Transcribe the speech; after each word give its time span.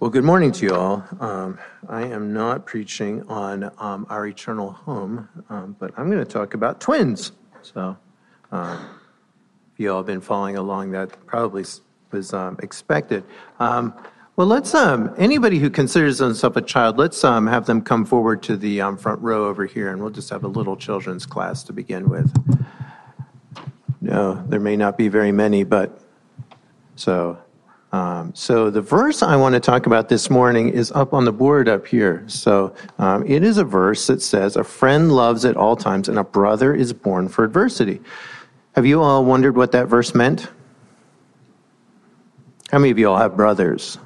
Well, 0.00 0.10
good 0.10 0.22
morning 0.22 0.52
to 0.52 0.64
you 0.64 0.76
all. 0.76 1.04
Um, 1.18 1.58
I 1.88 2.02
am 2.02 2.32
not 2.32 2.66
preaching 2.66 3.24
on 3.28 3.72
um, 3.78 4.06
our 4.08 4.28
eternal 4.28 4.70
home, 4.70 5.28
um, 5.50 5.74
but 5.80 5.92
I'm 5.96 6.08
going 6.08 6.24
to 6.24 6.30
talk 6.30 6.54
about 6.54 6.80
twins. 6.80 7.32
So, 7.62 7.96
um, 8.52 8.90
if 9.72 9.80
you 9.80 9.90
all 9.90 9.96
have 9.96 10.06
been 10.06 10.20
following 10.20 10.56
along, 10.56 10.92
that 10.92 11.26
probably 11.26 11.64
was 12.12 12.32
um, 12.32 12.60
expected. 12.62 13.24
Um, 13.58 13.92
well, 14.36 14.46
let's, 14.46 14.72
anybody 14.72 15.58
who 15.58 15.68
considers 15.68 16.18
themselves 16.18 16.56
a 16.56 16.62
child, 16.62 16.96
let's 16.96 17.20
have 17.22 17.66
them 17.66 17.82
come 17.82 18.04
forward 18.04 18.40
to 18.44 18.56
the 18.56 18.78
front 19.00 19.20
row 19.20 19.48
over 19.48 19.66
here, 19.66 19.90
and 19.90 20.00
we'll 20.00 20.12
just 20.12 20.30
have 20.30 20.44
a 20.44 20.48
little 20.48 20.76
children's 20.76 21.26
class 21.26 21.64
to 21.64 21.72
begin 21.72 22.08
with. 22.08 22.32
No, 24.00 24.46
there 24.46 24.60
may 24.60 24.76
not 24.76 24.96
be 24.96 25.08
very 25.08 25.32
many, 25.32 25.64
but 25.64 26.00
so. 26.94 27.38
Um, 27.90 28.34
so 28.34 28.68
the 28.68 28.82
verse 28.82 29.22
I 29.22 29.36
want 29.36 29.54
to 29.54 29.60
talk 29.60 29.86
about 29.86 30.10
this 30.10 30.28
morning 30.28 30.68
is 30.68 30.92
up 30.92 31.14
on 31.14 31.24
the 31.24 31.32
board 31.32 31.68
up 31.68 31.86
here. 31.86 32.22
So 32.26 32.74
um, 32.98 33.24
it 33.26 33.42
is 33.42 33.56
a 33.56 33.64
verse 33.64 34.06
that 34.08 34.20
says, 34.20 34.56
"A 34.56 34.64
friend 34.64 35.10
loves 35.10 35.44
at 35.44 35.56
all 35.56 35.74
times, 35.74 36.08
and 36.08 36.18
a 36.18 36.24
brother 36.24 36.74
is 36.74 36.92
born 36.92 37.28
for 37.28 37.44
adversity." 37.44 38.00
Have 38.72 38.84
you 38.84 39.00
all 39.02 39.24
wondered 39.24 39.56
what 39.56 39.72
that 39.72 39.88
verse 39.88 40.14
meant? 40.14 40.48
How 42.70 42.78
many 42.78 42.90
of 42.90 42.98
you 42.98 43.08
all 43.08 43.16
have 43.16 43.36
brothers? 43.36 43.98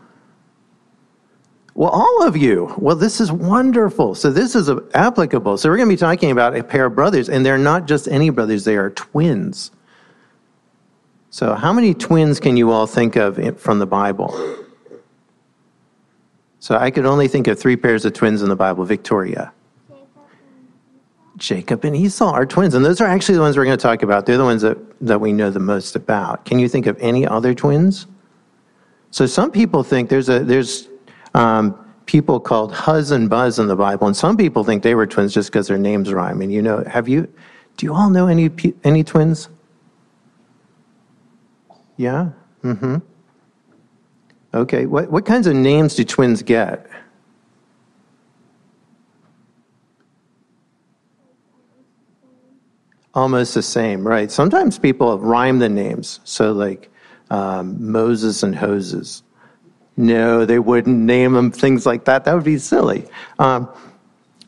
Well, 1.75 1.91
all 1.91 2.27
of 2.27 2.37
you. 2.37 2.73
Well, 2.79 2.97
this 2.97 3.21
is 3.21 3.33
wonderful. 3.33 4.15
So 4.15 4.31
this 4.31 4.55
is 4.55 4.71
applicable. 4.95 5.57
So 5.57 5.69
we're 5.69 5.77
going 5.77 5.89
to 5.89 5.95
be 5.95 5.99
talking 5.99 6.31
about 6.31 6.57
a 6.57 6.62
pair 6.62 6.87
of 6.87 6.95
brothers, 6.95 7.29
and 7.29 7.45
they're 7.45 7.59
not 7.59 7.87
just 7.87 8.07
any 8.09 8.31
brothers; 8.31 8.65
they 8.65 8.77
are 8.77 8.91
twins. 8.91 9.73
So, 11.33 11.55
how 11.55 11.73
many 11.73 11.95
twins 11.95 12.39
can 12.39 12.59
you 12.59 12.71
all 12.71 12.87
think 12.87 13.17
of 13.17 13.59
from 13.59 13.79
the 13.79 13.87
Bible? 13.87 14.39
So, 16.59 16.77
I 16.77 16.91
could 16.91 17.07
only 17.07 17.27
think 17.27 17.47
of 17.47 17.59
three 17.59 17.75
pairs 17.75 18.05
of 18.05 18.13
twins 18.13 18.43
in 18.43 18.51
the 18.51 18.55
Bible 18.55 18.85
Victoria. 18.85 19.51
Jacob 21.39 21.87
and 21.87 21.97
Esau 21.97 22.31
are 22.31 22.45
twins, 22.45 22.75
and 22.75 22.84
those 22.84 23.01
are 23.01 23.06
actually 23.06 23.37
the 23.37 23.41
ones 23.41 23.56
we're 23.56 23.65
going 23.65 23.79
to 23.79 23.83
talk 23.83 24.03
about. 24.03 24.27
They're 24.27 24.37
the 24.37 24.45
ones 24.45 24.61
that, 24.61 24.77
that 25.01 25.23
we 25.23 25.33
know 25.33 25.48
the 25.48 25.59
most 25.59 25.97
about. 25.97 26.45
Can 26.45 26.59
you 26.59 26.69
think 26.69 26.87
of 26.87 26.98
any 27.01 27.27
other 27.27 27.55
twins? 27.55 28.06
So, 29.11 29.25
some 29.25 29.51
people 29.51 29.83
think 29.83 30.11
there's 30.11 30.28
a 30.28 30.41
there's 30.41 30.91
um, 31.33 31.75
people 32.05 32.41
called 32.41 32.75
Huz 32.75 33.11
and 33.11 33.31
Buz 33.31 33.59
in 33.59 33.69
the 33.69 33.77
Bible, 33.77 34.06
and 34.06 34.15
some 34.15 34.37
people 34.37 34.65
think 34.65 34.83
they 34.83 34.95
were 34.95 35.06
twins 35.06 35.33
just 35.33 35.51
because 35.51 35.67
their 35.67 35.78
names 35.78 36.12
rhyme. 36.12 36.43
And 36.43 36.53
you 36.53 36.61
know, 36.61 36.84
have 36.84 37.09
you? 37.09 37.27
Do 37.78 37.87
you 37.87 37.95
all 37.95 38.11
know 38.11 38.27
any 38.27 38.51
any 38.84 39.03
twins? 39.03 39.49
Yeah? 41.97 42.31
Mm 42.62 42.79
hmm. 42.79 42.97
Okay. 44.55 44.87
What, 44.87 45.11
what 45.11 45.25
kinds 45.25 45.47
of 45.47 45.55
names 45.57 45.95
do 45.95 46.05
twins 46.05 46.43
get? 46.43 46.87
Almost 53.15 53.55
the 53.55 53.62
same, 53.62 54.07
right? 54.07 54.31
Sometimes 54.31 54.79
people 54.79 55.19
rhyme 55.19 55.59
the 55.59 55.69
names. 55.69 56.21
So, 56.25 56.53
like 56.53 56.91
um, 57.31 57.91
Moses 57.91 58.43
and 58.43 58.55
Hoses. 58.55 59.23
No, 59.97 60.45
they 60.45 60.59
wouldn't 60.59 60.99
name 60.99 61.33
them 61.33 61.51
things 61.51 61.87
like 61.87 62.05
that. 62.06 62.25
That 62.25 62.34
would 62.34 62.45
be 62.45 62.59
silly. 62.59 63.06
Um, 63.39 63.69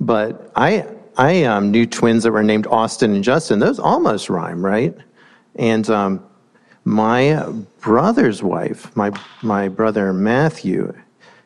but 0.01 0.51
I, 0.57 0.87
I 1.17 1.45
um, 1.45 1.71
knew 1.71 1.87
twins 1.87 2.25
that 2.25 2.33
were 2.33 2.43
named 2.43 2.67
Austin 2.67 3.15
and 3.15 3.25
Justin. 3.25 3.59
Those 3.59 3.79
almost 3.79 4.31
rhyme, 4.31 4.65
right? 4.65 4.95
And 5.57 5.89
um, 5.91 6.25
my 6.85 7.47
brother's 7.81 8.43
wife, 8.43 8.95
my, 8.97 9.11
my 9.43 9.69
brother 9.69 10.13
Matthew, 10.13 10.93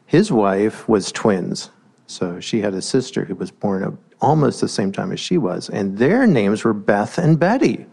his 0.06 0.32
wife 0.32 0.88
was 0.88 1.12
twins. 1.12 1.70
So 2.06 2.40
she 2.40 2.60
had 2.60 2.74
a 2.74 2.82
sister 2.82 3.24
who 3.24 3.34
was 3.34 3.50
born 3.50 3.98
almost 4.20 4.60
the 4.60 4.68
same 4.68 4.92
time 4.92 5.12
as 5.12 5.20
she 5.20 5.38
was, 5.38 5.68
and 5.68 5.98
their 5.98 6.26
names 6.26 6.64
were 6.64 6.72
Beth 6.72 7.18
and 7.18 7.38
Betty. 7.38 7.86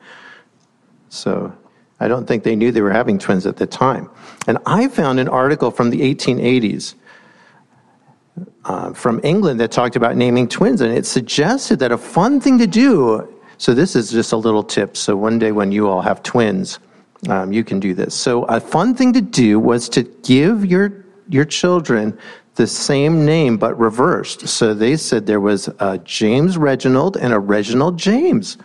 So 1.09 1.55
I 1.99 2.07
don't 2.07 2.25
think 2.25 2.43
they 2.43 2.55
knew 2.55 2.71
they 2.71 2.81
were 2.81 2.91
having 2.91 3.19
twins 3.19 3.45
at 3.45 3.57
the 3.57 3.67
time. 3.67 4.09
And 4.47 4.57
I 4.65 4.87
found 4.87 5.19
an 5.19 5.27
article 5.27 5.71
from 5.71 5.89
the 5.89 6.01
1880s 6.01 6.95
uh, 8.65 8.93
from 8.93 9.21
England 9.23 9.59
that 9.59 9.71
talked 9.71 9.95
about 9.95 10.15
naming 10.15 10.47
twins, 10.47 10.81
and 10.81 10.93
it 10.93 11.05
suggested 11.05 11.79
that 11.79 11.91
a 11.91 11.97
fun 11.97 12.41
thing 12.41 12.57
to 12.57 12.67
do. 12.67 13.31
So 13.57 13.73
this 13.73 13.95
is 13.95 14.11
just 14.11 14.33
a 14.33 14.37
little 14.37 14.63
tip. 14.63 14.97
So 14.97 15.15
one 15.15 15.39
day 15.39 15.51
when 15.51 15.71
you 15.71 15.87
all 15.87 16.01
have 16.01 16.23
twins, 16.23 16.79
um, 17.27 17.51
you 17.51 17.63
can 17.63 17.79
do 17.79 17.93
this. 17.93 18.13
So 18.13 18.43
a 18.43 18.59
fun 18.59 18.95
thing 18.95 19.13
to 19.13 19.21
do 19.21 19.59
was 19.59 19.89
to 19.89 20.03
give 20.03 20.65
your 20.65 21.05
your 21.27 21.45
children 21.45 22.17
the 22.55 22.67
same 22.67 23.25
name 23.25 23.57
but 23.57 23.77
reversed. 23.77 24.47
So 24.47 24.73
they 24.73 24.95
said 24.95 25.25
there 25.25 25.41
was 25.41 25.67
a 25.79 25.97
James 25.99 26.57
Reginald 26.57 27.17
and 27.17 27.33
a 27.33 27.39
Reginald 27.39 27.97
James. 27.97 28.57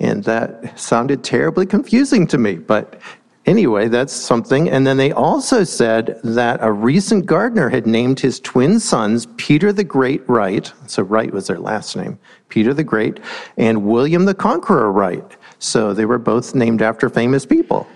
And 0.00 0.24
that 0.24 0.78
sounded 0.78 1.24
terribly 1.24 1.66
confusing 1.66 2.26
to 2.28 2.38
me, 2.38 2.54
but 2.56 3.00
anyway, 3.46 3.88
that's 3.88 4.12
something. 4.12 4.68
And 4.70 4.86
then 4.86 4.96
they 4.96 5.10
also 5.10 5.64
said 5.64 6.20
that 6.22 6.60
a 6.62 6.70
recent 6.70 7.26
gardener 7.26 7.68
had 7.68 7.86
named 7.86 8.20
his 8.20 8.38
twin 8.38 8.78
sons 8.78 9.26
Peter 9.36 9.72
the 9.72 9.84
Great 9.84 10.26
Wright, 10.28 10.72
so 10.86 11.02
Wright 11.02 11.32
was 11.32 11.48
their 11.48 11.58
last 11.58 11.96
name, 11.96 12.18
Peter 12.48 12.72
the 12.72 12.84
Great, 12.84 13.18
and 13.56 13.84
William 13.84 14.24
the 14.24 14.34
Conqueror 14.34 14.92
Wright. 14.92 15.36
So 15.58 15.92
they 15.92 16.04
were 16.04 16.18
both 16.18 16.54
named 16.54 16.82
after 16.82 17.08
famous 17.08 17.44
people. 17.44 17.86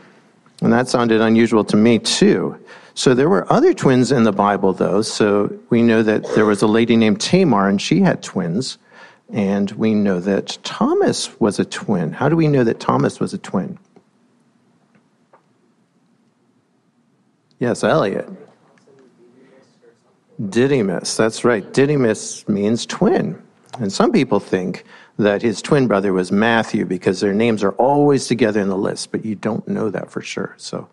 And 0.61 0.73
that 0.73 0.89
sounded 0.89 1.21
unusual 1.21 1.65
to 1.65 1.77
me 1.77 1.99
too. 1.99 2.59
So 2.95 3.15
there 3.15 3.29
were 3.29 3.51
other 3.53 3.73
twins 3.75 4.13
in 4.13 4.25
the 4.25 4.33
Bible 4.33 4.73
though. 4.73 5.03
So 5.03 5.53
we 5.71 5.83
know 5.83 6.03
that 6.03 6.25
there 6.35 6.45
was 6.45 6.63
a 6.63 6.67
lady 6.67 6.97
named 6.97 7.21
Tamar 7.21 7.69
and 7.69 7.81
she 7.81 8.01
had 8.01 8.23
twins. 8.23 8.79
And 9.33 9.71
we 9.73 9.95
know 9.95 10.21
that 10.21 10.59
Thomas 10.63 11.41
was 11.41 11.59
a 11.59 11.65
twin. 11.65 12.13
How 12.13 12.29
do 12.29 12.37
we 12.37 12.49
know 12.49 12.65
that 12.65 12.81
Thomas 12.81 13.19
was 13.19 13.33
a 13.33 13.39
twin? 13.39 13.79
Yes, 17.59 17.83
Elliot. 17.83 18.29
Didymus, 20.49 21.17
that's 21.17 21.45
right. 21.45 21.73
Didymus 21.73 22.49
means 22.49 22.85
twin. 22.85 23.41
And 23.79 23.93
some 23.93 24.13
people 24.13 24.41
think 24.41 24.85
that 25.19 25.43
his 25.43 25.61
twin 25.61 25.87
brother 25.87 26.13
was 26.13 26.33
Matthew 26.33 26.85
because 26.85 27.21
their 27.21 27.35
names 27.35 27.63
are 27.63 27.73
always 27.73 28.27
together 28.27 28.61
in 28.61 28.69
the 28.69 28.77
list, 28.77 29.13
but 29.13 29.25
you 29.25 29.35
don't 29.35 29.67
know 29.69 29.91
that 29.91 30.11
for 30.11 30.21
sure. 30.21 30.55
So, 30.57 30.89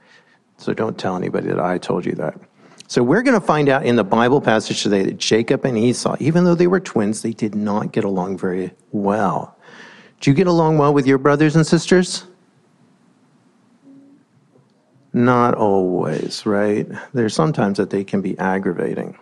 so 0.57 0.74
don't 0.74 0.97
tell 0.97 1.16
anybody 1.16 1.47
that 1.47 1.59
I 1.59 1.78
told 1.78 2.06
you 2.06 2.13
that. 2.13 2.40
So 2.88 3.03
we're 3.03 3.22
going 3.22 3.40
to 3.40 3.46
find 3.46 3.69
out 3.69 3.85
in 3.85 3.96
the 3.96 4.03
Bible 4.03 4.41
passage 4.41 4.81
today 4.81 5.03
that 5.03 5.18
Jacob 5.18 5.63
and 5.63 5.78
Esau, 5.78 6.18
even 6.19 6.44
though 6.44 6.56
they 6.56 6.68
were 6.68 6.79
twins, 6.79 7.22
they 7.22 7.34
did 7.34 7.53
not 7.53 7.91
get 7.91 8.03
along 8.03 8.40
very 8.40 8.72
well. 8.91 9.56
Do 10.19 10.31
you 10.31 10.35
get 10.35 10.47
along 10.47 10.79
well 10.79 10.94
with 10.94 11.06
your 11.06 11.19
brothers 11.19 11.56
and 11.56 11.66
sisters? 11.66 12.25
Not 15.13 15.53
always, 15.53 16.46
right? 16.46 16.88
There's 17.13 17.34
sometimes 17.34 17.78
that 17.78 17.90
they 17.90 18.03
can 18.03 18.22
be 18.22 18.38
aggravating. 18.38 19.18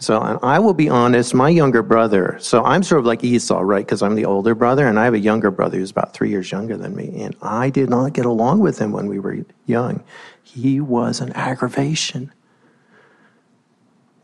So, 0.00 0.18
and 0.22 0.38
I 0.42 0.58
will 0.58 0.72
be 0.72 0.88
honest, 0.88 1.34
my 1.34 1.50
younger 1.50 1.82
brother, 1.82 2.38
so 2.40 2.64
I'm 2.64 2.82
sort 2.82 3.00
of 3.00 3.04
like 3.04 3.22
Esau, 3.22 3.60
right? 3.60 3.84
Because 3.84 4.02
I'm 4.02 4.14
the 4.14 4.24
older 4.24 4.54
brother, 4.54 4.88
and 4.88 4.98
I 4.98 5.04
have 5.04 5.12
a 5.12 5.18
younger 5.18 5.50
brother 5.50 5.76
who's 5.76 5.90
about 5.90 6.14
three 6.14 6.30
years 6.30 6.50
younger 6.50 6.78
than 6.78 6.96
me. 6.96 7.20
And 7.20 7.36
I 7.42 7.68
did 7.68 7.90
not 7.90 8.14
get 8.14 8.24
along 8.24 8.60
with 8.60 8.78
him 8.78 8.92
when 8.92 9.08
we 9.08 9.18
were 9.18 9.44
young. 9.66 10.02
He 10.42 10.80
was 10.80 11.20
an 11.20 11.32
aggravation. 11.34 12.32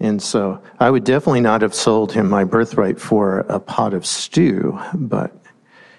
And 0.00 0.22
so 0.22 0.62
I 0.81 0.88
would 0.88 1.04
definitely 1.04 1.42
not 1.42 1.60
have 1.60 1.75
sold 1.75 2.10
him 2.10 2.31
my 2.31 2.44
birthright 2.44 2.98
for 2.98 3.41
a 3.41 3.60
pot 3.60 3.93
of 3.93 4.06
stew, 4.06 4.78
but 4.94 5.38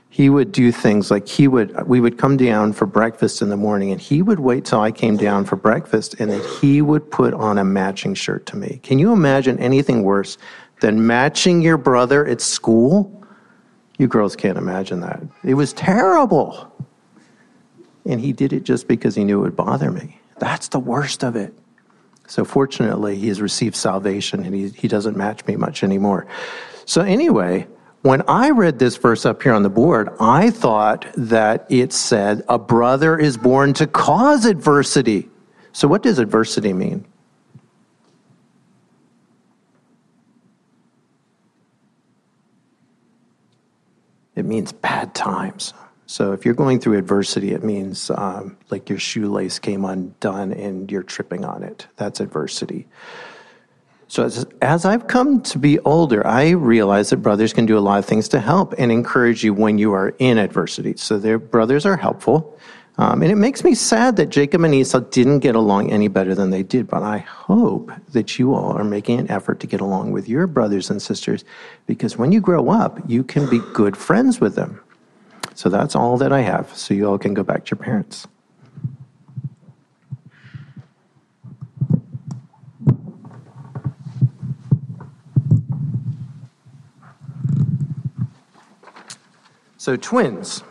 he 0.09 0.29
would 0.29 0.51
do 0.51 0.71
things 0.71 1.11
like 1.11 1.27
he 1.27 1.47
would 1.47 1.85
we 1.87 1.99
would 1.99 2.17
come 2.17 2.37
down 2.37 2.73
for 2.73 2.85
breakfast 2.85 3.41
in 3.41 3.49
the 3.49 3.57
morning 3.57 3.91
and 3.91 3.99
he 3.99 4.21
would 4.21 4.39
wait 4.39 4.65
till 4.65 4.79
i 4.79 4.91
came 4.91 5.17
down 5.17 5.45
for 5.45 5.55
breakfast 5.55 6.15
and 6.19 6.31
then 6.31 6.41
he 6.59 6.81
would 6.81 7.09
put 7.11 7.33
on 7.33 7.57
a 7.57 7.63
matching 7.63 8.13
shirt 8.13 8.45
to 8.47 8.57
me. 8.57 8.79
Can 8.83 8.99
you 8.99 9.11
imagine 9.13 9.59
anything 9.59 10.03
worse 10.03 10.37
than 10.81 11.05
matching 11.05 11.61
your 11.61 11.77
brother 11.77 12.25
at 12.25 12.41
school? 12.41 13.13
You 13.97 14.07
girls 14.07 14.35
can't 14.35 14.57
imagine 14.57 15.01
that. 15.01 15.21
It 15.43 15.55
was 15.55 15.73
terrible. 15.73 16.71
And 18.05 18.21
he 18.21 18.31
did 18.31 18.53
it 18.53 18.63
just 18.63 18.87
because 18.87 19.15
he 19.15 19.23
knew 19.23 19.39
it 19.39 19.43
would 19.43 19.55
bother 19.55 19.91
me. 19.91 20.19
That's 20.39 20.69
the 20.69 20.79
worst 20.79 21.23
of 21.23 21.35
it. 21.35 21.53
So 22.27 22.45
fortunately 22.45 23.17
he 23.17 23.27
has 23.27 23.41
received 23.41 23.75
salvation 23.75 24.43
and 24.43 24.53
he, 24.53 24.69
he 24.69 24.87
doesn't 24.87 25.17
match 25.17 25.45
me 25.45 25.55
much 25.55 25.83
anymore. 25.83 26.27
So 26.85 27.01
anyway 27.01 27.67
when 28.07 28.21
I 28.29 28.51
read 28.51 28.79
this 28.79 28.95
verse 28.95 29.25
up 29.25 29.43
here 29.43 29.51
on 29.51 29.63
the 29.63 29.69
board, 29.69 30.07
I 30.17 30.49
thought 30.49 31.05
that 31.17 31.65
it 31.69 31.91
said 31.91 32.41
a 32.47 32.57
brother 32.57 33.19
is 33.19 33.35
born 33.35 33.73
to 33.73 33.85
cause 33.85 34.45
adversity. 34.45 35.29
So, 35.73 35.89
what 35.89 36.03
does 36.03 36.17
adversity 36.17 36.71
mean? 36.71 37.05
It 44.37 44.45
means 44.45 44.71
bad 44.71 45.13
times. 45.13 45.73
So, 46.05 46.31
if 46.31 46.45
you're 46.45 46.53
going 46.53 46.79
through 46.79 46.97
adversity, 46.97 47.51
it 47.51 47.61
means 47.61 48.09
um, 48.11 48.55
like 48.69 48.87
your 48.87 48.99
shoelace 48.99 49.59
came 49.59 49.83
undone 49.83 50.53
and 50.53 50.89
you're 50.89 51.03
tripping 51.03 51.43
on 51.43 51.61
it. 51.61 51.87
That's 51.97 52.21
adversity. 52.21 52.87
So 54.09 54.23
as, 54.23 54.45
as 54.61 54.85
I've 54.85 55.07
come 55.07 55.41
to 55.43 55.59
be 55.59 55.79
older, 55.79 56.25
I 56.25 56.51
realize 56.51 57.09
that 57.09 57.17
brothers 57.17 57.51
can 57.51 57.65
do 57.65 57.77
a 57.77 57.79
lot 57.79 57.99
of 57.99 58.05
things 58.05 58.29
to 58.29 58.39
help 58.39 58.73
and 58.77 58.91
encourage 58.91 59.43
you 59.43 59.53
when 59.53 59.77
you 59.77 59.93
are 59.93 60.15
in 60.19 60.37
adversity. 60.37 60.95
So 60.97 61.19
their 61.19 61.37
brothers 61.37 61.85
are 61.85 61.97
helpful. 61.97 62.57
Um, 62.99 63.21
and 63.21 63.31
it 63.31 63.35
makes 63.35 63.63
me 63.63 63.75
sad 63.75 64.15
that 64.15 64.29
Jacob 64.29 64.63
and 64.63 64.73
Esau 64.73 64.99
didn't 64.99 65.39
get 65.39 65.55
along 65.55 65.91
any 65.91 66.07
better 66.07 66.33
than 66.33 66.49
they 66.49 66.63
did, 66.63 66.87
but 66.87 67.03
I 67.03 67.19
hope 67.19 67.91
that 68.13 68.39
you 68.39 68.55
all 68.55 68.71
are 68.71 68.83
making 68.83 69.19
an 69.19 69.29
effort 69.29 69.59
to 69.59 69.67
get 69.67 69.81
along 69.81 70.13
with 70.13 70.27
your 70.27 70.47
brothers 70.47 70.89
and 70.89 70.99
sisters 70.99 71.43
because 71.85 72.17
when 72.17 72.31
you 72.31 72.41
grow 72.41 72.69
up, 72.69 72.99
you 73.07 73.23
can 73.23 73.47
be 73.49 73.59
good 73.73 73.95
friends 73.95 74.39
with 74.41 74.55
them. 74.55 74.81
So 75.53 75.69
that's 75.69 75.95
all 75.95 76.17
that 76.17 76.31
I 76.31 76.41
have, 76.41 76.75
so 76.75 76.93
you 76.93 77.07
all 77.07 77.19
can 77.19 77.35
go 77.35 77.43
back 77.43 77.65
to 77.65 77.75
your 77.75 77.83
parents. 77.83 78.27
So, 89.87 89.95
twins. 89.95 90.65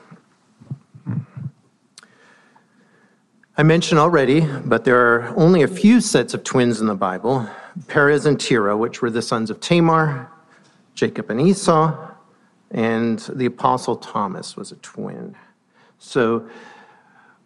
I 3.57 3.63
mentioned 3.63 3.99
already, 3.99 4.43
but 4.43 4.85
there 4.85 5.01
are 5.01 5.35
only 5.39 5.63
a 5.63 5.69
few 5.69 6.03
sets 6.03 6.35
of 6.35 6.45
twins 6.45 6.83
in 6.83 6.87
the 6.87 6.95
Bible 6.95 7.49
Perez 7.89 8.27
and 8.27 8.39
Zerah, 8.39 8.77
which 8.77 9.01
were 9.01 9.09
the 9.09 9.23
sons 9.23 9.49
of 9.49 9.59
Tamar, 9.59 10.31
Jacob 10.95 11.31
and 11.31 11.41
Esau, 11.41 11.97
and 12.71 13.21
the 13.33 13.47
Apostle 13.47 13.97
Thomas 13.97 14.55
was 14.55 14.71
a 14.71 14.77
twin. 14.77 15.35
So, 15.99 16.47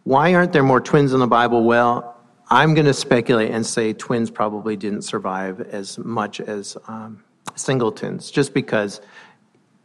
why 0.02 0.34
aren't 0.34 0.52
there 0.52 0.64
more 0.64 0.80
twins 0.80 1.12
in 1.12 1.20
the 1.20 1.28
Bible? 1.28 1.62
Well, 1.62 2.16
I'm 2.48 2.74
going 2.74 2.86
to 2.86 2.94
speculate 2.94 3.52
and 3.52 3.64
say 3.64 3.92
twins 3.92 4.28
probably 4.28 4.76
didn't 4.76 5.02
survive 5.02 5.60
as 5.60 6.00
much 6.00 6.40
as 6.40 6.76
um, 6.88 7.22
singletons, 7.54 8.32
just 8.32 8.54
because 8.54 9.00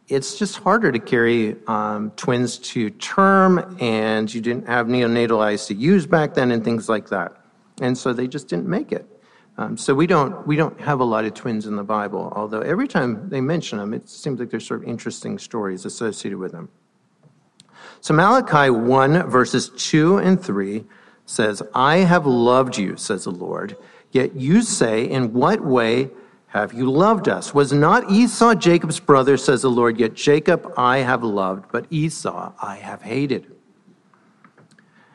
it's 0.07 0.37
just 0.37 0.57
harder 0.57 0.91
to 0.91 0.99
carry 0.99 1.55
um, 1.67 2.11
twins 2.11 2.57
to 2.59 2.89
term, 2.91 3.77
and 3.79 4.31
you 4.31 4.41
didn't 4.41 4.67
have 4.67 4.87
neonatal 4.87 5.39
ICUs 5.39 6.07
back 6.09 6.35
then 6.35 6.51
and 6.51 6.63
things 6.63 6.87
like 6.87 7.09
that. 7.09 7.35
And 7.81 7.97
so 7.97 8.13
they 8.13 8.27
just 8.27 8.47
didn't 8.47 8.67
make 8.67 8.91
it. 8.91 9.07
Um, 9.57 9.77
so 9.77 9.95
we 9.95 10.05
don't, 10.05 10.45
we 10.45 10.57
don't 10.57 10.79
have 10.81 10.99
a 10.99 11.03
lot 11.03 11.25
of 11.25 11.33
twins 11.33 11.65
in 11.65 11.75
the 11.75 11.83
Bible, 11.83 12.31
although 12.35 12.59
every 12.59 12.87
time 12.87 13.29
they 13.29 13.41
mention 13.41 13.77
them, 13.77 13.93
it 13.93 14.09
seems 14.09 14.39
like 14.39 14.49
there's 14.49 14.67
sort 14.67 14.83
of 14.83 14.87
interesting 14.87 15.39
stories 15.39 15.85
associated 15.85 16.37
with 16.37 16.51
them. 16.51 16.69
So 18.01 18.13
Malachi 18.13 18.69
1, 18.69 19.29
verses 19.29 19.69
2 19.69 20.17
and 20.17 20.41
3 20.41 20.83
says, 21.25 21.63
I 21.73 21.97
have 21.97 22.25
loved 22.25 22.77
you, 22.77 22.97
says 22.97 23.23
the 23.23 23.31
Lord, 23.31 23.77
yet 24.11 24.35
you 24.35 24.61
say, 24.61 25.09
In 25.09 25.33
what 25.33 25.61
way 25.61 26.11
have 26.55 26.71
you 26.71 26.89
loved 26.89 27.27
us? 27.27 27.53
Was 27.53 27.73
not 27.73 28.09
Esau 28.09 28.55
Jacob's 28.55 29.01
brother, 29.01 29.35
says 29.35 29.63
the 29.63 29.69
Lord, 29.69 29.99
yet 29.99 30.13
Jacob 30.13 30.71
I 30.77 30.99
have 30.99 31.21
loved, 31.21 31.65
but 31.69 31.85
Esau 31.89 32.53
I 32.61 32.77
have 32.77 33.01
hated. 33.01 33.53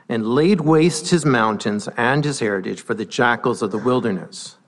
And 0.06 0.26
laid 0.26 0.60
waste 0.60 1.08
his 1.08 1.24
mountains 1.24 1.88
and 1.96 2.22
his 2.26 2.40
heritage 2.40 2.82
for 2.82 2.92
the 2.92 3.06
jackals 3.06 3.62
of 3.62 3.70
the 3.70 3.78
wilderness. 3.78 4.58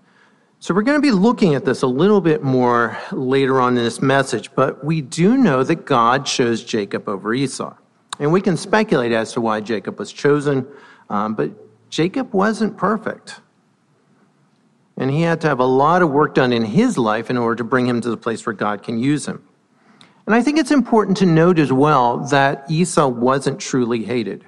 So 0.61 0.73
we're 0.73 0.81
going 0.81 0.97
to 0.97 1.03
be 1.03 1.11
looking 1.11 1.55
at 1.55 1.67
this 1.67 1.83
a 1.83 1.87
little 1.87 2.23
bit 2.23 2.43
more 2.43 2.97
later 3.13 3.61
on 3.61 3.77
in 3.77 3.85
this 3.85 4.01
message, 4.01 4.55
but 4.55 4.83
we 4.83 5.03
do 5.03 5.37
know 5.37 5.63
that 5.65 5.85
God 5.85 6.25
chose 6.25 6.65
Jacob 6.65 7.07
over 7.07 7.35
Esau. 7.35 7.77
And 8.19 8.33
we 8.33 8.41
can 8.41 8.57
speculate 8.57 9.13
as 9.13 9.35
to 9.35 9.43
why 9.43 9.61
Jacob 9.61 9.99
was 9.99 10.11
chosen, 10.11 10.67
um, 11.11 11.35
but 11.35 11.51
Jacob 11.91 12.33
wasn't 12.33 12.79
perfect. 12.79 13.42
And 15.03 15.11
he 15.11 15.23
had 15.23 15.41
to 15.41 15.49
have 15.49 15.59
a 15.59 15.65
lot 15.65 16.01
of 16.01 16.13
work 16.13 16.33
done 16.33 16.53
in 16.53 16.63
his 16.63 16.97
life 16.97 17.29
in 17.29 17.37
order 17.37 17.57
to 17.57 17.65
bring 17.65 17.89
him 17.89 18.01
to 18.03 18.09
the 18.09 18.17
place 18.17 18.47
where 18.47 18.53
God 18.53 18.85
can 18.85 19.01
use 19.01 19.27
him. 19.27 19.43
And 20.27 20.33
I 20.33 20.43
think 20.43 20.61
it's 20.61 20.71
important 20.71 21.17
to 21.17 21.27
note 21.27 21.59
as 21.59 21.73
well 21.73 22.19
that 22.27 22.71
Esau 22.71 23.09
wasn't 23.09 23.59
truly 23.59 24.05
hated. 24.05 24.45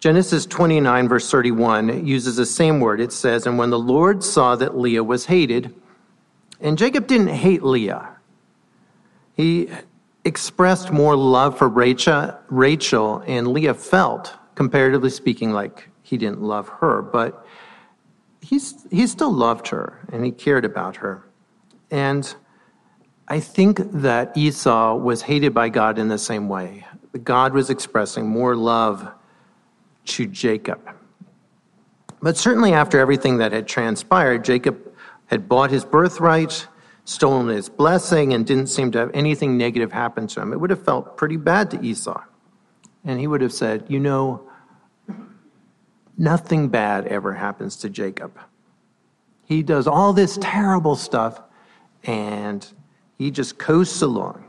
Genesis 0.00 0.46
29, 0.46 1.08
verse 1.08 1.30
31, 1.30 2.06
uses 2.06 2.36
the 2.36 2.46
same 2.46 2.80
word. 2.80 3.02
It 3.02 3.12
says, 3.12 3.44
And 3.44 3.58
when 3.58 3.68
the 3.68 3.78
Lord 3.78 4.24
saw 4.24 4.56
that 4.56 4.78
Leah 4.78 5.04
was 5.04 5.26
hated, 5.26 5.74
and 6.58 6.78
Jacob 6.78 7.06
didn't 7.06 7.28
hate 7.28 7.62
Leah, 7.62 8.16
he 9.34 9.68
expressed 10.24 10.90
more 10.90 11.16
love 11.16 11.58
for 11.58 11.68
Rachel, 11.68 12.34
Rachel 12.48 13.22
and 13.26 13.48
Leah 13.48 13.74
felt, 13.74 14.32
comparatively 14.54 15.10
speaking, 15.10 15.52
like 15.52 15.90
he 16.02 16.16
didn't 16.16 16.40
love 16.40 16.70
her. 16.80 17.02
But 17.02 17.45
he's, 18.46 18.86
he 18.90 19.06
still 19.06 19.32
loved 19.32 19.68
her 19.68 20.06
and 20.12 20.24
he 20.24 20.30
cared 20.30 20.64
about 20.64 20.96
her. 20.96 21.24
And 21.90 22.34
I 23.28 23.40
think 23.40 23.78
that 23.92 24.36
Esau 24.36 24.96
was 24.96 25.22
hated 25.22 25.52
by 25.52 25.68
God 25.68 25.98
in 25.98 26.08
the 26.08 26.18
same 26.18 26.48
way. 26.48 26.86
God 27.24 27.54
was 27.54 27.70
expressing 27.70 28.26
more 28.26 28.54
love 28.54 29.08
to 30.06 30.26
Jacob. 30.26 30.80
But 32.22 32.36
certainly 32.36 32.72
after 32.72 32.98
everything 32.98 33.38
that 33.38 33.52
had 33.52 33.66
transpired, 33.66 34.44
Jacob 34.44 34.92
had 35.26 35.48
bought 35.48 35.70
his 35.70 35.84
birthright, 35.84 36.66
stolen 37.04 37.48
his 37.48 37.68
blessing, 37.68 38.32
and 38.32 38.46
didn't 38.46 38.68
seem 38.68 38.92
to 38.92 38.98
have 38.98 39.10
anything 39.12 39.56
negative 39.56 39.92
happen 39.92 40.26
to 40.28 40.40
him. 40.40 40.52
It 40.52 40.60
would 40.60 40.70
have 40.70 40.82
felt 40.84 41.16
pretty 41.16 41.36
bad 41.36 41.70
to 41.72 41.84
Esau. 41.84 42.22
And 43.04 43.18
he 43.18 43.26
would 43.26 43.40
have 43.40 43.52
said, 43.52 43.86
You 43.88 44.00
know, 44.00 44.48
nothing 46.16 46.68
bad 46.68 47.06
ever 47.06 47.34
happens 47.34 47.76
to 47.76 47.90
Jacob. 47.90 48.38
He 49.44 49.62
does 49.62 49.86
all 49.86 50.12
this 50.12 50.38
terrible 50.40 50.96
stuff 50.96 51.40
and 52.04 52.66
he 53.18 53.30
just 53.30 53.58
coasts 53.58 54.02
along. 54.02 54.44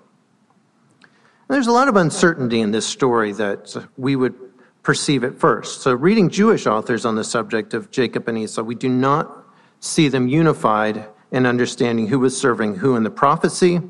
There's 1.49 1.67
a 1.67 1.71
lot 1.71 1.87
of 1.87 1.95
uncertainty 1.95 2.59
in 2.59 2.71
this 2.71 2.85
story 2.85 3.31
that 3.33 3.75
we 3.97 4.15
would 4.15 4.35
perceive 4.83 5.23
at 5.23 5.35
first. 5.39 5.81
So, 5.81 5.93
reading 5.93 6.29
Jewish 6.29 6.67
authors 6.67 7.05
on 7.05 7.15
the 7.15 7.23
subject 7.23 7.73
of 7.73 7.89
Jacob 7.89 8.27
and 8.27 8.37
Esau, 8.37 8.63
we 8.63 8.75
do 8.75 8.89
not 8.89 9.45
see 9.79 10.09
them 10.09 10.27
unified 10.27 11.05
in 11.31 11.45
understanding 11.45 12.07
who 12.07 12.19
was 12.19 12.39
serving 12.39 12.75
who 12.75 12.95
in 12.95 13.03
the 13.03 13.09
prophecy. 13.09 13.81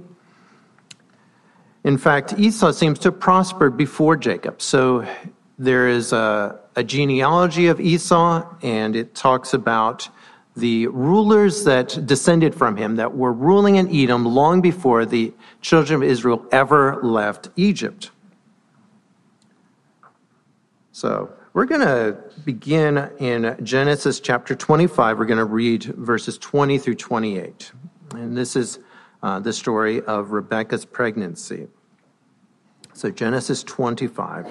In 1.83 1.97
fact, 1.97 2.33
Esau 2.37 2.71
seems 2.71 2.99
to 2.99 3.11
have 3.11 3.19
prospered 3.19 3.77
before 3.77 4.17
Jacob. 4.17 4.61
So, 4.61 5.07
there 5.57 5.87
is 5.87 6.13
a, 6.13 6.59
a 6.75 6.83
genealogy 6.83 7.67
of 7.67 7.79
Esau, 7.79 8.45
and 8.61 8.95
it 8.95 9.15
talks 9.15 9.53
about 9.53 10.09
the 10.55 10.87
rulers 10.87 11.63
that 11.65 12.05
descended 12.05 12.53
from 12.53 12.77
him 12.77 12.95
that 12.95 13.15
were 13.15 13.33
ruling 13.33 13.75
in 13.75 13.93
Edom 13.95 14.25
long 14.25 14.59
before 14.61 15.05
the 15.05 15.33
children 15.61 16.01
of 16.01 16.03
Israel 16.03 16.45
ever 16.51 16.99
left 17.03 17.49
Egypt. 17.55 18.09
So 20.91 21.31
we're 21.53 21.65
going 21.65 21.81
to 21.81 22.17
begin 22.43 23.09
in 23.19 23.55
Genesis 23.63 24.19
chapter 24.19 24.55
25. 24.55 25.19
We're 25.19 25.25
going 25.25 25.37
to 25.37 25.45
read 25.45 25.83
verses 25.83 26.39
20 26.39 26.79
through 26.79 26.95
28. 26.95 27.71
And 28.15 28.35
this 28.35 28.55
is 28.55 28.79
uh, 29.21 29.39
the 29.39 29.53
story 29.53 30.01
of 30.01 30.31
Rebekah's 30.31 30.85
pregnancy. 30.85 31.67
So 32.93 33.11
Genesis 33.11 33.63
25. 33.63 34.47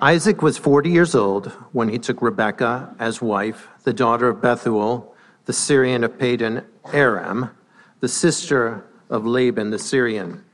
Isaac 0.00 0.42
was 0.42 0.56
40 0.56 0.90
years 0.90 1.16
old 1.16 1.46
when 1.72 1.88
he 1.88 1.98
took 1.98 2.22
Rebekah 2.22 2.94
as 3.00 3.20
wife, 3.20 3.66
the 3.82 3.92
daughter 3.92 4.28
of 4.28 4.40
Bethuel, 4.40 5.12
the 5.46 5.52
Syrian 5.52 6.04
of 6.04 6.16
Padan 6.16 6.64
Aram, 6.92 7.50
the 7.98 8.08
sister 8.08 8.84
of 9.10 9.26
Laban 9.26 9.70
the 9.70 9.78
Syrian. 9.78 10.44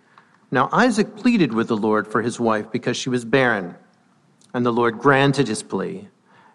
Now 0.51 0.71
Isaac 0.73 1.15
pleaded 1.15 1.53
with 1.53 1.69
the 1.69 1.77
Lord 1.77 2.09
for 2.09 2.23
his 2.23 2.41
wife 2.41 2.71
because 2.71 2.97
she 2.97 3.11
was 3.11 3.27
barren, 3.27 3.75
and 4.55 4.65
the 4.65 4.73
Lord 4.73 4.99
granted 4.99 5.49
his 5.49 5.63
plea, 5.63 6.09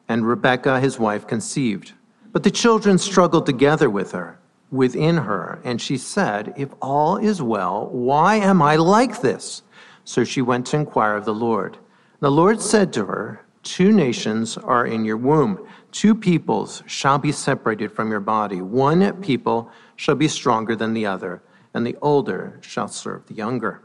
and 0.07 0.25
Rebekah 0.25 0.79
his 0.79 0.97
wife 0.97 1.27
conceived. 1.27 1.93
But 2.31 2.41
the 2.41 2.51
children 2.51 2.97
struggled 2.97 3.45
together 3.45 3.89
with 3.89 4.13
her, 4.13 4.39
within 4.71 5.17
her, 5.17 5.59
and 5.63 5.79
she 5.79 5.97
said, 5.97 6.53
If 6.57 6.69
all 6.81 7.17
is 7.17 7.39
well, 7.39 7.87
why 7.91 8.37
am 8.37 8.63
I 8.63 8.77
like 8.77 9.21
this? 9.21 9.61
So 10.05 10.23
she 10.23 10.41
went 10.41 10.65
to 10.67 10.77
inquire 10.77 11.17
of 11.17 11.25
the 11.25 11.35
Lord. 11.35 11.77
The 12.19 12.31
Lord 12.31 12.61
said 12.61 12.91
to 12.93 13.05
her, 13.05 13.45
Two 13.63 13.91
nations 13.91 14.57
are 14.57 14.85
in 14.85 15.05
your 15.05 15.17
womb, 15.17 15.65
two 15.91 16.15
peoples 16.15 16.83
shall 16.85 17.17
be 17.17 17.31
separated 17.31 17.91
from 17.91 18.11
your 18.11 18.19
body. 18.19 18.61
One 18.61 19.21
people 19.21 19.69
shall 19.95 20.15
be 20.15 20.27
stronger 20.27 20.75
than 20.75 20.93
the 20.93 21.05
other, 21.05 21.41
and 21.73 21.85
the 21.85 21.97
older 22.01 22.57
shall 22.61 22.87
serve 22.87 23.25
the 23.27 23.33
younger. 23.33 23.81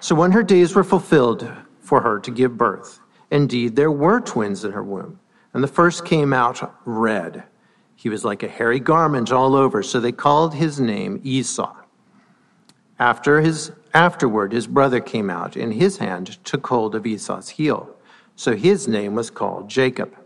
So 0.00 0.14
when 0.14 0.32
her 0.32 0.42
days 0.42 0.74
were 0.74 0.84
fulfilled 0.84 1.48
for 1.80 2.00
her 2.00 2.18
to 2.20 2.30
give 2.30 2.56
birth, 2.56 3.00
indeed 3.30 3.76
there 3.76 3.90
were 3.90 4.20
twins 4.20 4.64
in 4.64 4.72
her 4.72 4.82
womb, 4.82 5.20
and 5.54 5.62
the 5.62 5.68
first 5.68 6.04
came 6.04 6.32
out 6.32 6.74
red. 6.84 7.44
He 7.94 8.08
was 8.08 8.24
like 8.24 8.42
a 8.42 8.48
hairy 8.48 8.80
garment 8.80 9.30
all 9.30 9.54
over, 9.54 9.82
so 9.82 10.00
they 10.00 10.12
called 10.12 10.54
his 10.54 10.80
name 10.80 11.20
Esau. 11.22 11.76
After 12.98 13.40
his, 13.40 13.72
afterward, 13.94 14.52
his 14.52 14.66
brother 14.66 15.00
came 15.00 15.30
out, 15.30 15.56
and 15.56 15.74
his 15.74 15.98
hand 15.98 16.42
took 16.44 16.66
hold 16.66 16.94
of 16.94 17.06
Esau's 17.06 17.50
heel. 17.50 17.94
So 18.36 18.56
his 18.56 18.88
name 18.88 19.14
was 19.14 19.30
called 19.30 19.68
Jacob. 19.68 20.16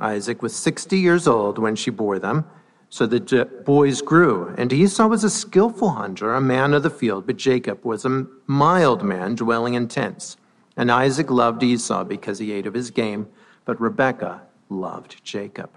Isaac 0.00 0.42
was 0.42 0.56
60 0.56 0.98
years 0.98 1.28
old 1.28 1.58
when 1.58 1.76
she 1.76 1.90
bore 1.90 2.18
them. 2.18 2.44
So 2.88 3.06
the 3.06 3.46
boys 3.64 4.02
grew, 4.02 4.54
and 4.58 4.70
Esau 4.72 5.06
was 5.06 5.24
a 5.24 5.30
skillful 5.30 5.90
hunter, 5.90 6.34
a 6.34 6.40
man 6.40 6.74
of 6.74 6.82
the 6.82 6.90
field, 6.90 7.26
but 7.26 7.38
Jacob 7.38 7.84
was 7.84 8.04
a 8.04 8.26
mild 8.46 9.02
man, 9.02 9.34
dwelling 9.34 9.74
in 9.74 9.88
tents. 9.88 10.36
And 10.76 10.90
Isaac 10.90 11.30
loved 11.30 11.62
Esau 11.62 12.04
because 12.04 12.38
he 12.38 12.52
ate 12.52 12.66
of 12.66 12.74
his 12.74 12.90
game, 12.90 13.28
but 13.64 13.80
Rebekah 13.80 14.42
loved 14.68 15.24
Jacob. 15.24 15.70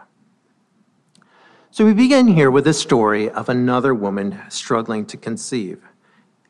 So 1.72 1.86
we 1.86 1.94
begin 1.94 2.28
here 2.28 2.52
with 2.52 2.68
a 2.68 2.74
story 2.74 3.30
of 3.30 3.48
another 3.50 3.94
woman 3.94 4.42
struggling 4.50 5.06
to 5.08 5.18
conceive. 5.18 5.82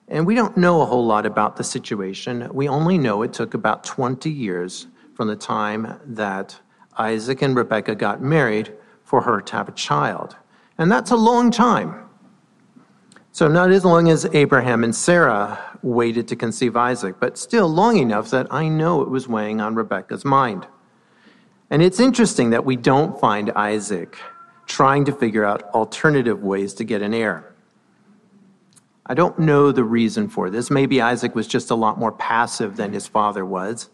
And 0.08 0.28
we 0.28 0.36
don't 0.36 0.56
know 0.56 0.82
a 0.82 0.86
whole 0.86 1.06
lot 1.06 1.26
about 1.26 1.58
the 1.58 1.64
situation. 1.64 2.48
We 2.54 2.68
only 2.68 2.98
know 2.98 3.24
it 3.24 3.34
took 3.34 3.54
about 3.54 3.84
20 3.84 4.30
years 4.30 4.88
from 5.16 5.28
the 5.28 5.36
time 5.36 6.00
that 6.06 6.60
Isaac 6.98 7.42
and 7.42 7.56
Rebekah 7.56 7.96
got 7.96 8.22
married 8.22 8.72
for 9.04 9.22
her 9.22 9.42
to 9.42 9.56
have 9.56 9.68
a 9.68 9.74
child. 9.74 10.36
And 10.78 10.92
that's 10.92 11.12
a 11.12 11.16
long 11.16 11.52
time. 11.52 12.04
So, 13.32 13.48
not 13.48 13.72
as 13.72 13.84
long 13.84 14.10
as 14.10 14.26
Abraham 14.34 14.84
and 14.84 14.96
Sarah 14.96 15.60
waited 15.82 16.28
to 16.30 16.36
conceive 16.36 16.78
Isaac, 16.78 17.16
but 17.20 17.38
still 17.38 17.68
long 17.68 17.98
enough 17.98 18.30
that 18.32 18.48
I 18.50 18.70
know 18.70 19.02
it 19.02 19.10
was 19.10 19.28
weighing 19.28 19.60
on 19.60 19.76
Rebekah's 19.76 20.24
mind. 20.24 20.68
And 21.70 21.82
it's 21.82 22.00
interesting 22.00 22.52
that 22.52 22.64
we 22.64 22.76
don't 22.76 23.20
find 23.20 23.52
Isaac 23.52 24.18
trying 24.68 25.06
to 25.06 25.12
figure 25.12 25.44
out 25.44 25.64
alternative 25.74 26.44
ways 26.44 26.74
to 26.76 26.84
get 26.84 27.02
an 27.02 27.14
heir. 27.14 27.55
I 29.08 29.14
don't 29.14 29.38
know 29.38 29.72
the 29.72 29.84
reason 29.84 30.28
for 30.30 30.50
this. 30.50 30.72
Maybe 30.72 31.00
Isaac 31.02 31.36
was 31.36 31.48
just 31.48 31.70
a 31.70 31.76
lot 31.76 32.00
more 32.00 32.12
passive 32.12 32.76
than 32.76 32.92
his 32.92 33.08
father 33.08 33.46
was, 33.46 33.90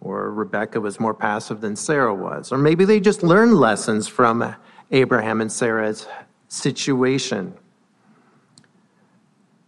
or 0.00 0.30
Rebecca 0.30 0.80
was 0.80 1.00
more 1.00 1.14
passive 1.14 1.60
than 1.60 1.74
Sarah 1.74 2.14
was, 2.14 2.52
or 2.52 2.58
maybe 2.58 2.84
they 2.84 3.00
just 3.00 3.22
learned 3.22 3.54
lessons 3.54 4.06
from 4.06 4.54
Abraham 4.92 5.40
and 5.40 5.50
Sarah's 5.50 6.06
situation. 6.46 7.54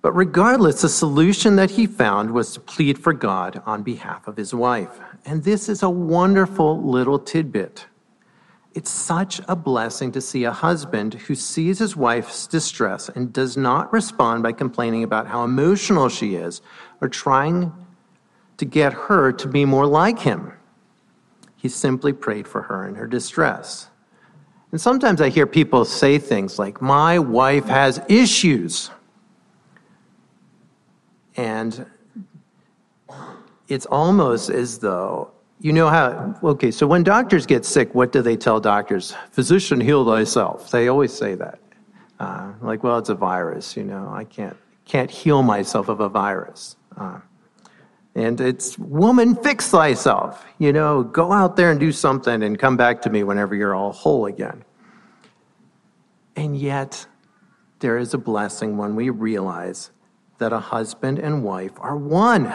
But 0.02 0.12
regardless, 0.12 0.82
the 0.82 0.88
solution 0.88 1.56
that 1.56 1.72
he 1.72 1.86
found 1.86 2.30
was 2.30 2.54
to 2.54 2.60
plead 2.60 2.96
for 2.96 3.12
God 3.12 3.62
on 3.66 3.82
behalf 3.82 4.26
of 4.26 4.36
his 4.36 4.54
wife. 4.54 4.98
And 5.26 5.44
this 5.44 5.68
is 5.68 5.82
a 5.82 5.90
wonderful 5.90 6.80
little 6.82 7.18
tidbit. 7.18 7.86
It's 8.72 8.90
such 8.90 9.40
a 9.48 9.56
blessing 9.56 10.12
to 10.12 10.20
see 10.20 10.44
a 10.44 10.52
husband 10.52 11.14
who 11.14 11.34
sees 11.34 11.80
his 11.80 11.96
wife's 11.96 12.46
distress 12.46 13.08
and 13.08 13.32
does 13.32 13.56
not 13.56 13.92
respond 13.92 14.44
by 14.44 14.52
complaining 14.52 15.02
about 15.02 15.26
how 15.26 15.42
emotional 15.42 16.08
she 16.08 16.36
is 16.36 16.62
or 17.00 17.08
trying 17.08 17.72
to 18.58 18.64
get 18.64 18.92
her 18.92 19.32
to 19.32 19.48
be 19.48 19.64
more 19.64 19.86
like 19.86 20.20
him. 20.20 20.52
He 21.56 21.68
simply 21.68 22.12
prayed 22.12 22.46
for 22.46 22.62
her 22.62 22.86
in 22.86 22.94
her 22.94 23.06
distress. 23.06 23.88
And 24.70 24.80
sometimes 24.80 25.20
I 25.20 25.30
hear 25.30 25.46
people 25.46 25.84
say 25.84 26.18
things 26.18 26.58
like, 26.58 26.80
My 26.80 27.18
wife 27.18 27.64
has 27.64 28.00
issues. 28.08 28.90
And 31.36 31.86
it's 33.66 33.86
almost 33.86 34.50
as 34.50 34.78
though, 34.78 35.32
you 35.60 35.72
know 35.72 35.88
how, 35.88 36.34
okay, 36.42 36.70
so 36.70 36.86
when 36.86 37.02
doctors 37.02 37.44
get 37.44 37.64
sick, 37.66 37.94
what 37.94 38.12
do 38.12 38.22
they 38.22 38.36
tell 38.36 38.60
doctors? 38.60 39.14
Physician, 39.30 39.80
heal 39.80 40.04
thyself. 40.04 40.70
They 40.70 40.88
always 40.88 41.12
say 41.12 41.34
that. 41.34 41.58
Uh, 42.18 42.52
like, 42.62 42.82
well, 42.82 42.98
it's 42.98 43.10
a 43.10 43.14
virus, 43.14 43.76
you 43.76 43.84
know, 43.84 44.10
I 44.10 44.24
can't, 44.24 44.56
can't 44.84 45.10
heal 45.10 45.42
myself 45.42 45.88
of 45.88 46.00
a 46.00 46.08
virus. 46.08 46.76
Uh, 46.96 47.20
and 48.14 48.40
it's, 48.40 48.78
woman, 48.78 49.36
fix 49.36 49.68
thyself. 49.68 50.44
You 50.58 50.72
know, 50.72 51.02
go 51.02 51.30
out 51.30 51.56
there 51.56 51.70
and 51.70 51.78
do 51.78 51.92
something 51.92 52.42
and 52.42 52.58
come 52.58 52.76
back 52.76 53.02
to 53.02 53.10
me 53.10 53.22
whenever 53.22 53.54
you're 53.54 53.74
all 53.74 53.92
whole 53.92 54.26
again. 54.26 54.64
And 56.36 56.56
yet, 56.56 57.06
there 57.78 57.98
is 57.98 58.14
a 58.14 58.18
blessing 58.18 58.76
when 58.76 58.96
we 58.96 59.10
realize 59.10 59.90
that 60.38 60.52
a 60.52 60.58
husband 60.58 61.18
and 61.18 61.44
wife 61.44 61.72
are 61.78 61.96
one. 61.96 62.52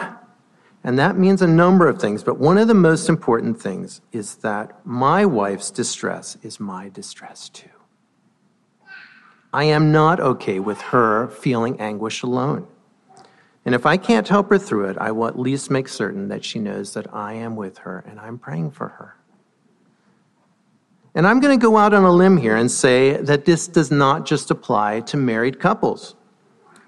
And 0.86 0.96
that 1.00 1.18
means 1.18 1.42
a 1.42 1.48
number 1.48 1.88
of 1.88 2.00
things, 2.00 2.22
but 2.22 2.38
one 2.38 2.58
of 2.58 2.68
the 2.68 2.74
most 2.74 3.08
important 3.08 3.60
things 3.60 4.00
is 4.12 4.36
that 4.36 4.86
my 4.86 5.26
wife's 5.26 5.72
distress 5.72 6.38
is 6.44 6.60
my 6.60 6.88
distress 6.88 7.48
too. 7.48 7.68
I 9.52 9.64
am 9.64 9.90
not 9.90 10.20
okay 10.20 10.60
with 10.60 10.80
her 10.82 11.26
feeling 11.26 11.80
anguish 11.80 12.22
alone. 12.22 12.68
And 13.64 13.74
if 13.74 13.84
I 13.84 13.96
can't 13.96 14.28
help 14.28 14.48
her 14.50 14.58
through 14.58 14.88
it, 14.90 14.96
I 14.96 15.10
will 15.10 15.26
at 15.26 15.36
least 15.36 15.72
make 15.72 15.88
certain 15.88 16.28
that 16.28 16.44
she 16.44 16.60
knows 16.60 16.94
that 16.94 17.12
I 17.12 17.32
am 17.32 17.56
with 17.56 17.78
her 17.78 18.04
and 18.08 18.20
I'm 18.20 18.38
praying 18.38 18.70
for 18.70 18.90
her. 18.90 19.16
And 21.16 21.26
I'm 21.26 21.40
going 21.40 21.58
to 21.58 21.60
go 21.60 21.78
out 21.78 21.94
on 21.94 22.04
a 22.04 22.12
limb 22.12 22.36
here 22.36 22.54
and 22.54 22.70
say 22.70 23.16
that 23.16 23.44
this 23.44 23.66
does 23.66 23.90
not 23.90 24.24
just 24.24 24.52
apply 24.52 25.00
to 25.00 25.16
married 25.16 25.58
couples, 25.58 26.14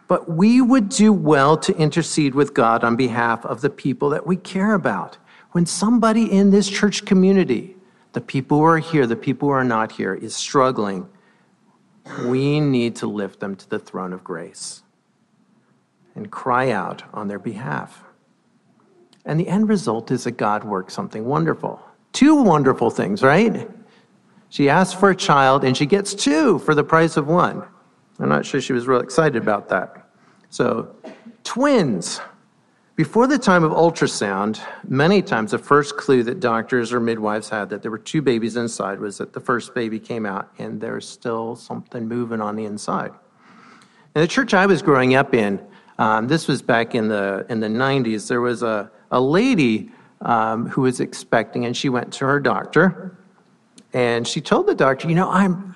but 0.09 0.29
we 0.29 0.61
would 0.61 0.89
do 0.89 1.13
well 1.13 1.57
to 1.59 1.77
intercede 1.77 2.35
with 2.35 2.55
God 2.55 2.83
on 2.83 2.97
behalf 2.97 3.45
of 3.45 3.61
the 3.61 3.71
people 3.71 4.09
that 4.11 4.27
we 4.27 4.37
care 4.37 4.73
about. 4.73 5.19
When 5.53 5.67
somebody 5.67 6.33
in 6.33 6.51
this 6.51 6.69
church 6.69 7.05
community, 7.05 7.77
the 8.15 8.21
people 8.23 8.59
who 8.59 8.65
are 8.65 8.79
here, 8.79 9.07
the 9.07 9.17
people 9.17 9.49
who 9.49 9.55
are 9.55 9.65
not 9.65 9.93
here, 9.93 10.15
is 10.15 10.35
struggling, 10.35 11.09
we 12.25 12.59
need 12.59 12.97
to 12.97 13.07
lift 13.07 13.39
them 13.41 13.55
to 13.57 13.69
the 13.69 13.79
throne 13.79 14.15
of 14.15 14.25
grace 14.25 14.83
and 16.15 16.31
cry 16.31 16.71
out 16.71 17.03
on 17.13 17.29
their 17.29 17.39
behalf. 17.39 18.03
And 19.27 19.39
the 19.39 19.49
end 19.49 19.69
result 19.69 20.11
is 20.11 20.25
that 20.25 20.33
God 20.33 20.65
works 20.65 20.95
something 20.95 21.27
wonderful. 21.27 21.83
Two 22.15 22.43
wonderful 22.43 22.89
things, 22.89 23.23
right? 23.23 23.69
She 24.49 24.71
asks 24.71 24.99
for 24.99 25.11
a 25.11 25.17
child 25.17 25.65
and 25.65 25.77
she 25.77 25.85
gets 25.85 26.15
two 26.15 26.59
for 26.61 26.75
the 26.75 26.83
price 26.83 27.19
of 27.19 27.27
one. 27.27 27.63
I'm 28.19 28.29
not 28.29 28.45
sure 28.45 28.61
she 28.61 28.73
was 28.73 28.87
real 28.87 29.01
excited 29.01 29.41
about 29.41 29.69
that. 29.69 30.09
So, 30.51 30.95
twins. 31.45 32.21
Before 32.97 33.29
the 33.29 33.39
time 33.39 33.63
of 33.63 33.71
ultrasound, 33.71 34.61
many 34.89 35.23
times 35.23 35.53
the 35.53 35.59
first 35.59 35.97
clue 35.97 36.25
that 36.25 36.41
doctors 36.41 36.93
or 36.93 36.99
midwives 36.99 37.49
had 37.49 37.71
that 37.71 37.81
there 37.81 37.93
were 37.93 37.99
two 37.99 38.21
babies 38.21 38.57
inside 38.57 38.99
was 38.99 39.19
that 39.19 39.33
the 39.33 39.39
first 39.39 39.73
baby 39.73 40.01
came 40.01 40.27
out 40.27 40.53
and 40.59 40.81
there's 40.81 41.09
still 41.09 41.55
something 41.55 42.09
moving 42.09 42.41
on 42.41 42.57
the 42.57 42.65
inside. 42.65 43.13
In 44.17 44.23
the 44.23 44.27
church 44.27 44.53
I 44.53 44.67
was 44.67 44.83
growing 44.83 45.15
up 45.15 45.33
in, 45.33 45.65
um, 46.01 46.27
this 46.27 46.49
was 46.49 46.61
back 46.61 46.97
in 46.97 47.07
the 47.07 47.47
in 47.49 47.61
the 47.61 47.69
90s. 47.69 48.27
There 48.27 48.41
was 48.41 48.65
a 48.65 48.91
a 49.11 49.21
lady 49.21 49.91
um, 50.23 50.69
who 50.69 50.83
was 50.83 51.01
expecting, 51.01 51.65
and 51.65 51.77
she 51.77 51.89
went 51.89 52.13
to 52.15 52.27
her 52.27 52.41
doctor, 52.41 53.17
and 53.93 54.27
she 54.27 54.41
told 54.41 54.67
the 54.67 54.75
doctor, 54.75 55.09
"You 55.09 55.15
know, 55.15 55.31
I'm." 55.31 55.75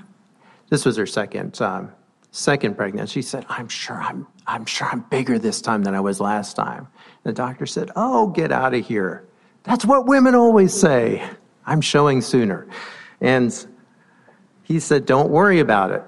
This 0.70 0.84
was 0.84 0.96
her 0.96 1.06
second 1.06 1.60
um, 1.60 1.92
second 2.32 2.76
pregnancy. 2.76 3.12
She 3.12 3.22
said, 3.22 3.46
"I'm 3.48 3.68
sure 3.68 4.02
I'm 4.02 4.26
I'm 4.46 4.66
sure 4.66 4.88
I'm 4.90 5.00
bigger 5.08 5.38
this 5.38 5.60
time 5.60 5.84
than 5.84 5.94
I 5.94 6.00
was 6.00 6.18
last 6.18 6.56
time." 6.56 6.88
The 7.22 7.32
doctor 7.32 7.66
said, 7.66 7.92
"Oh, 7.94 8.26
get 8.28 8.50
out 8.50 8.74
of 8.74 8.84
here. 8.84 9.24
That's 9.62 9.84
what 9.84 10.06
women 10.06 10.34
always 10.34 10.74
say. 10.74 11.22
I'm 11.64 11.80
showing 11.80 12.20
sooner." 12.20 12.66
And 13.20 13.54
he 14.64 14.80
said, 14.80 15.06
"Don't 15.06 15.30
worry 15.30 15.60
about 15.60 15.92
it." 15.92 16.02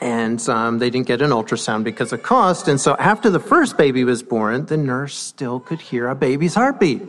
and 0.00 0.48
um, 0.48 0.78
they 0.78 0.88
didn't 0.88 1.06
get 1.06 1.20
an 1.20 1.30
ultrasound 1.30 1.84
because 1.84 2.12
of 2.12 2.22
cost. 2.22 2.68
And 2.68 2.80
so 2.80 2.96
after 2.96 3.28
the 3.28 3.38
first 3.38 3.76
baby 3.76 4.02
was 4.02 4.22
born, 4.22 4.64
the 4.66 4.76
nurse 4.76 5.14
still 5.14 5.60
could 5.60 5.80
hear 5.80 6.08
a 6.08 6.14
baby's 6.14 6.54
heartbeat. 6.54 7.02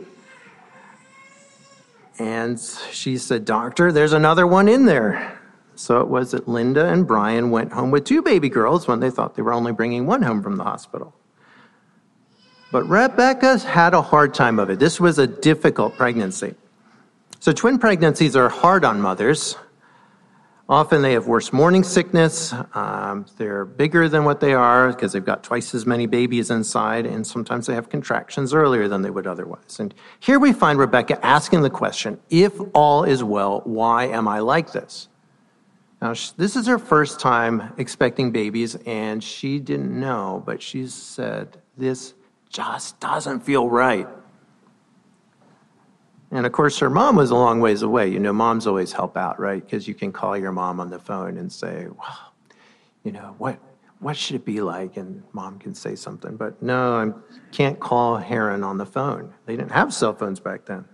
And 2.18 2.60
she 2.90 3.16
said, 3.16 3.46
Doctor, 3.46 3.90
there's 3.92 4.12
another 4.12 4.46
one 4.46 4.68
in 4.68 4.84
there. 4.84 5.40
So 5.74 6.00
it 6.00 6.08
was 6.08 6.32
that 6.32 6.48
Linda 6.48 6.86
and 6.88 7.06
Brian 7.06 7.50
went 7.50 7.72
home 7.72 7.90
with 7.90 8.04
two 8.04 8.22
baby 8.22 8.48
girls 8.48 8.86
when 8.86 9.00
they 9.00 9.10
thought 9.10 9.34
they 9.34 9.42
were 9.42 9.52
only 9.52 9.72
bringing 9.72 10.06
one 10.06 10.22
home 10.22 10.42
from 10.42 10.56
the 10.56 10.64
hospital. 10.64 11.14
But 12.70 12.84
Rebecca 12.84 13.58
had 13.58 13.94
a 13.94 14.02
hard 14.02 14.34
time 14.34 14.58
of 14.58 14.70
it. 14.70 14.78
This 14.78 14.98
was 15.00 15.18
a 15.18 15.26
difficult 15.26 15.96
pregnancy. 15.96 16.54
So 17.40 17.52
twin 17.52 17.78
pregnancies 17.78 18.36
are 18.36 18.48
hard 18.48 18.84
on 18.84 19.00
mothers 19.00 19.56
Often 20.72 21.02
they 21.02 21.12
have 21.12 21.26
worse 21.26 21.52
morning 21.52 21.84
sickness. 21.84 22.54
Um, 22.72 23.26
they're 23.36 23.66
bigger 23.66 24.08
than 24.08 24.24
what 24.24 24.40
they 24.40 24.54
are 24.54 24.90
because 24.90 25.12
they've 25.12 25.22
got 25.22 25.42
twice 25.42 25.74
as 25.74 25.84
many 25.84 26.06
babies 26.06 26.50
inside, 26.50 27.04
and 27.04 27.26
sometimes 27.26 27.66
they 27.66 27.74
have 27.74 27.90
contractions 27.90 28.54
earlier 28.54 28.88
than 28.88 29.02
they 29.02 29.10
would 29.10 29.26
otherwise. 29.26 29.80
And 29.80 29.92
here 30.20 30.38
we 30.38 30.54
find 30.54 30.78
Rebecca 30.78 31.22
asking 31.24 31.60
the 31.60 31.68
question 31.68 32.18
if 32.30 32.58
all 32.72 33.04
is 33.04 33.22
well, 33.22 33.60
why 33.64 34.04
am 34.04 34.26
I 34.26 34.38
like 34.38 34.72
this? 34.72 35.08
Now, 36.02 36.14
this 36.36 36.56
is 36.56 36.66
her 36.66 36.80
first 36.80 37.20
time 37.20 37.72
expecting 37.78 38.32
babies, 38.32 38.74
and 38.86 39.22
she 39.22 39.60
didn't 39.60 39.98
know, 39.98 40.42
but 40.44 40.60
she 40.60 40.88
said, 40.88 41.58
This 41.76 42.14
just 42.48 42.98
doesn't 42.98 43.44
feel 43.44 43.68
right. 43.68 44.08
And 46.32 46.44
of 46.44 46.50
course, 46.50 46.76
her 46.80 46.90
mom 46.90 47.14
was 47.14 47.30
a 47.30 47.36
long 47.36 47.60
ways 47.60 47.82
away. 47.82 48.08
You 48.08 48.18
know, 48.18 48.32
moms 48.32 48.66
always 48.66 48.90
help 48.90 49.16
out, 49.16 49.38
right? 49.38 49.64
Because 49.64 49.86
you 49.86 49.94
can 49.94 50.10
call 50.10 50.36
your 50.36 50.50
mom 50.50 50.80
on 50.80 50.90
the 50.90 50.98
phone 50.98 51.36
and 51.36 51.52
say, 51.52 51.86
well, 51.96 52.34
you 53.04 53.12
know, 53.12 53.36
what, 53.38 53.60
what 54.00 54.16
should 54.16 54.34
it 54.34 54.44
be 54.44 54.60
like? 54.60 54.96
And 54.96 55.22
mom 55.32 55.60
can 55.60 55.72
say 55.72 55.94
something. 55.94 56.36
But 56.36 56.60
no, 56.60 56.96
I 56.96 57.52
can't 57.52 57.78
call 57.78 58.16
Haran 58.16 58.64
on 58.64 58.76
the 58.76 58.86
phone. 58.86 59.32
They 59.46 59.54
didn't 59.54 59.70
have 59.70 59.94
cell 59.94 60.14
phones 60.14 60.40
back 60.40 60.64
then. 60.64 60.84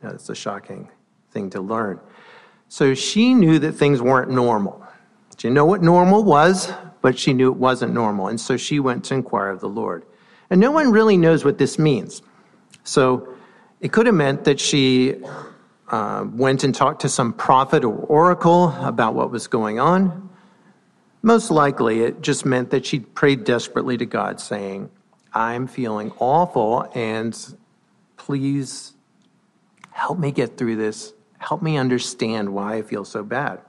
That's 0.00 0.30
a 0.30 0.34
shocking 0.34 0.88
thing 1.32 1.50
to 1.50 1.60
learn. 1.60 2.00
So 2.68 2.94
she 2.94 3.34
knew 3.34 3.58
that 3.60 3.72
things 3.72 4.02
weren't 4.02 4.30
normal. 4.30 4.84
She 5.38 5.50
know 5.50 5.64
what 5.64 5.82
normal 5.82 6.24
was, 6.24 6.70
but 7.00 7.18
she 7.18 7.32
knew 7.32 7.50
it 7.50 7.56
wasn't 7.56 7.94
normal. 7.94 8.28
And 8.28 8.40
so 8.40 8.56
she 8.56 8.80
went 8.80 9.04
to 9.06 9.14
inquire 9.14 9.50
of 9.50 9.60
the 9.60 9.68
Lord. 9.68 10.04
And 10.50 10.60
no 10.60 10.70
one 10.70 10.90
really 10.90 11.16
knows 11.16 11.44
what 11.44 11.58
this 11.58 11.78
means. 11.78 12.22
So 12.84 13.34
it 13.80 13.92
could 13.92 14.06
have 14.06 14.14
meant 14.14 14.44
that 14.44 14.58
she 14.58 15.16
uh, 15.88 16.26
went 16.30 16.64
and 16.64 16.74
talked 16.74 17.02
to 17.02 17.08
some 17.08 17.32
prophet 17.32 17.84
or 17.84 17.94
oracle 17.94 18.74
about 18.80 19.14
what 19.14 19.30
was 19.30 19.46
going 19.46 19.78
on. 19.78 20.28
Most 21.22 21.50
likely, 21.50 22.00
it 22.00 22.20
just 22.20 22.44
meant 22.44 22.70
that 22.70 22.86
she 22.86 23.00
prayed 23.00 23.44
desperately 23.44 23.96
to 23.96 24.06
God, 24.06 24.40
saying, 24.40 24.90
I'm 25.34 25.66
feeling 25.66 26.12
awful, 26.18 26.90
and 26.94 27.36
please 28.16 28.94
help 29.90 30.18
me 30.18 30.32
get 30.32 30.56
through 30.56 30.76
this. 30.76 31.12
Help 31.38 31.62
me 31.62 31.76
understand 31.76 32.52
why 32.52 32.74
I 32.74 32.82
feel 32.82 33.04
so 33.04 33.22
bad. 33.22 33.60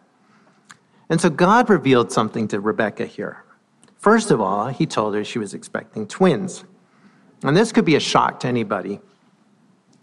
And 1.09 1.19
so 1.19 1.29
God 1.29 1.69
revealed 1.69 2.11
something 2.11 2.47
to 2.49 2.59
Rebecca 2.59 3.05
here. 3.05 3.43
First 3.97 4.31
of 4.31 4.39
all, 4.39 4.67
he 4.67 4.85
told 4.85 5.15
her 5.15 5.23
she 5.23 5.39
was 5.39 5.53
expecting 5.53 6.07
twins. 6.07 6.63
And 7.43 7.55
this 7.55 7.71
could 7.71 7.85
be 7.85 7.95
a 7.95 7.99
shock 7.99 8.39
to 8.41 8.47
anybody 8.47 8.99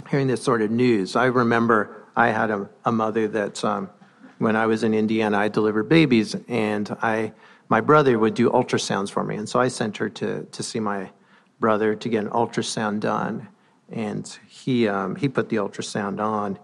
hearing 0.09 0.27
this 0.27 0.43
sort 0.43 0.63
of 0.63 0.71
news. 0.71 1.17
I 1.17 1.27
remember 1.27 2.05
I 2.15 2.29
had 2.29 2.51
a, 2.51 2.69
a 2.85 2.93
mother 2.93 3.29
that, 3.29 3.65
um, 3.65 3.91
when 4.39 4.55
I 4.55 4.67
was 4.67 4.83
in 4.83 4.95
Indiana, 4.95 5.39
I 5.39 5.49
delivered 5.49 5.89
babies, 5.89 6.37
and 6.49 6.95
I, 7.03 7.33
my 7.69 7.81
brother 7.81 8.19
would 8.19 8.35
do 8.35 8.51
ultrasounds 8.51 9.11
for 9.11 9.25
me. 9.25 9.37
And 9.37 9.49
so 9.49 9.59
I 9.59 9.69
sent 9.69 9.97
her 9.97 10.09
to, 10.11 10.45
to 10.45 10.63
see 10.63 10.79
my 10.79 11.11
brother 11.59 11.95
to 11.95 12.09
get 12.09 12.25
an 12.25 12.31
ultrasound 12.31 13.01
done. 13.01 13.49
And 13.91 14.27
he, 14.47 14.89
um, 14.89 15.17
he 15.17 15.29
put 15.29 15.49
the 15.49 15.57
ultrasound 15.57 16.21
on, 16.21 16.59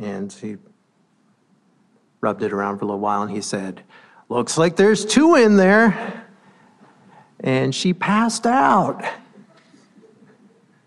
and 0.00 0.32
he 0.32 0.56
rubbed 2.20 2.42
it 2.42 2.52
around 2.52 2.78
for 2.78 2.84
a 2.84 2.88
little 2.88 3.00
while, 3.00 3.22
and 3.22 3.30
he 3.30 3.40
said, 3.40 3.82
Looks 4.28 4.56
like 4.56 4.76
there's 4.76 5.04
two 5.04 5.34
in 5.34 5.56
there. 5.56 6.24
And 7.40 7.74
she 7.74 7.92
passed 7.92 8.46
out. 8.46 9.02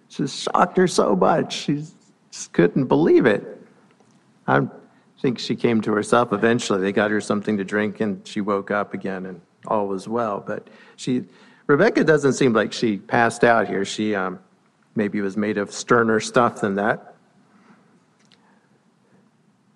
Just 0.08 0.43
shocked 0.43 0.77
her 0.77 0.88
so 0.88 1.15
much. 1.15 1.53
She 1.53 1.84
just 2.32 2.53
couldn't 2.53 2.86
believe 2.86 3.25
it. 3.25 3.62
I 4.48 4.62
think 5.22 5.39
she 5.39 5.55
came 5.55 5.82
to 5.82 5.91
herself 5.91 6.32
eventually. 6.32 6.79
They 6.79 6.91
got 6.91 7.12
her 7.12 7.20
something 7.20 7.58
to 7.58 7.63
drink 7.63 8.00
and 8.01 8.25
she 8.25 8.39
woke 8.39 8.72
up 8.72 8.93
again 8.93 9.25
and 9.25 9.41
all 9.67 9.88
was 9.88 10.08
well. 10.08 10.43
But 10.46 10.67
she, 10.96 11.25
Rebecca 11.67 12.03
doesn't 12.03 12.34
seem 12.34 12.53
like 12.53 12.72
she 12.72 12.98
passed 12.98 13.43
out 13.43 13.67
here. 13.67 13.84
She 13.84 14.15
um, 14.15 14.39
maybe 14.96 15.20
was 15.22 15.36
made 15.36 15.58
of 15.58 15.72
sterner 15.72 16.20
stuff 16.20 16.62
than 16.62 16.75
that. 16.75 17.12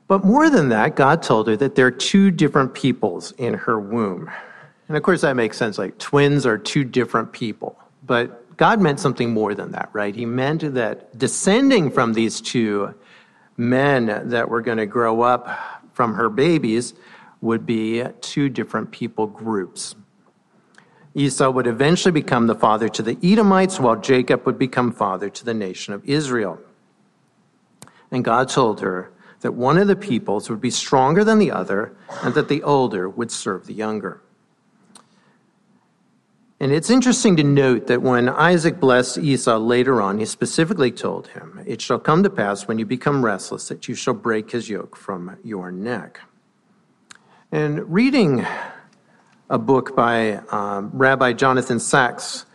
But 0.07 0.23
more 0.23 0.49
than 0.49 0.69
that, 0.69 0.95
God 0.95 1.21
told 1.21 1.47
her 1.47 1.57
that 1.57 1.75
there 1.75 1.85
are 1.85 1.91
two 1.91 2.31
different 2.31 2.73
peoples 2.73 3.33
in 3.33 3.53
her 3.53 3.79
womb. 3.79 4.29
And 4.87 4.95
of 4.95 5.03
course, 5.03 5.21
that 5.21 5.35
makes 5.35 5.57
sense. 5.57 5.77
Like 5.77 5.97
twins 5.97 6.45
are 6.45 6.57
two 6.57 6.83
different 6.83 7.33
people. 7.33 7.77
But 8.05 8.55
God 8.55 8.81
meant 8.81 8.99
something 8.99 9.31
more 9.31 9.53
than 9.53 9.71
that, 9.73 9.89
right? 9.91 10.15
He 10.15 10.25
meant 10.25 10.73
that 10.75 11.17
descending 11.17 11.91
from 11.91 12.13
these 12.13 12.39
two 12.39 12.95
men 13.57 14.29
that 14.29 14.49
were 14.49 14.61
going 14.61 14.77
to 14.77 14.85
grow 14.85 15.21
up 15.21 15.49
from 15.93 16.13
her 16.13 16.29
babies 16.29 16.93
would 17.41 17.65
be 17.65 18.03
two 18.21 18.49
different 18.49 18.91
people 18.91 19.27
groups. 19.27 19.95
Esau 21.13 21.49
would 21.49 21.67
eventually 21.67 22.11
become 22.11 22.47
the 22.47 22.55
father 22.55 22.87
to 22.89 23.01
the 23.01 23.17
Edomites, 23.23 23.79
while 23.79 23.95
Jacob 23.95 24.45
would 24.45 24.59
become 24.59 24.91
father 24.91 25.29
to 25.29 25.43
the 25.43 25.53
nation 25.53 25.93
of 25.93 26.05
Israel. 26.05 26.59
And 28.11 28.23
God 28.23 28.49
told 28.49 28.81
her 28.81 29.11
that 29.41 29.53
one 29.53 29.77
of 29.77 29.88
the 29.88 29.96
peoples 29.96 30.50
would 30.50 30.62
be 30.62 30.72
stronger 30.72 31.24
than 31.24 31.39
the 31.39 31.51
other, 31.51 31.96
and 32.24 32.34
that 32.34 32.48
the 32.48 32.63
older 32.63 33.08
would 33.08 33.32
serve 33.32 33.67
the 33.67 33.74
younger. 33.74 34.22
And 36.60 36.72
it's 36.72 36.89
interesting 36.89 37.35
to 37.35 37.44
note 37.44 37.85
that 37.85 38.01
when 38.01 38.27
Isaac 38.29 38.79
blessed 38.79 39.20
Esau 39.20 39.57
later 39.57 40.01
on, 40.01 40.18
he 40.18 40.25
specifically 40.25 40.92
told 40.92 41.27
him, 41.27 41.61
It 41.68 41.81
shall 41.81 42.00
come 42.00 42.24
to 42.24 42.31
pass 42.31 42.68
when 42.68 42.79
you 42.79 42.85
become 42.85 43.24
restless 43.24 43.68
that 43.68 43.88
you 43.88 43.94
shall 43.94 44.16
break 44.16 44.51
his 44.51 44.68
yoke 44.68 44.96
from 44.96 45.38
your 45.44 45.72
neck. 45.72 46.20
And 47.51 47.94
reading 47.94 48.44
a 49.51 49.59
book 49.59 49.96
by 49.96 50.38
um, 50.51 50.90
Rabbi 50.94 51.33
Jonathan 51.33 51.79
Sacks, 51.79 52.48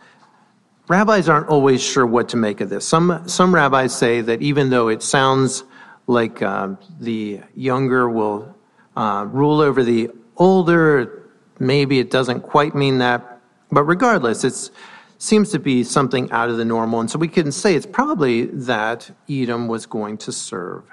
rabbis 0.89 1.29
aren't 1.29 1.47
always 1.47 1.81
sure 1.81 2.05
what 2.05 2.27
to 2.29 2.37
make 2.37 2.59
of 2.59 2.69
this. 2.69 2.85
Some, 2.85 3.23
some 3.27 3.55
rabbis 3.55 3.97
say 3.97 4.19
that 4.19 4.41
even 4.41 4.69
though 4.69 4.89
it 4.89 5.01
sounds 5.01 5.63
like 6.07 6.41
uh, 6.41 6.69
the 6.99 7.41
younger 7.55 8.09
will 8.09 8.55
uh, 8.95 9.25
rule 9.29 9.61
over 9.61 9.83
the 9.83 10.09
older, 10.37 11.29
maybe 11.59 11.99
it 11.99 12.11
doesn't 12.11 12.41
quite 12.41 12.75
mean 12.75 12.97
that. 12.99 13.39
But 13.71 13.83
regardless, 13.83 14.43
it 14.43 14.71
seems 15.17 15.51
to 15.51 15.59
be 15.59 15.83
something 15.83 16.31
out 16.31 16.49
of 16.49 16.57
the 16.57 16.65
normal. 16.65 16.99
And 16.99 17.09
so 17.09 17.17
we 17.17 17.27
can 17.27 17.51
say 17.51 17.75
it's 17.75 17.85
probably 17.85 18.45
that 18.45 19.09
Edom 19.29 19.67
was 19.67 19.85
going 19.85 20.17
to 20.19 20.31
serve 20.31 20.83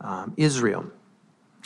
um, 0.00 0.32
Israel. 0.36 0.86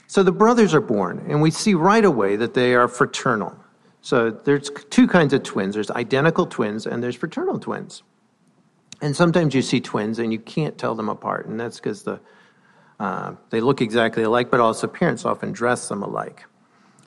So 0.06 0.22
the 0.22 0.32
brothers 0.32 0.74
are 0.74 0.80
born, 0.80 1.24
and 1.28 1.42
we 1.42 1.50
see 1.50 1.74
right 1.74 2.04
away 2.04 2.36
that 2.36 2.54
they 2.54 2.74
are 2.74 2.88
fraternal. 2.88 3.54
So 4.00 4.30
there's 4.30 4.70
two 4.90 5.06
kinds 5.06 5.34
of 5.34 5.42
twins 5.42 5.74
there's 5.74 5.90
identical 5.90 6.46
twins, 6.46 6.86
and 6.86 7.02
there's 7.02 7.16
fraternal 7.16 7.58
twins. 7.58 8.02
And 9.00 9.14
sometimes 9.14 9.54
you 9.54 9.62
see 9.62 9.80
twins 9.80 10.18
and 10.18 10.32
you 10.32 10.38
can't 10.40 10.76
tell 10.76 10.94
them 10.94 11.08
apart, 11.08 11.46
and 11.46 11.60
that's 11.60 11.76
because 11.76 12.02
the 12.02 12.20
uh, 13.00 13.34
they 13.50 13.60
look 13.60 13.80
exactly 13.80 14.22
alike, 14.22 14.50
but 14.50 14.60
also 14.60 14.86
parents 14.86 15.24
often 15.24 15.52
dress 15.52 15.88
them 15.88 16.02
alike. 16.02 16.44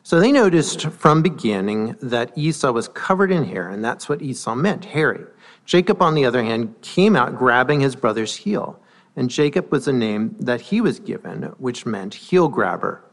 So 0.04 0.20
they 0.20 0.32
noticed 0.32 0.88
from 0.88 1.22
beginning 1.22 1.96
that 2.02 2.36
Esau 2.36 2.72
was 2.72 2.88
covered 2.88 3.32
in 3.32 3.44
hair, 3.44 3.70
and 3.70 3.84
that's 3.84 4.10
what 4.10 4.22
Esau 4.22 4.56
meant, 4.56 4.86
hairy. 4.86 5.26
Jacob, 5.66 6.02
on 6.02 6.16
the 6.16 6.26
other 6.26 6.44
hand, 6.44 6.74
came 6.82 7.16
out 7.16 7.38
grabbing 7.38 7.82
his 7.82 7.96
brother's 7.96 8.36
heel. 8.36 8.80
And 9.16 9.30
Jacob 9.30 9.72
was 9.72 9.88
a 9.88 9.94
name 9.94 10.36
that 10.40 10.62
he 10.62 10.82
was 10.82 11.00
given, 11.00 11.44
which 11.58 11.86
meant 11.86 12.14
heel 12.14 12.48
grabber 12.48 13.04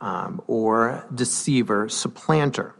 um, 0.00 0.42
or 0.46 1.06
deceiver, 1.14 1.88
supplanter. 1.88 2.74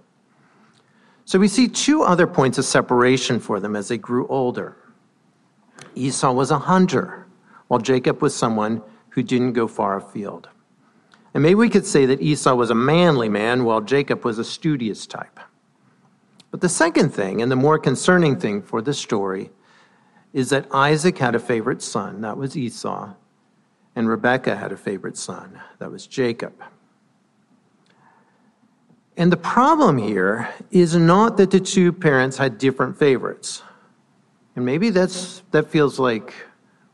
So 1.25 1.39
we 1.39 1.49
see 1.49 1.69
two 1.69 2.03
other 2.03 2.27
points 2.27 2.59
of 2.59 2.65
separation 2.65 3.39
for 3.39 3.61
them 3.61 3.77
as 3.77 3.89
they 3.89 3.99
grew 3.99 4.27
older. 4.29 4.77
Esau 5.95 6.33
was 6.33 6.51
a 6.51 6.59
hunter, 6.59 7.27
while 7.69 7.81
Jacob 7.81 8.23
was 8.23 8.35
someone 8.35 8.83
who 9.11 9.23
didn't 9.23 9.53
go 9.53 9.67
far 9.67 9.97
afield. 9.97 10.49
And 11.35 11.43
maybe 11.43 11.57
we 11.57 11.69
could 11.69 11.87
say 11.87 12.07
that 12.07 12.23
Esau 12.23 12.55
was 12.55 12.71
a 12.71 12.75
manly 12.75 13.29
man 13.29 13.65
while 13.65 13.81
Jacob 13.81 14.25
was 14.25 14.39
a 14.39 14.45
studious 14.45 15.07
type. 15.07 15.39
But 16.51 16.61
the 16.61 16.69
second 16.69 17.11
thing, 17.11 17.43
and 17.43 17.51
the 17.53 17.57
more 17.57 17.79
concerning 17.79 18.39
thing 18.39 18.63
for 18.63 18.81
the 18.81 18.95
story, 18.95 19.51
is 20.33 20.51
that 20.51 20.67
Isaac 20.73 21.19
had 21.19 21.35
a 21.35 21.39
favorite 21.39 21.83
son, 21.83 22.23
that 22.23 22.37
was 22.37 22.57
Esau, 22.57 23.15
and 23.95 24.09
Rebekah 24.09 24.57
had 24.57 24.73
a 24.73 24.77
favorite 24.77 25.17
son, 25.17 25.61
that 25.79 25.91
was 25.91 26.07
Jacob. 26.07 26.55
And 29.17 29.33
the 29.33 29.37
problem 29.37 29.99
here 29.99 30.49
is 30.71 30.95
not 30.95 31.37
that 31.39 31.51
the 31.51 31.59
two 31.59 31.93
parents 31.93 32.37
had 32.37 32.57
different 32.57 32.97
favorites. 32.97 33.63
And 34.55 34.65
maybe 34.65 34.91
that's 34.91 35.43
that 35.51 35.69
feels 35.69 35.99
like 35.99 36.33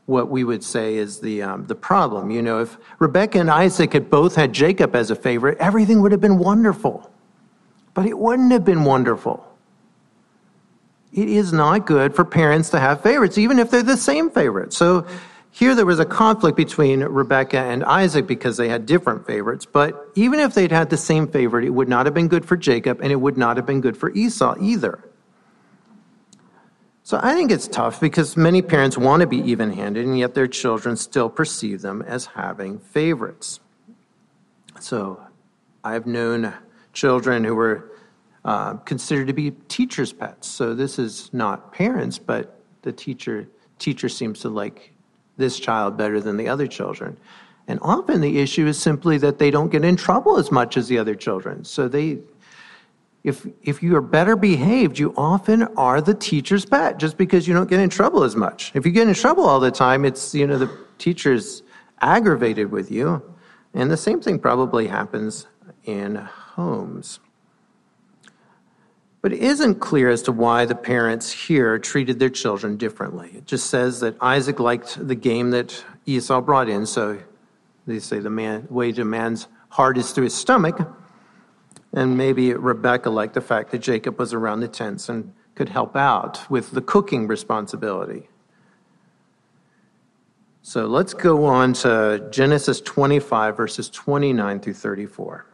what 0.05 0.29
we 0.29 0.43
would 0.43 0.63
say 0.63 0.95
is 0.95 1.19
the, 1.19 1.41
um, 1.41 1.65
the 1.65 1.75
problem. 1.75 2.29
You 2.29 2.41
know, 2.41 2.61
if 2.61 2.77
Rebecca 2.99 3.39
and 3.39 3.49
Isaac 3.49 3.93
had 3.93 4.09
both 4.09 4.35
had 4.35 4.53
Jacob 4.53 4.95
as 4.95 5.09
a 5.09 5.15
favorite, 5.15 5.57
everything 5.57 6.01
would 6.01 6.11
have 6.11 6.21
been 6.21 6.37
wonderful. 6.37 7.11
But 7.93 8.05
it 8.05 8.17
wouldn't 8.17 8.51
have 8.51 8.65
been 8.65 8.83
wonderful. 8.83 9.47
It 11.11 11.29
is 11.29 11.53
not 11.53 11.85
good 11.85 12.13
for 12.13 12.25
parents 12.25 12.69
to 12.71 12.79
have 12.79 13.01
favorites, 13.01 13.37
even 13.37 13.57
if 13.57 13.71
they're 13.71 13.81
the 13.81 13.97
same 13.97 14.29
favorite. 14.29 14.73
So 14.73 15.07
here 15.49 15.73
there 15.73 15.85
was 15.85 15.99
a 15.99 16.05
conflict 16.05 16.57
between 16.57 16.99
Rebecca 16.99 17.57
and 17.57 17.83
Isaac 17.85 18.27
because 18.27 18.57
they 18.57 18.67
had 18.67 18.85
different 18.85 19.25
favorites. 19.25 19.65
But 19.65 20.11
even 20.15 20.39
if 20.39 20.53
they'd 20.53 20.73
had 20.73 20.89
the 20.89 20.97
same 20.97 21.27
favorite, 21.27 21.63
it 21.63 21.69
would 21.69 21.87
not 21.87 22.05
have 22.05 22.13
been 22.13 22.27
good 22.27 22.45
for 22.45 22.57
Jacob 22.57 22.99
and 23.01 23.11
it 23.11 23.15
would 23.15 23.37
not 23.37 23.55
have 23.55 23.65
been 23.65 23.79
good 23.79 23.95
for 23.95 24.11
Esau 24.11 24.55
either. 24.59 24.99
So 27.05 27.19
I 27.21 27.35
think 27.35 27.51
it's 27.51 27.67
tough 27.67 28.01
because 28.01 28.35
many 28.35 28.63
parents 28.63 28.97
want 28.97 29.21
to 29.21 29.27
be 29.27 29.37
even 29.37 29.71
handed, 29.71 30.07
and 30.07 30.17
yet 30.17 30.33
their 30.33 30.47
children 30.47 30.97
still 30.97 31.29
perceive 31.29 31.83
them 31.83 32.01
as 32.01 32.25
having 32.25 32.79
favorites. 32.79 33.59
So 34.79 35.21
I've 35.83 36.07
known 36.07 36.51
children 36.93 37.43
who 37.43 37.53
were 37.53 37.91
uh, 38.43 38.77
considered 38.77 39.27
to 39.27 39.33
be 39.33 39.51
teachers' 39.67 40.13
pets. 40.13 40.47
So 40.47 40.73
this 40.73 40.97
is 40.97 41.29
not 41.31 41.71
parents, 41.71 42.17
but 42.17 42.59
the 42.81 42.91
teacher 42.91 43.47
teacher 43.77 44.09
seems 44.09 44.39
to 44.39 44.49
like 44.49 44.91
this 45.37 45.59
child 45.59 45.97
better 45.97 46.19
than 46.19 46.37
the 46.37 46.47
other 46.47 46.65
children. 46.65 47.17
And 47.67 47.77
often 47.83 48.19
the 48.19 48.39
issue 48.39 48.65
is 48.65 48.79
simply 48.79 49.19
that 49.19 49.37
they 49.37 49.51
don't 49.51 49.69
get 49.71 49.85
in 49.85 49.95
trouble 49.95 50.37
as 50.37 50.51
much 50.51 50.75
as 50.75 50.87
the 50.87 50.97
other 50.97 51.13
children. 51.13 51.65
So 51.65 51.87
they 51.87 52.17
if, 53.25 53.47
if 53.63 53.81
you 53.81 53.95
are 53.95 54.01
better 54.01 54.35
behaved, 54.35 54.99
you 54.99 55.11
often 55.17 55.63
are 55.77 55.99
the 55.99 56.13
teacher's 56.13 56.63
pet 56.63 56.99
just 56.99 57.17
because 57.17 57.47
you 57.47 57.55
don't 57.55 57.67
get 57.67 57.79
in 57.79 57.89
trouble 57.89 58.23
as 58.23 58.35
much. 58.35 58.71
If 58.75 58.85
you 58.85 58.91
get 58.91 59.07
in 59.07 59.15
trouble 59.15 59.45
all 59.45 59.59
the 59.59 59.71
time, 59.71 60.05
it's, 60.05 60.35
you 60.35 60.45
know, 60.45 60.59
the 60.59 60.69
teacher's 60.99 61.63
aggravated 62.01 62.71
with 62.71 62.91
you. 62.91 63.23
And 63.73 63.89
the 63.89 63.97
same 63.97 64.21
thing 64.21 64.37
probably 64.37 64.85
happens 64.85 65.47
in 65.85 66.17
homes. 66.17 67.19
But 69.23 69.33
it 69.33 69.39
isn't 69.39 69.79
clear 69.79 70.11
as 70.11 70.21
to 70.23 70.31
why 70.31 70.65
the 70.65 70.75
parents 70.75 71.31
here 71.31 71.79
treated 71.79 72.19
their 72.19 72.29
children 72.29 72.77
differently. 72.77 73.31
It 73.33 73.47
just 73.47 73.71
says 73.71 74.01
that 74.01 74.15
Isaac 74.21 74.59
liked 74.59 75.07
the 75.07 75.15
game 75.15 75.49
that 75.49 75.83
Esau 76.05 76.41
brought 76.41 76.69
in, 76.69 76.85
so 76.85 77.17
they 77.87 77.97
say 77.97 78.19
the 78.19 78.29
man, 78.29 78.67
way 78.69 78.91
to 78.91 79.01
a 79.01 79.05
man's 79.05 79.47
heart 79.69 79.97
is 79.97 80.11
through 80.11 80.25
his 80.25 80.35
stomach. 80.35 80.77
And 81.95 82.17
maybe 82.17 82.53
Rebecca 82.53 83.09
liked 83.09 83.33
the 83.33 83.41
fact 83.41 83.71
that 83.71 83.79
Jacob 83.79 84.19
was 84.19 84.33
around 84.33 84.59
the 84.59 84.67
tents 84.67 85.07
and 85.07 85.33
could 85.55 85.69
help 85.69 85.95
out 85.95 86.49
with 86.51 86.71
the 86.71 86.81
cooking 86.81 87.25
responsibility. 87.25 88.27
So 90.61 90.87
let's 90.87 91.13
go 91.13 91.45
on 91.45 91.73
to 91.73 92.27
Genesis 92.31 92.81
25, 92.81 93.55
verses 93.55 93.89
29 93.89 94.59
through 94.59 94.73
34. 94.73 95.45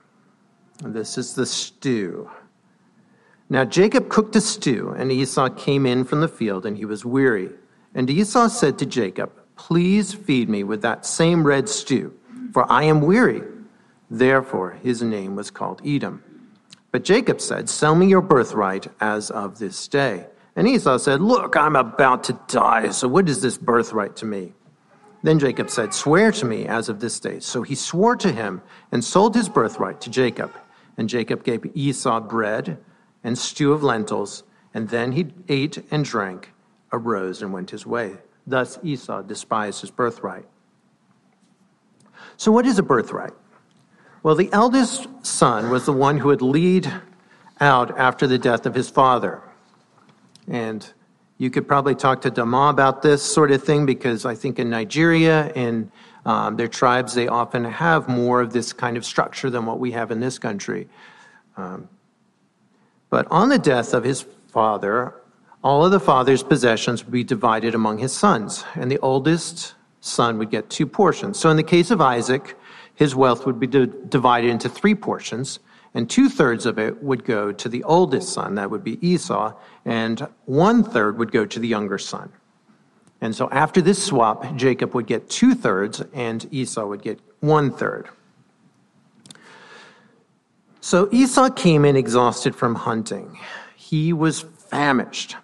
This 0.83 1.17
is 1.17 1.35
the 1.35 1.45
stew. 1.45 2.31
Now 3.47 3.63
Jacob 3.63 4.09
cooked 4.09 4.35
a 4.35 4.41
stew, 4.41 4.95
and 4.97 5.11
Esau 5.11 5.49
came 5.49 5.85
in 5.85 6.05
from 6.05 6.21
the 6.21 6.27
field, 6.27 6.65
and 6.65 6.75
he 6.77 6.85
was 6.85 7.05
weary. 7.05 7.49
And 7.93 8.09
Esau 8.09 8.47
said 8.47 8.79
to 8.79 8.85
Jacob, 8.85 9.31
Please 9.57 10.13
feed 10.13 10.49
me 10.49 10.63
with 10.63 10.81
that 10.81 11.05
same 11.05 11.45
red 11.45 11.69
stew, 11.69 12.17
for 12.51 12.71
I 12.71 12.83
am 12.83 13.01
weary. 13.01 13.43
Therefore 14.09 14.71
his 14.81 15.03
name 15.03 15.35
was 15.35 15.51
called 15.51 15.81
Edom. 15.85 16.23
But 16.91 17.03
Jacob 17.03 17.39
said, 17.39 17.69
Sell 17.69 17.95
me 17.95 18.07
your 18.07 18.21
birthright 18.21 18.87
as 18.99 19.31
of 19.31 19.59
this 19.59 19.87
day. 19.87 20.27
And 20.55 20.67
Esau 20.67 20.97
said, 20.97 21.21
Look, 21.21 21.55
I'm 21.55 21.75
about 21.75 22.25
to 22.25 22.39
die, 22.47 22.89
so 22.89 23.07
what 23.07 23.29
is 23.29 23.41
this 23.41 23.57
birthright 23.57 24.15
to 24.17 24.25
me? 24.25 24.53
Then 25.23 25.39
Jacob 25.39 25.69
said, 25.69 25.93
Swear 25.93 26.31
to 26.33 26.45
me 26.45 26.67
as 26.67 26.89
of 26.89 26.99
this 26.99 27.19
day. 27.19 27.39
So 27.39 27.61
he 27.61 27.75
swore 27.75 28.15
to 28.17 28.31
him 28.31 28.61
and 28.91 29.03
sold 29.03 29.35
his 29.35 29.47
birthright 29.47 30.01
to 30.01 30.09
Jacob. 30.09 30.51
And 30.97 31.07
Jacob 31.07 31.43
gave 31.43 31.65
Esau 31.73 32.19
bread 32.19 32.77
and 33.23 33.37
stew 33.37 33.71
of 33.71 33.83
lentils, 33.83 34.43
and 34.73 34.89
then 34.89 35.13
he 35.13 35.33
ate 35.47 35.83
and 35.91 36.03
drank, 36.03 36.53
arose, 36.91 37.41
and 37.41 37.53
went 37.53 37.69
his 37.69 37.85
way. 37.85 38.17
Thus 38.45 38.79
Esau 38.83 39.21
despised 39.21 39.81
his 39.81 39.91
birthright. 39.91 40.45
So, 42.35 42.51
what 42.51 42.65
is 42.65 42.79
a 42.79 42.83
birthright? 42.83 43.33
Well, 44.23 44.35
the 44.35 44.49
eldest 44.51 45.07
son 45.25 45.71
was 45.71 45.85
the 45.85 45.93
one 45.93 46.19
who 46.19 46.27
would 46.27 46.43
lead 46.43 46.91
out 47.59 47.97
after 47.97 48.27
the 48.27 48.37
death 48.37 48.67
of 48.67 48.75
his 48.75 48.87
father. 48.87 49.41
And 50.47 50.87
you 51.39 51.49
could 51.49 51.67
probably 51.67 51.95
talk 51.95 52.21
to 52.21 52.29
Dama 52.29 52.69
about 52.69 53.01
this 53.01 53.23
sort 53.23 53.51
of 53.51 53.63
thing 53.63 53.87
because 53.87 54.23
I 54.23 54.35
think 54.35 54.59
in 54.59 54.69
Nigeria 54.69 55.51
and 55.55 55.91
um, 56.23 56.55
their 56.55 56.67
tribes, 56.67 57.15
they 57.15 57.27
often 57.27 57.63
have 57.63 58.07
more 58.07 58.41
of 58.41 58.53
this 58.53 58.73
kind 58.73 58.95
of 58.95 59.05
structure 59.05 59.49
than 59.49 59.65
what 59.65 59.79
we 59.79 59.91
have 59.91 60.11
in 60.11 60.19
this 60.19 60.37
country. 60.37 60.87
Um, 61.57 61.89
but 63.09 63.25
on 63.31 63.49
the 63.49 63.57
death 63.57 63.95
of 63.95 64.03
his 64.03 64.23
father, 64.49 65.15
all 65.63 65.83
of 65.83 65.89
the 65.89 65.99
father's 65.99 66.43
possessions 66.43 67.03
would 67.03 67.11
be 67.11 67.23
divided 67.23 67.73
among 67.73 67.97
his 67.97 68.13
sons, 68.13 68.65
and 68.75 68.91
the 68.91 68.99
oldest 68.99 69.73
son 69.99 70.37
would 70.37 70.51
get 70.51 70.69
two 70.69 70.85
portions. 70.85 71.39
So 71.39 71.49
in 71.49 71.57
the 71.57 71.63
case 71.63 71.89
of 71.89 72.01
Isaac, 72.01 72.55
his 73.01 73.15
wealth 73.15 73.47
would 73.47 73.59
be 73.59 73.65
divided 73.65 74.47
into 74.51 74.69
three 74.69 74.93
portions 74.93 75.57
and 75.95 76.07
two 76.07 76.29
thirds 76.29 76.67
of 76.67 76.77
it 76.77 77.01
would 77.01 77.25
go 77.25 77.51
to 77.51 77.67
the 77.67 77.83
oldest 77.83 78.29
son, 78.31 78.53
that 78.53 78.69
would 78.69 78.83
be 78.83 79.03
Esau, 79.05 79.55
and 79.85 80.27
one 80.45 80.83
third 80.83 81.17
would 81.17 81.31
go 81.31 81.43
to 81.43 81.57
the 81.57 81.67
younger 81.67 81.97
son. 81.97 82.31
And 83.19 83.35
so 83.35 83.49
after 83.49 83.81
this 83.81 84.03
swap, 84.03 84.55
Jacob 84.55 84.93
would 84.93 85.07
get 85.07 85.31
two 85.31 85.55
thirds 85.55 86.03
and 86.13 86.47
Esau 86.53 86.85
would 86.85 87.01
get 87.01 87.19
one 87.39 87.71
third. 87.71 88.07
So 90.79 91.09
Esau 91.11 91.49
came 91.49 91.85
in 91.85 91.95
exhausted 91.95 92.55
from 92.55 92.75
hunting. 92.75 93.39
He 93.75 94.13
was 94.13 94.41
famished. 94.41 95.37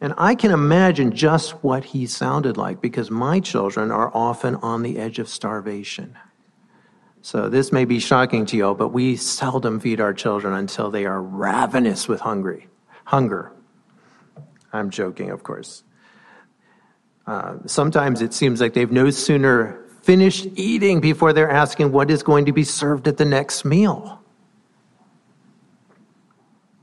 And 0.00 0.14
I 0.16 0.36
can 0.36 0.52
imagine 0.52 1.10
just 1.10 1.50
what 1.64 1.82
he 1.82 2.06
sounded 2.06 2.56
like 2.56 2.80
because 2.80 3.10
my 3.10 3.40
children 3.40 3.90
are 3.90 4.12
often 4.14 4.54
on 4.54 4.82
the 4.82 4.98
edge 4.98 5.18
of 5.18 5.28
starvation. 5.28 6.16
So 7.22 7.48
this 7.48 7.70
may 7.70 7.84
be 7.84 8.00
shocking 8.00 8.44
to 8.46 8.56
you 8.56 8.74
but 8.74 8.88
we 8.88 9.16
seldom 9.16 9.80
feed 9.80 10.00
our 10.00 10.12
children 10.12 10.54
until 10.54 10.90
they 10.90 11.06
are 11.06 11.22
ravenous 11.22 12.08
with 12.08 12.20
hungry, 12.20 12.68
hunger. 13.04 13.52
I'm 14.72 14.90
joking, 14.90 15.30
of 15.30 15.42
course. 15.42 15.84
Uh, 17.26 17.58
sometimes 17.66 18.20
it 18.20 18.34
seems 18.34 18.60
like 18.60 18.74
they've 18.74 18.90
no 18.90 19.10
sooner 19.10 19.78
finished 20.02 20.48
eating 20.56 21.00
before 21.00 21.32
they're 21.32 21.50
asking 21.50 21.92
what 21.92 22.10
is 22.10 22.22
going 22.22 22.46
to 22.46 22.52
be 22.52 22.64
served 22.64 23.06
at 23.06 23.16
the 23.16 23.24
next 23.24 23.64
meal. 23.64 24.20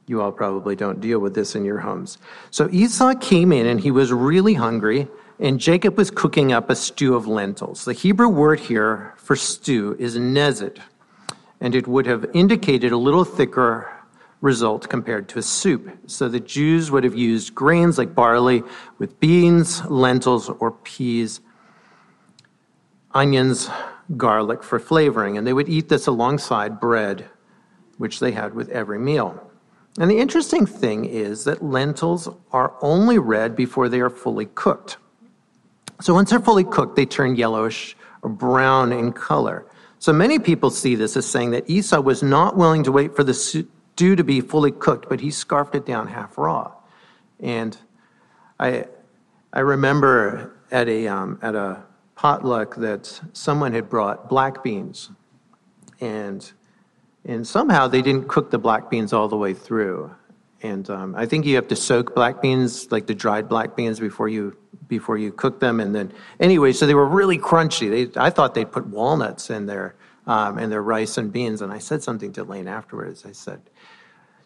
You 0.07 0.21
all 0.21 0.31
probably 0.31 0.75
don't 0.75 1.01
deal 1.01 1.19
with 1.19 1.35
this 1.35 1.55
in 1.55 1.65
your 1.65 1.79
homes. 1.79 2.17
So 2.49 2.69
Esau 2.71 3.13
came 3.15 3.51
in 3.51 3.67
and 3.67 3.79
he 3.79 3.91
was 3.91 4.11
really 4.13 4.53
hungry 4.53 5.07
and 5.39 5.59
Jacob 5.59 5.97
was 5.97 6.11
cooking 6.11 6.51
up 6.51 6.69
a 6.69 6.75
stew 6.75 7.15
of 7.15 7.25
lentils. 7.25 7.85
The 7.85 7.93
Hebrew 7.93 8.27
word 8.27 8.59
here 8.59 9.13
for 9.17 9.35
stew 9.35 9.95
is 9.97 10.17
nezid, 10.17 10.79
and 11.61 11.73
it 11.73 11.87
would 11.87 12.05
have 12.05 12.25
indicated 12.33 12.91
a 12.91 12.97
little 12.97 13.23
thicker 13.23 13.89
result 14.41 14.89
compared 14.89 15.29
to 15.29 15.39
a 15.39 15.41
soup. 15.41 15.97
So 16.07 16.27
the 16.27 16.39
Jews 16.39 16.91
would 16.91 17.03
have 17.03 17.15
used 17.15 17.55
grains 17.55 17.97
like 17.97 18.15
barley 18.15 18.63
with 18.97 19.19
beans, 19.19 19.83
lentils, 19.85 20.49
or 20.49 20.71
peas, 20.71 21.41
onions, 23.11 23.69
garlic 24.17 24.63
for 24.63 24.79
flavoring, 24.79 25.37
and 25.37 25.45
they 25.45 25.53
would 25.53 25.69
eat 25.69 25.89
this 25.89 26.07
alongside 26.07 26.79
bread, 26.79 27.25
which 27.97 28.19
they 28.19 28.31
had 28.31 28.53
with 28.53 28.69
every 28.69 28.99
meal. 28.99 29.51
And 29.97 30.09
the 30.09 30.19
interesting 30.19 30.65
thing 30.65 31.05
is 31.05 31.43
that 31.43 31.63
lentils 31.63 32.29
are 32.51 32.75
only 32.81 33.19
red 33.19 33.55
before 33.55 33.89
they 33.89 33.99
are 33.99 34.09
fully 34.09 34.45
cooked. 34.45 34.97
So 36.01 36.13
once 36.13 36.29
they're 36.29 36.39
fully 36.39 36.63
cooked, 36.63 36.95
they 36.95 37.05
turn 37.05 37.35
yellowish 37.35 37.95
or 38.21 38.29
brown 38.29 38.91
in 38.91 39.11
color. 39.11 39.65
So 39.99 40.13
many 40.13 40.39
people 40.39 40.69
see 40.69 40.95
this 40.95 41.17
as 41.17 41.25
saying 41.25 41.51
that 41.51 41.69
Esau 41.69 41.99
was 41.99 42.23
not 42.23 42.55
willing 42.55 42.83
to 42.83 42.91
wait 42.91 43.15
for 43.15 43.23
the 43.23 43.33
stew 43.33 44.15
to 44.15 44.23
be 44.23 44.39
fully 44.39 44.71
cooked, 44.71 45.09
but 45.09 45.19
he 45.19 45.29
scarfed 45.29 45.75
it 45.75 45.85
down 45.85 46.07
half 46.07 46.37
raw. 46.37 46.71
And 47.39 47.77
I, 48.59 48.85
I 49.51 49.59
remember 49.59 50.55
at 50.71 50.87
a, 50.87 51.07
um, 51.07 51.37
at 51.41 51.55
a 51.55 51.83
potluck 52.15 52.75
that 52.77 53.21
someone 53.33 53.73
had 53.73 53.89
brought 53.89 54.29
black 54.29 54.63
beans. 54.63 55.09
And, 55.99 56.49
and 57.25 57.45
somehow 57.45 57.87
they 57.87 58.01
didn't 58.01 58.29
cook 58.29 58.51
the 58.51 58.57
black 58.57 58.89
beans 58.89 59.11
all 59.11 59.27
the 59.27 59.37
way 59.37 59.53
through. 59.53 60.11
And 60.61 60.89
um, 60.89 61.15
I 61.15 61.25
think 61.25 61.45
you 61.45 61.55
have 61.55 61.67
to 61.69 61.75
soak 61.75 62.15
black 62.15 62.41
beans, 62.41 62.91
like 62.91 63.07
the 63.07 63.15
dried 63.15 63.49
black 63.49 63.75
beans, 63.75 63.99
before 63.99 64.27
you 64.27 64.55
before 64.89 65.17
you 65.17 65.31
cook 65.31 65.61
them. 65.61 65.79
And 65.79 65.95
then, 65.95 66.11
anyway, 66.41 66.73
so 66.73 66.85
they 66.85 66.95
were 66.95 67.07
really 67.07 67.37
crunchy. 67.37 67.89
They, 67.89 68.19
I 68.19 68.29
thought 68.29 68.53
they'd 68.53 68.69
put 68.69 68.87
walnuts 68.87 69.49
in 69.49 69.65
their, 69.65 69.95
um, 70.27 70.59
in 70.59 70.69
their 70.69 70.83
rice 70.83 71.17
and 71.17 71.31
beans. 71.31 71.61
And 71.61 71.71
I 71.71 71.77
said 71.77 72.03
something 72.03 72.33
to 72.33 72.43
Lane 72.43 72.67
afterwards. 72.67 73.25
I 73.25 73.31
said, 73.31 73.61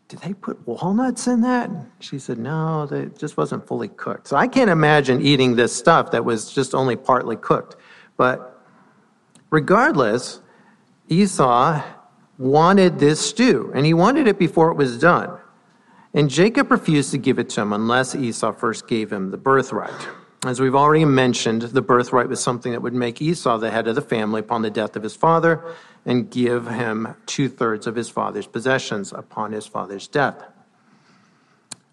did 0.10 0.20
they 0.20 0.34
put 0.34 0.68
walnuts 0.68 1.26
in 1.26 1.42
that? 1.42 1.72
She 2.00 2.20
said, 2.20 2.38
no, 2.38 2.84
it 2.84 3.18
just 3.18 3.38
wasn't 3.38 3.66
fully 3.66 3.88
cooked. 3.88 4.28
So 4.28 4.36
I 4.36 4.48
can't 4.48 4.70
imagine 4.70 5.26
eating 5.26 5.56
this 5.56 5.76
stuff 5.76 6.12
that 6.12 6.24
was 6.24 6.54
just 6.54 6.76
only 6.76 6.96
partly 6.96 7.36
cooked. 7.36 7.78
But 8.16 8.62
regardless, 9.50 10.42
Esau 11.10 11.82
wanted 12.38 13.00
this 13.00 13.20
stew, 13.20 13.72
and 13.74 13.86
he 13.86 13.94
wanted 13.94 14.28
it 14.28 14.38
before 14.38 14.72
it 14.72 14.76
was 14.76 15.00
done. 15.00 15.38
And 16.14 16.30
Jacob 16.30 16.70
refused 16.70 17.12
to 17.12 17.18
give 17.18 17.40
it 17.40 17.50
to 17.52 17.62
him 17.62 17.74
unless 17.74 18.14
Esau 18.14 18.52
first 18.54 18.88
gave 18.88 19.12
him 19.12 19.32
the 19.32 19.38
birthright. 19.38 20.08
As 20.46 20.60
we've 20.60 20.76
already 20.76 21.06
mentioned, 21.06 21.62
the 21.62 21.82
birthright 21.82 22.28
was 22.28 22.44
something 22.44 22.74
that 22.74 22.82
would 22.82 22.94
make 22.94 23.22
Esau 23.22 23.58
the 23.58 23.72
head 23.72 23.88
of 23.88 23.96
the 23.96 24.02
family 24.02 24.42
upon 24.42 24.62
the 24.62 24.70
death 24.70 24.98
of 24.98 25.04
his 25.04 25.16
father 25.16 25.64
and 26.06 26.30
give 26.30 26.68
him 26.68 27.16
two 27.26 27.48
thirds 27.48 27.88
of 27.88 27.96
his 27.96 28.10
father's 28.10 28.46
possessions 28.46 29.14
upon 29.14 29.54
his 29.54 29.66
father's 29.66 30.06
death. 30.06 30.44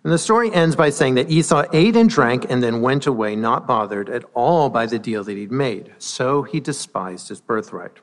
And 0.03 0.13
the 0.13 0.19
story 0.19 0.53
ends 0.53 0.75
by 0.75 0.91
saying 0.91 1.15
that 1.15 1.31
Esau 1.31 1.65
ate 1.73 1.95
and 1.95 2.09
drank 2.09 2.51
and 2.51 2.61
then 2.61 2.81
went 2.81 3.07
away, 3.07 3.37
not 3.37 3.69
bothered 3.69 4.09
at 4.09 4.25
all 4.35 4.69
by 4.69 4.87
the 4.87 4.99
deal 4.99 5.23
that 5.23 5.37
he'd 5.37 5.53
made. 5.53 5.93
So 5.99 6.43
he 6.43 6.59
despised 6.59 7.29
his 7.29 7.41
birthright. 7.41 7.99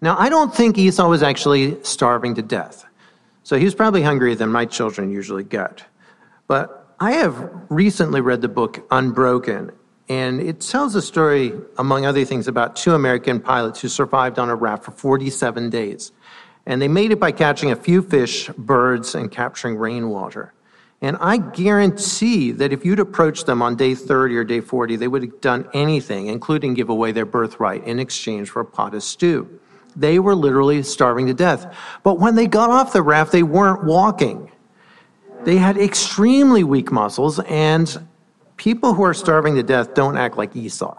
Now, 0.00 0.16
I 0.18 0.28
don't 0.28 0.54
think 0.54 0.78
Esau 0.78 1.08
was 1.08 1.22
actually 1.22 1.82
starving 1.82 2.34
to 2.36 2.42
death. 2.42 2.84
So 3.42 3.58
he 3.58 3.64
was 3.64 3.74
probably 3.74 4.02
hungrier 4.02 4.34
than 4.36 4.52
my 4.52 4.66
children 4.66 5.10
usually 5.10 5.44
get. 5.44 5.82
But 6.46 6.79
I 7.02 7.12
have 7.12 7.50
recently 7.70 8.20
read 8.20 8.42
the 8.42 8.48
book 8.48 8.86
Unbroken, 8.90 9.72
and 10.10 10.38
it 10.38 10.60
tells 10.60 10.94
a 10.94 11.00
story, 11.00 11.54
among 11.78 12.04
other 12.04 12.26
things, 12.26 12.46
about 12.46 12.76
two 12.76 12.92
American 12.92 13.40
pilots 13.40 13.80
who 13.80 13.88
survived 13.88 14.38
on 14.38 14.50
a 14.50 14.54
raft 14.54 14.84
for 14.84 14.90
47 14.90 15.70
days. 15.70 16.12
And 16.66 16.82
they 16.82 16.88
made 16.88 17.10
it 17.10 17.18
by 17.18 17.32
catching 17.32 17.70
a 17.70 17.76
few 17.76 18.02
fish, 18.02 18.48
birds, 18.48 19.14
and 19.14 19.30
capturing 19.30 19.78
rainwater. 19.78 20.52
And 21.00 21.16
I 21.20 21.38
guarantee 21.38 22.50
that 22.52 22.70
if 22.70 22.84
you'd 22.84 23.00
approached 23.00 23.46
them 23.46 23.62
on 23.62 23.76
day 23.76 23.94
30 23.94 24.36
or 24.36 24.44
day 24.44 24.60
40, 24.60 24.96
they 24.96 25.08
would 25.08 25.22
have 25.22 25.40
done 25.40 25.70
anything, 25.72 26.26
including 26.26 26.74
give 26.74 26.90
away 26.90 27.12
their 27.12 27.24
birthright 27.24 27.82
in 27.84 27.98
exchange 27.98 28.50
for 28.50 28.60
a 28.60 28.66
pot 28.66 28.94
of 28.94 29.02
stew. 29.02 29.58
They 29.96 30.18
were 30.18 30.34
literally 30.34 30.82
starving 30.82 31.28
to 31.28 31.34
death. 31.34 31.74
But 32.02 32.18
when 32.18 32.34
they 32.34 32.46
got 32.46 32.68
off 32.68 32.92
the 32.92 33.00
raft, 33.00 33.32
they 33.32 33.42
weren't 33.42 33.84
walking. 33.84 34.52
They 35.44 35.56
had 35.56 35.78
extremely 35.78 36.64
weak 36.64 36.92
muscles, 36.92 37.40
and 37.40 38.06
people 38.56 38.94
who 38.94 39.02
are 39.02 39.14
starving 39.14 39.54
to 39.54 39.62
death 39.62 39.94
don't 39.94 40.16
act 40.16 40.36
like 40.36 40.54
Esau. 40.54 40.94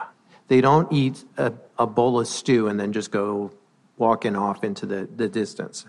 They 0.48 0.62
don't 0.62 0.92
eat 0.92 1.24
a, 1.38 1.54
a 1.78 1.86
bowl 1.88 2.20
of 2.20 2.28
stew 2.28 2.68
and 2.68 2.80
then 2.80 2.92
just 2.92 3.12
go 3.12 3.52
walking 3.98 4.36
off 4.36 4.64
into 4.64 4.86
the, 4.86 5.08
the 5.16 5.30
distance. 5.30 5.86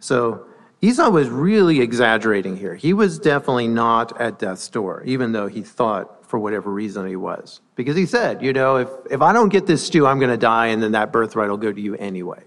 So 0.00 0.46
Esau 0.82 1.08
was 1.10 1.30
really 1.30 1.80
exaggerating 1.80 2.56
here. 2.56 2.74
He 2.74 2.92
was 2.92 3.18
definitely 3.18 3.68
not 3.68 4.20
at 4.20 4.38
death's 4.38 4.68
door, 4.68 5.02
even 5.04 5.32
though 5.32 5.46
he 5.46 5.62
thought 5.62 6.26
for 6.26 6.38
whatever 6.38 6.70
reason 6.70 7.06
he 7.06 7.16
was. 7.16 7.62
Because 7.74 7.96
he 7.96 8.04
said, 8.04 8.42
you 8.42 8.52
know, 8.52 8.76
if, 8.76 8.88
if 9.10 9.22
I 9.22 9.32
don't 9.32 9.48
get 9.48 9.66
this 9.66 9.84
stew, 9.84 10.06
I'm 10.06 10.18
going 10.18 10.30
to 10.30 10.36
die, 10.36 10.66
and 10.66 10.82
then 10.82 10.92
that 10.92 11.10
birthright 11.10 11.48
will 11.48 11.56
go 11.56 11.72
to 11.72 11.80
you 11.80 11.94
anyway. 11.96 12.42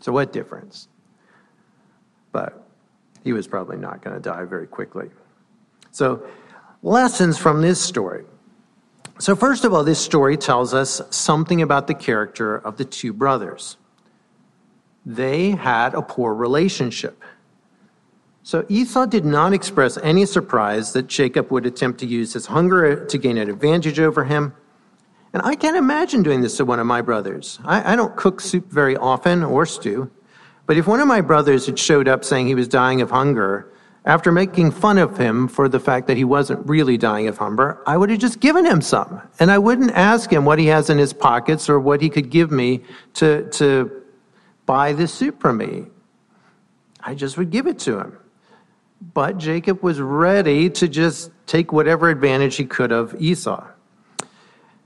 So 0.00 0.12
what 0.12 0.32
difference? 0.32 0.88
But 2.32 2.59
he 3.24 3.32
was 3.32 3.46
probably 3.46 3.76
not 3.76 4.02
going 4.02 4.14
to 4.14 4.22
die 4.22 4.44
very 4.44 4.66
quickly. 4.66 5.10
So, 5.90 6.26
lessons 6.82 7.38
from 7.38 7.62
this 7.62 7.80
story. 7.80 8.24
So, 9.18 9.36
first 9.36 9.64
of 9.64 9.74
all, 9.74 9.84
this 9.84 9.98
story 9.98 10.36
tells 10.36 10.72
us 10.72 11.02
something 11.10 11.62
about 11.62 11.86
the 11.86 11.94
character 11.94 12.56
of 12.56 12.76
the 12.76 12.84
two 12.84 13.12
brothers. 13.12 13.76
They 15.04 15.50
had 15.50 15.94
a 15.94 16.02
poor 16.02 16.34
relationship. 16.34 17.22
So 18.42 18.64
Esau 18.68 19.06
did 19.06 19.24
not 19.24 19.52
express 19.52 19.98
any 19.98 20.26
surprise 20.26 20.92
that 20.92 21.06
Jacob 21.06 21.50
would 21.50 21.66
attempt 21.66 22.00
to 22.00 22.06
use 22.06 22.32
his 22.32 22.46
hunger 22.46 23.04
to 23.06 23.18
gain 23.18 23.38
an 23.38 23.50
advantage 23.50 24.00
over 24.00 24.24
him. 24.24 24.54
And 25.32 25.42
I 25.44 25.54
can't 25.54 25.76
imagine 25.76 26.22
doing 26.22 26.40
this 26.40 26.56
to 26.56 26.64
one 26.64 26.80
of 26.80 26.86
my 26.86 27.02
brothers. 27.02 27.60
I, 27.64 27.92
I, 27.92 27.96
don't 27.96 28.16
cook 28.16 28.40
soup 28.40 28.68
very 28.68 28.96
often 28.96 29.44
or 29.44 29.64
stew. 29.64 30.10
But 30.66 30.76
if 30.76 30.86
one 30.86 31.00
of 31.00 31.08
my 31.08 31.20
brothers 31.20 31.66
had 31.66 31.78
showed 31.78 32.08
up 32.08 32.24
saying 32.24 32.46
he 32.46 32.54
was 32.54 32.68
dying 32.68 33.00
of 33.00 33.10
hunger, 33.10 33.70
after 34.04 34.32
making 34.32 34.70
fun 34.70 34.98
of 34.98 35.18
him 35.18 35.46
for 35.46 35.68
the 35.68 35.80
fact 35.80 36.06
that 36.06 36.16
he 36.16 36.24
wasn't 36.24 36.66
really 36.66 36.96
dying 36.96 37.28
of 37.28 37.36
hunger, 37.36 37.82
I 37.86 37.96
would 37.96 38.08
have 38.10 38.18
just 38.18 38.40
given 38.40 38.64
him 38.64 38.80
some. 38.80 39.20
And 39.38 39.50
I 39.50 39.58
wouldn't 39.58 39.90
ask 39.92 40.32
him 40.32 40.44
what 40.44 40.58
he 40.58 40.66
has 40.66 40.88
in 40.88 40.96
his 40.96 41.12
pockets 41.12 41.68
or 41.68 41.78
what 41.78 42.00
he 42.00 42.08
could 42.08 42.30
give 42.30 42.50
me 42.50 42.82
to, 43.14 43.48
to 43.50 44.02
buy 44.64 44.92
this 44.92 45.12
soup 45.12 45.40
from 45.40 45.58
me. 45.58 45.86
I 47.02 47.14
just 47.14 47.36
would 47.36 47.50
give 47.50 47.66
it 47.66 47.78
to 47.80 47.98
him. 47.98 48.16
But 49.14 49.38
Jacob 49.38 49.82
was 49.82 50.00
ready 50.00 50.70
to 50.70 50.88
just 50.88 51.30
take 51.46 51.72
whatever 51.72 52.10
advantage 52.10 52.56
he 52.56 52.64
could 52.64 52.92
of 52.92 53.14
Esau. 53.20 53.66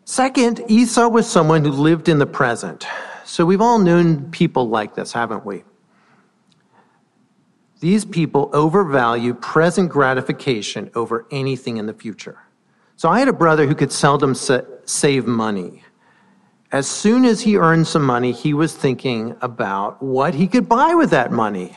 Second, 0.04 0.62
Esau 0.68 1.08
was 1.08 1.28
someone 1.28 1.64
who 1.64 1.70
lived 1.70 2.08
in 2.08 2.18
the 2.18 2.26
present. 2.26 2.87
So 3.24 3.46
we've 3.46 3.60
all 3.60 3.78
known 3.78 4.30
people 4.30 4.68
like 4.68 4.94
this, 4.94 5.12
haven't 5.12 5.44
we? 5.44 5.64
These 7.80 8.04
people 8.04 8.50
overvalue 8.52 9.34
present 9.34 9.90
gratification 9.90 10.90
over 10.94 11.26
anything 11.30 11.76
in 11.76 11.87
the 11.87 11.92
future. 11.92 12.38
So 12.96 13.08
I 13.08 13.18
had 13.18 13.28
a 13.28 13.32
brother 13.32 13.66
who 13.66 13.74
could 13.74 13.92
seldom 13.92 14.34
save 14.34 15.26
money. 15.26 15.82
As 16.70 16.87
soon 16.87 17.24
as 17.24 17.40
he 17.40 17.56
earned 17.56 17.87
some 17.87 18.04
money, 18.04 18.32
he 18.32 18.54
was 18.54 18.74
thinking 18.74 19.37
about 19.40 20.02
what 20.02 20.34
he 20.34 20.46
could 20.46 20.68
buy 20.68 20.94
with 20.94 21.10
that 21.10 21.30
money. 21.30 21.76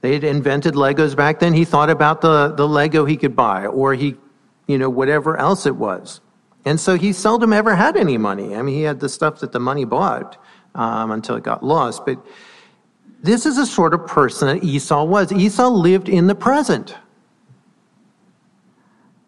They'd 0.00 0.24
invented 0.24 0.74
Legos 0.74 1.16
back 1.16 1.40
then. 1.40 1.54
He 1.54 1.64
thought 1.64 1.90
about 1.90 2.20
the, 2.20 2.48
the 2.48 2.68
Lego 2.68 3.04
he 3.04 3.16
could 3.16 3.34
buy, 3.34 3.66
or 3.66 3.94
he, 3.94 4.16
you 4.66 4.78
know, 4.78 4.90
whatever 4.90 5.36
else 5.36 5.66
it 5.66 5.76
was. 5.76 6.20
And 6.64 6.80
so 6.80 6.96
he 6.96 7.12
seldom 7.12 7.52
ever 7.52 7.74
had 7.76 7.96
any 7.96 8.16
money. 8.16 8.54
I 8.54 8.62
mean, 8.62 8.74
he 8.74 8.82
had 8.82 9.00
the 9.00 9.08
stuff 9.08 9.40
that 9.40 9.52
the 9.52 9.60
money 9.60 9.84
bought 9.84 10.42
um, 10.74 11.10
until 11.10 11.36
it 11.36 11.42
got 11.42 11.62
lost. 11.62 12.06
But 12.06 12.24
this 13.22 13.46
is 13.46 13.56
the 13.56 13.66
sort 13.66 13.94
of 13.94 14.06
person 14.06 14.48
that 14.48 14.64
Esau 14.64 15.04
was. 15.04 15.32
Esau 15.32 15.68
lived 15.68 16.08
in 16.08 16.26
the 16.26 16.34
present. 16.34 16.94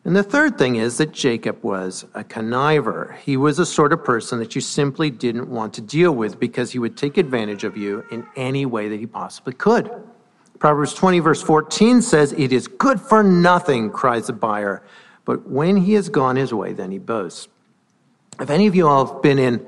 And 0.04 0.14
the 0.14 0.22
third 0.22 0.56
thing 0.56 0.76
is 0.76 0.98
that 0.98 1.12
Jacob 1.12 1.64
was 1.64 2.04
a 2.14 2.22
conniver. 2.22 3.16
He 3.16 3.36
was 3.36 3.58
a 3.58 3.66
sort 3.66 3.92
of 3.92 4.04
person 4.04 4.38
that 4.38 4.54
you 4.54 4.60
simply 4.60 5.10
didn't 5.10 5.48
want 5.48 5.74
to 5.74 5.80
deal 5.80 6.12
with 6.12 6.38
because 6.38 6.70
he 6.70 6.78
would 6.78 6.96
take 6.96 7.18
advantage 7.18 7.64
of 7.64 7.76
you 7.76 8.04
in 8.12 8.24
any 8.36 8.66
way 8.66 8.88
that 8.88 9.00
he 9.00 9.06
possibly 9.06 9.52
could. 9.52 9.90
Proverbs 10.60 10.94
20, 10.94 11.18
verse 11.18 11.42
14 11.42 12.00
says, 12.02 12.32
It 12.34 12.52
is 12.52 12.68
good 12.68 13.00
for 13.00 13.24
nothing, 13.24 13.90
cries 13.90 14.28
the 14.28 14.32
buyer, 14.32 14.82
but 15.26 15.46
when 15.46 15.76
he 15.76 15.92
has 15.94 16.08
gone 16.08 16.36
his 16.36 16.54
way, 16.54 16.72
then 16.72 16.90
he 16.90 16.98
boasts. 16.98 17.48
If 18.40 18.48
any 18.48 18.66
of 18.66 18.74
you 18.74 18.88
all 18.88 19.06
have 19.06 19.22
been 19.22 19.38
in 19.38 19.66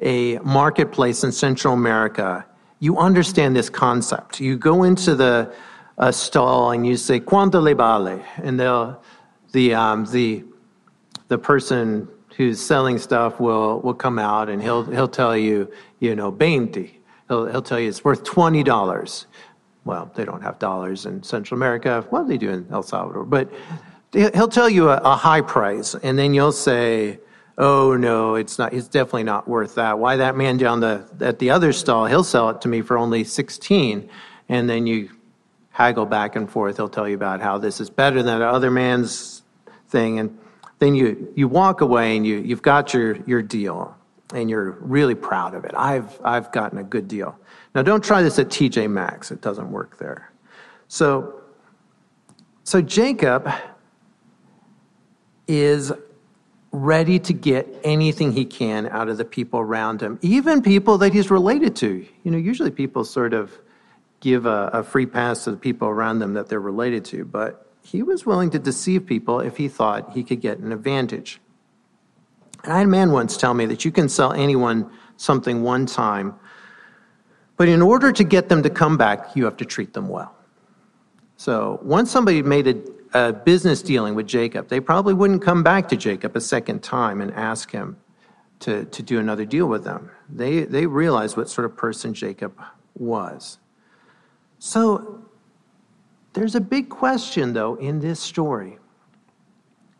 a 0.00 0.38
marketplace 0.38 1.22
in 1.22 1.30
Central 1.30 1.74
America, 1.74 2.44
you 2.80 2.98
understand 2.98 3.54
this 3.54 3.70
concept. 3.70 4.40
You 4.40 4.56
go 4.56 4.82
into 4.82 5.14
the 5.14 5.54
uh, 5.98 6.10
stall 6.10 6.72
and 6.72 6.86
you 6.86 6.96
say, 6.96 7.20
Quanto 7.20 7.60
le 7.60 7.74
vale? 7.74 8.24
And 8.38 8.58
the, 8.58 9.74
um, 9.74 10.06
the, 10.06 10.44
the 11.28 11.38
person 11.38 12.08
who's 12.36 12.58
selling 12.58 12.98
stuff 12.98 13.38
will, 13.38 13.80
will 13.82 13.94
come 13.94 14.18
out 14.18 14.48
and 14.48 14.60
he'll, 14.60 14.84
he'll 14.84 15.06
tell 15.06 15.36
you, 15.36 15.70
you 16.00 16.16
know, 16.16 16.30
20. 16.30 17.00
He'll, 17.28 17.46
he'll 17.46 17.62
tell 17.62 17.78
you 17.78 17.88
it's 17.88 18.04
worth 18.04 18.24
$20 18.24 19.26
well, 19.84 20.10
they 20.14 20.24
don't 20.24 20.42
have 20.42 20.58
dollars 20.58 21.04
in 21.04 21.22
Central 21.22 21.58
America. 21.58 22.06
Well, 22.10 22.24
they 22.24 22.38
do 22.38 22.50
in 22.50 22.66
El 22.70 22.82
Salvador. 22.82 23.24
But 23.24 23.52
he'll 24.14 24.48
tell 24.48 24.68
you 24.68 24.88
a, 24.88 24.96
a, 24.98 25.16
high 25.16 25.40
price, 25.40 25.94
and 25.94 26.18
then 26.18 26.34
you'll 26.34 26.52
say, 26.52 27.18
"Oh 27.58 27.96
no, 27.96 28.34
it's 28.36 28.58
not. 28.58 28.72
It's 28.72 28.88
definitely 28.88 29.24
not 29.24 29.48
worth 29.48 29.74
that. 29.74 29.98
Why 29.98 30.16
that 30.16 30.36
man 30.36 30.56
down 30.56 30.80
the 30.80 31.06
at 31.20 31.38
the 31.38 31.50
other 31.50 31.72
stall? 31.72 32.06
He'll 32.06 32.24
sell 32.24 32.50
it 32.50 32.60
to 32.62 32.68
me 32.68 32.80
for 32.80 32.96
only 32.96 33.24
sixteen, 33.24 34.08
and 34.48 34.68
then 34.68 34.86
you 34.86 35.10
haggle 35.70 36.06
back 36.06 36.36
and 36.36 36.50
forth. 36.50 36.76
He'll 36.76 36.88
tell 36.88 37.08
you 37.08 37.16
about 37.16 37.40
how 37.40 37.58
this 37.58 37.80
is 37.80 37.90
better 37.90 38.22
than 38.22 38.38
the 38.38 38.46
other 38.46 38.70
man's 38.70 39.42
thing, 39.88 40.18
and 40.18 40.38
then 40.78 40.94
you 40.94 41.32
you 41.36 41.48
walk 41.48 41.80
away 41.80 42.16
and 42.16 42.26
you 42.26 42.36
you've 42.36 42.62
got 42.62 42.94
your 42.94 43.16
your 43.26 43.42
deal, 43.42 43.96
and 44.32 44.48
you're 44.48 44.72
really 44.80 45.14
proud 45.14 45.54
of 45.54 45.64
it. 45.64 45.72
I've 45.74 46.20
I've 46.24 46.52
gotten 46.52 46.78
a 46.78 46.84
good 46.84 47.08
deal. 47.08 47.38
Now, 47.74 47.82
don't 47.82 48.04
try 48.04 48.22
this 48.22 48.38
at 48.38 48.48
TJ 48.48 48.88
Maxx, 48.88 49.30
it 49.32 49.40
doesn't 49.40 49.70
work 49.70 49.98
there. 49.98 50.30
So, 50.86 51.40
so 52.62 52.80
Jacob 52.80 53.50
is 55.46 55.92
ready 56.72 57.18
to 57.20 57.32
get 57.32 57.68
anything 57.84 58.32
he 58.32 58.44
can 58.44 58.88
out 58.88 59.08
of 59.08 59.16
the 59.16 59.24
people 59.24 59.60
around 59.60 60.00
him, 60.00 60.18
even 60.22 60.60
people 60.60 60.98
that 60.98 61.12
he's 61.12 61.30
related 61.30 61.76
to. 61.76 62.04
You 62.24 62.30
know, 62.30 62.38
usually 62.38 62.70
people 62.70 63.04
sort 63.04 63.32
of 63.32 63.52
give 64.20 64.46
a, 64.46 64.70
a, 64.72 64.82
free 64.82 65.06
pass 65.06 65.44
to 65.44 65.52
the 65.52 65.56
people 65.56 65.86
around 65.86 66.18
them 66.18 66.34
that 66.34 66.48
they're 66.48 66.60
related 66.60 67.04
to, 67.04 67.24
but 67.24 67.70
he 67.82 68.02
was 68.02 68.24
willing 68.24 68.50
to 68.50 68.58
deceive 68.58 69.06
people 69.06 69.40
if 69.40 69.56
he 69.56 69.68
thought 69.68 70.12
he 70.12 70.24
could 70.24 70.40
get 70.40 70.58
an 70.58 70.72
advantage. 70.72 71.40
And 72.64 72.72
I 72.72 72.78
had 72.78 72.86
a 72.86 72.90
man 72.90 73.12
once 73.12 73.36
tell 73.36 73.54
me 73.54 73.66
that 73.66 73.84
you 73.84 73.92
can 73.92 74.08
sell 74.08 74.32
anyone 74.32 74.90
something 75.16 75.62
one 75.62 75.86
time 75.86 76.34
but 77.56 77.68
in 77.68 77.82
order 77.82 78.12
to 78.12 78.24
get 78.24 78.48
them 78.48 78.62
to 78.62 78.70
come 78.70 78.96
back, 78.96 79.36
you 79.36 79.44
have 79.44 79.56
to 79.58 79.64
treat 79.64 79.92
them 79.92 80.08
well. 80.08 80.34
So 81.36 81.78
once 81.82 82.10
somebody 82.10 82.42
made 82.42 82.66
a, 82.66 82.74
a, 83.14 83.32
business 83.32 83.82
dealing 83.82 84.14
with 84.14 84.26
Jacob, 84.26 84.68
they 84.68 84.80
probably 84.80 85.14
wouldn't 85.14 85.42
come 85.42 85.62
back 85.62 85.88
to 85.88 85.96
Jacob 85.96 86.36
a 86.36 86.40
second 86.40 86.82
time 86.82 87.20
and 87.20 87.32
ask 87.34 87.70
him 87.70 87.96
to, 88.60 88.84
to 88.86 89.02
do 89.02 89.18
another 89.18 89.44
deal 89.44 89.66
with 89.66 89.84
them. 89.84 90.10
They, 90.28 90.64
they 90.64 90.86
realized 90.86 91.36
what 91.36 91.48
sort 91.48 91.64
of 91.64 91.76
person 91.76 92.14
Jacob 92.14 92.60
was. 92.94 93.58
So 94.58 95.24
there's 96.32 96.54
a 96.54 96.60
big 96.60 96.88
question, 96.88 97.52
though, 97.52 97.76
in 97.76 98.00
this 98.00 98.20
story. 98.20 98.78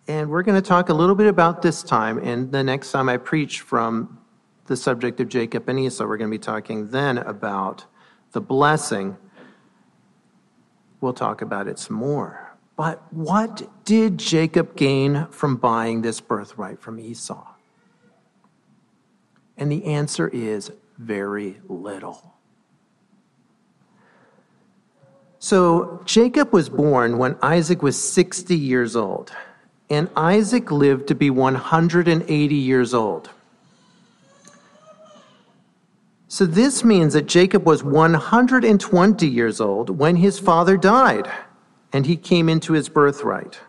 And 0.06 0.28
we're 0.28 0.42
going 0.42 0.60
to 0.60 0.66
talk 0.66 0.88
a 0.88 0.94
little 0.94 1.14
bit 1.14 1.26
about 1.26 1.62
this 1.62 1.82
time, 1.82 2.18
and 2.18 2.52
the 2.52 2.62
next 2.62 2.92
time 2.92 3.08
I 3.08 3.16
preach 3.16 3.60
from 3.60 4.18
the 4.66 4.76
subject 4.76 5.20
of 5.20 5.28
Jacob 5.28 5.68
and 5.68 5.78
Esau. 5.78 6.06
We're 6.06 6.16
going 6.16 6.30
to 6.30 6.34
be 6.34 6.42
talking 6.42 6.90
then 6.90 7.18
about 7.18 7.84
the 8.32 8.40
blessing. 8.40 9.16
We'll 11.00 11.12
talk 11.12 11.42
about 11.42 11.68
it 11.68 11.78
some 11.78 11.96
more. 11.96 12.43
But 12.76 13.02
what 13.12 13.84
did 13.84 14.18
Jacob 14.18 14.76
gain 14.76 15.26
from 15.30 15.56
buying 15.56 16.02
this 16.02 16.20
birthright 16.20 16.80
from 16.80 16.98
Esau? 16.98 17.46
And 19.56 19.70
the 19.70 19.84
answer 19.84 20.28
is 20.28 20.72
very 20.98 21.60
little. 21.68 22.34
So 25.38 26.02
Jacob 26.04 26.52
was 26.52 26.68
born 26.68 27.18
when 27.18 27.36
Isaac 27.42 27.82
was 27.82 28.02
60 28.02 28.56
years 28.56 28.96
old, 28.96 29.30
and 29.90 30.08
Isaac 30.16 30.72
lived 30.72 31.06
to 31.08 31.14
be 31.14 31.30
180 31.30 32.54
years 32.54 32.94
old. 32.94 33.30
So 36.26 36.46
this 36.46 36.82
means 36.82 37.12
that 37.12 37.26
Jacob 37.26 37.64
was 37.64 37.84
120 37.84 39.28
years 39.28 39.60
old 39.60 39.90
when 39.90 40.16
his 40.16 40.38
father 40.40 40.76
died 40.76 41.30
and 41.94 42.06
he 42.06 42.16
came 42.16 42.48
into 42.48 42.72
his 42.72 42.88
birthright. 42.88 43.60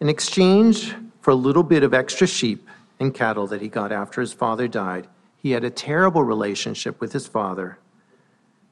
In 0.00 0.08
exchange 0.08 0.96
for 1.20 1.30
a 1.30 1.36
little 1.36 1.62
bit 1.62 1.84
of 1.84 1.94
extra 1.94 2.26
sheep 2.26 2.68
and 2.98 3.14
cattle 3.14 3.46
that 3.46 3.62
he 3.62 3.68
got 3.68 3.92
after 3.92 4.20
his 4.20 4.32
father 4.32 4.66
died, 4.66 5.06
he 5.36 5.52
had 5.52 5.62
a 5.62 5.70
terrible 5.70 6.24
relationship 6.24 7.00
with 7.00 7.12
his 7.12 7.28
father, 7.28 7.78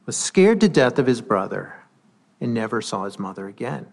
was 0.06 0.16
scared 0.16 0.60
to 0.60 0.68
death 0.68 0.98
of 0.98 1.06
his 1.06 1.20
brother, 1.20 1.76
and 2.40 2.52
never 2.52 2.82
saw 2.82 3.04
his 3.04 3.16
mother 3.16 3.46
again. 3.46 3.92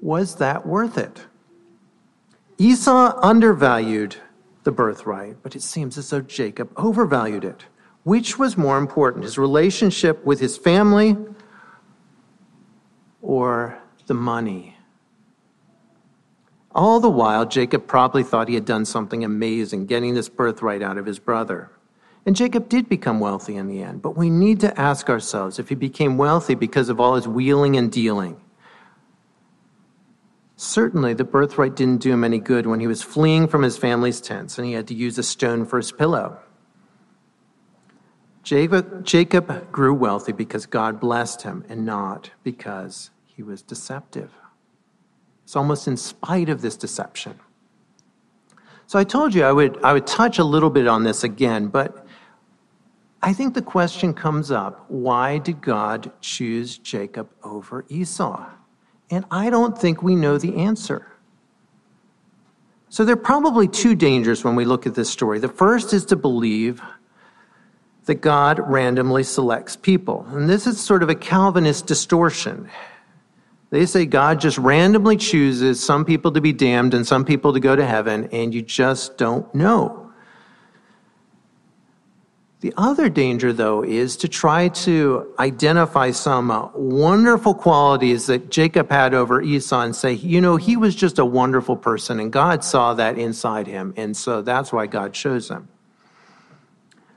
Was 0.00 0.36
that 0.36 0.66
worth 0.66 0.96
it? 0.96 1.26
Esau 2.56 3.18
undervalued 3.20 4.16
the 4.62 4.72
birthright, 4.72 5.36
but 5.42 5.54
it 5.54 5.62
seems 5.62 5.98
as 5.98 6.08
though 6.08 6.22
Jacob 6.22 6.72
overvalued 6.78 7.44
it. 7.44 7.66
Which 8.04 8.38
was 8.38 8.56
more 8.56 8.78
important, 8.78 9.24
his 9.24 9.36
relationship 9.36 10.24
with 10.24 10.40
his 10.40 10.56
family 10.56 11.18
or 13.24 13.78
the 14.06 14.14
money? 14.14 14.76
All 16.74 17.00
the 17.00 17.10
while, 17.10 17.46
Jacob 17.46 17.86
probably 17.86 18.22
thought 18.22 18.48
he 18.48 18.54
had 18.54 18.64
done 18.64 18.84
something 18.84 19.24
amazing, 19.24 19.86
getting 19.86 20.14
this 20.14 20.28
birthright 20.28 20.82
out 20.82 20.98
of 20.98 21.06
his 21.06 21.18
brother. 21.18 21.70
And 22.26 22.34
Jacob 22.34 22.68
did 22.68 22.88
become 22.88 23.20
wealthy 23.20 23.56
in 23.56 23.66
the 23.66 23.82
end, 23.82 24.02
but 24.02 24.16
we 24.16 24.30
need 24.30 24.60
to 24.60 24.78
ask 24.80 25.08
ourselves 25.08 25.58
if 25.58 25.68
he 25.68 25.74
became 25.74 26.16
wealthy 26.16 26.54
because 26.54 26.88
of 26.88 27.00
all 27.00 27.14
his 27.14 27.28
wheeling 27.28 27.76
and 27.76 27.92
dealing. 27.92 28.40
Certainly, 30.56 31.14
the 31.14 31.24
birthright 31.24 31.76
didn't 31.76 32.00
do 32.00 32.12
him 32.12 32.24
any 32.24 32.38
good 32.38 32.66
when 32.66 32.80
he 32.80 32.86
was 32.86 33.02
fleeing 33.02 33.46
from 33.48 33.62
his 33.62 33.76
family's 33.76 34.20
tents 34.20 34.56
and 34.56 34.66
he 34.66 34.72
had 34.72 34.88
to 34.88 34.94
use 34.94 35.18
a 35.18 35.22
stone 35.22 35.66
for 35.66 35.76
his 35.76 35.92
pillow. 35.92 36.38
Jacob, 38.42 39.72
grew 39.72 39.94
wealthy 39.94 40.32
because 40.32 40.66
God 40.66 41.00
blessed 41.00 41.42
him 41.42 41.64
and 41.68 41.86
not 41.86 42.30
because 42.42 43.10
he 43.36 43.42
was 43.42 43.62
deceptive. 43.62 44.30
It's 45.44 45.56
almost 45.56 45.88
in 45.88 45.96
spite 45.96 46.48
of 46.48 46.62
this 46.62 46.76
deception. 46.76 47.38
So 48.86 48.98
I 48.98 49.04
told 49.04 49.34
you 49.34 49.44
I 49.44 49.52
would, 49.52 49.82
I 49.82 49.92
would 49.92 50.06
touch 50.06 50.38
a 50.38 50.44
little 50.44 50.70
bit 50.70 50.86
on 50.86 51.04
this 51.04 51.24
again, 51.24 51.68
but 51.68 52.06
I 53.22 53.32
think 53.32 53.54
the 53.54 53.62
question 53.62 54.12
comes 54.14 54.50
up 54.50 54.84
why 54.88 55.38
did 55.38 55.60
God 55.60 56.12
choose 56.20 56.78
Jacob 56.78 57.28
over 57.42 57.84
Esau? 57.88 58.46
And 59.10 59.24
I 59.30 59.50
don't 59.50 59.76
think 59.76 60.02
we 60.02 60.14
know 60.14 60.38
the 60.38 60.56
answer. 60.56 61.06
So 62.88 63.04
there 63.04 63.14
are 63.14 63.16
probably 63.16 63.66
two 63.66 63.94
dangers 63.94 64.44
when 64.44 64.54
we 64.54 64.64
look 64.64 64.86
at 64.86 64.94
this 64.94 65.10
story. 65.10 65.38
The 65.38 65.48
first 65.48 65.92
is 65.92 66.04
to 66.06 66.16
believe 66.16 66.80
that 68.04 68.16
God 68.16 68.60
randomly 68.60 69.22
selects 69.22 69.76
people. 69.76 70.26
And 70.30 70.48
this 70.48 70.66
is 70.66 70.80
sort 70.80 71.02
of 71.02 71.08
a 71.08 71.14
Calvinist 71.14 71.86
distortion. 71.86 72.70
They 73.70 73.86
say 73.86 74.06
God 74.06 74.40
just 74.40 74.58
randomly 74.58 75.16
chooses 75.16 75.82
some 75.82 76.04
people 76.04 76.32
to 76.32 76.40
be 76.40 76.52
damned 76.52 76.94
and 76.94 77.06
some 77.06 77.24
people 77.24 77.52
to 77.52 77.60
go 77.60 77.74
to 77.74 77.84
heaven, 77.84 78.28
and 78.30 78.54
you 78.54 78.62
just 78.62 79.18
don't 79.18 79.52
know. 79.54 80.04
The 82.60 82.72
other 82.78 83.10
danger, 83.10 83.52
though, 83.52 83.84
is 83.84 84.16
to 84.16 84.28
try 84.28 84.68
to 84.68 85.34
identify 85.38 86.12
some 86.12 86.50
uh, 86.50 86.68
wonderful 86.74 87.52
qualities 87.52 88.24
that 88.28 88.50
Jacob 88.50 88.90
had 88.90 89.12
over 89.12 89.42
Esau 89.42 89.82
and 89.82 89.94
say, 89.94 90.14
you 90.14 90.40
know, 90.40 90.56
he 90.56 90.74
was 90.74 90.94
just 90.94 91.18
a 91.18 91.26
wonderful 91.26 91.76
person, 91.76 92.20
and 92.20 92.32
God 92.32 92.64
saw 92.64 92.94
that 92.94 93.18
inside 93.18 93.66
him, 93.66 93.92
and 93.98 94.16
so 94.16 94.40
that's 94.40 94.72
why 94.72 94.86
God 94.86 95.12
chose 95.12 95.50
him. 95.50 95.68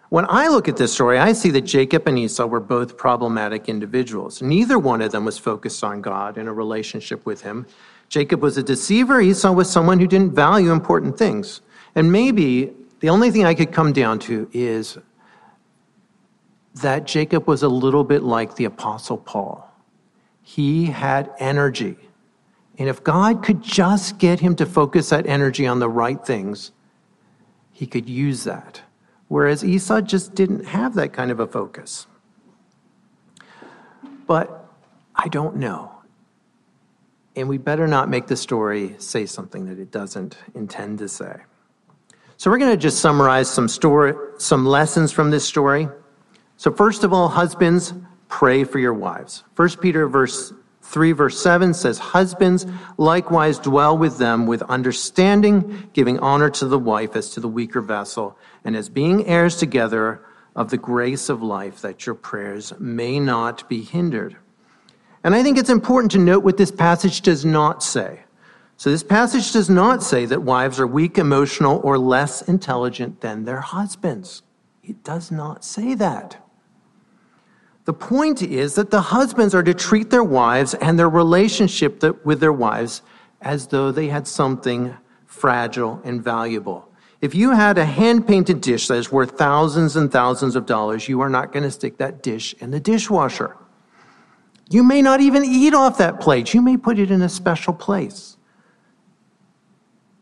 When 0.10 0.26
I 0.30 0.48
look 0.48 0.70
at 0.70 0.78
this 0.78 0.94
story, 0.94 1.20
I 1.20 1.34
see 1.34 1.50
that 1.52 1.62
Jacob 1.62 2.08
and 2.08 2.18
Esau 2.18 2.46
were 2.46 2.62
both 2.62 2.98
problematic 2.98 3.68
individuals. 3.68 4.42
Neither 4.42 4.80
one 4.80 5.02
of 5.02 5.12
them 5.12 5.26
was 5.26 5.38
focused 5.38 5.84
on 5.84 6.02
God 6.02 6.38
in 6.38 6.48
a 6.48 6.54
relationship 6.54 7.26
with 7.26 7.42
him. 7.42 7.68
Jacob 8.08 8.42
was 8.42 8.58
a 8.58 8.64
deceiver, 8.64 9.20
Esau 9.20 9.52
was 9.52 9.70
someone 9.70 10.00
who 10.00 10.08
didn't 10.08 10.34
value 10.34 10.72
important 10.72 11.18
things. 11.18 11.60
And 11.94 12.10
maybe 12.10 12.72
the 13.02 13.10
only 13.10 13.32
thing 13.32 13.44
I 13.44 13.54
could 13.54 13.74
come 13.74 13.92
down 13.92 14.20
to 14.20 14.50
is 14.54 14.98
that 16.76 17.06
Jacob 17.06 17.46
was 17.46 17.64
a 17.64 17.68
little 17.68 18.06
bit 18.06 18.24
like 18.24 18.56
the 18.56 18.64
Apostle 18.64 19.18
Paul. 19.18 19.70
He 20.42 20.86
had 20.86 21.30
energy. 21.38 21.98
And 22.78 22.88
if 22.88 23.04
God 23.04 23.44
could 23.44 23.62
just 23.62 24.20
get 24.20 24.40
him 24.40 24.56
to 24.56 24.66
focus 24.66 25.10
that 25.10 25.28
energy 25.28 25.68
on 25.68 25.80
the 25.80 25.90
right 25.90 26.24
things, 26.24 26.72
he 27.74 27.86
could 27.86 28.08
use 28.08 28.46
that 28.46 28.82
whereas 29.28 29.64
Esau 29.64 30.02
just 30.02 30.36
didn't 30.36 30.66
have 30.66 30.96
that 30.96 31.14
kind 31.14 31.32
of 31.32 31.40
a 31.40 31.48
focus. 31.48 32.08
But 34.26 34.70
I 35.16 35.28
don't 35.28 35.58
know. 35.58 35.92
And 37.36 37.48
we 37.48 37.58
better 37.58 37.88
not 37.88 38.10
make 38.10 38.28
the 38.28 38.36
story 38.36 38.96
say 38.98 39.26
something 39.26 39.66
that 39.66 39.80
it 39.80 39.92
doesn't 39.92 40.38
intend 40.56 41.00
to 41.00 41.08
say. 41.08 41.42
So 42.38 42.52
we're 42.52 42.58
going 42.58 42.72
to 42.72 42.78
just 42.78 43.00
summarize 43.00 43.50
some 43.50 43.68
story, 43.68 44.14
some 44.38 44.66
lessons 44.66 45.12
from 45.12 45.32
this 45.32 45.46
story. 45.46 45.88
So 46.58 46.72
first 46.72 47.04
of 47.04 47.14
all, 47.14 47.30
husbands, 47.30 47.94
pray 48.28 48.64
for 48.64 48.80
your 48.80 48.94
wives. 48.94 49.44
First 49.56 49.82
Peter 49.82 50.08
verse 50.08 50.54
3 50.88 51.12
verse 51.12 51.42
7 51.42 51.74
says, 51.74 51.98
Husbands 51.98 52.66
likewise 52.98 53.60
dwell 53.60 53.98
with 53.98 54.18
them 54.18 54.48
with 54.48 54.62
understanding, 54.64 55.90
giving 55.94 56.20
honor 56.20 56.50
to 56.52 56.66
the 56.66 56.80
wife 56.80 57.16
as 57.16 57.32
to 57.32 57.40
the 57.40 57.48
weaker 57.48 57.82
vessel, 57.82 58.38
and 58.68 58.76
as 58.76 58.90
being 58.90 59.26
heirs 59.28 59.56
together 59.56 60.22
of 60.54 60.72
the 60.72 60.78
grace 60.78 61.30
of 61.30 61.42
life, 61.42 61.80
that 61.80 62.06
your 62.06 62.14
prayers 62.14 62.74
may 62.78 63.18
not 63.18 63.68
be 63.70 63.82
hindered. 63.82 64.36
And 65.24 65.34
I 65.34 65.42
think 65.42 65.58
it's 65.58 65.70
important 65.70 66.12
to 66.12 66.18
note 66.18 66.44
what 66.44 66.58
this 66.58 66.70
passage 66.70 67.22
does 67.22 67.46
not 67.46 67.82
say. 67.82 68.24
So 68.76 68.90
this 68.90 69.04
passage 69.04 69.54
does 69.54 69.70
not 69.70 70.04
say 70.04 70.26
that 70.26 70.42
wives 70.42 70.82
are 70.82 70.86
weak, 70.86 71.18
emotional, 71.18 71.80
or 71.82 71.98
less 71.98 72.42
intelligent 72.42 73.22
than 73.22 73.46
their 73.46 73.62
husbands. 73.62 74.44
It 74.84 75.02
does 75.02 75.32
not 75.32 75.64
say 75.64 75.96
that. 75.96 76.46
The 77.86 77.94
point 77.94 78.42
is 78.42 78.76
that 78.76 78.92
the 78.92 79.00
husbands 79.00 79.56
are 79.56 79.64
to 79.64 79.74
treat 79.74 80.10
their 80.10 80.26
wives 80.26 80.74
and 80.74 81.00
their 81.00 81.08
relationship 81.08 82.04
with 82.26 82.42
their 82.42 82.52
wives 82.52 83.02
as 83.42 83.68
though 83.68 83.94
they 83.94 84.10
had 84.10 84.28
something 84.28 84.98
fragile 85.26 86.02
and 86.04 86.22
valuable. 86.22 86.87
If 87.20 87.34
you 87.34 87.52
had 87.52 87.78
a 87.78 87.86
hand 87.86 88.28
painted 88.28 88.62
dish 88.62 88.88
that 88.88 88.98
is 88.98 89.12
worth 89.12 89.38
thousands 89.38 89.96
and 89.96 90.12
thousands 90.12 90.56
of 90.56 90.66
dollars, 90.66 91.10
you 91.10 91.22
are 91.22 91.30
not 91.30 91.52
going 91.52 91.64
to 91.64 91.72
stick 91.72 91.98
that 91.98 92.22
dish 92.22 92.54
in 92.60 92.72
the 92.72 92.80
dishwasher. 92.80 93.58
You 94.70 94.84
may 94.84 95.02
not 95.02 95.22
even 95.22 95.44
eat 95.44 95.74
off 95.74 95.98
that 95.98 96.20
plate. 96.20 96.54
You 96.54 96.62
may 96.62 96.78
put 96.78 97.00
it 97.00 97.10
in 97.10 97.22
a 97.22 97.30
special 97.30 97.74
place. 97.74 98.38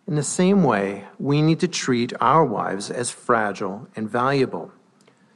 In 0.07 0.15
the 0.15 0.23
same 0.23 0.63
way, 0.63 1.03
we 1.17 1.41
need 1.41 1.59
to 1.61 1.67
treat 1.67 2.13
our 2.21 2.45
wives 2.45 2.91
as 2.91 3.09
fragile 3.09 3.87
and 3.95 4.09
valuable. 4.09 4.71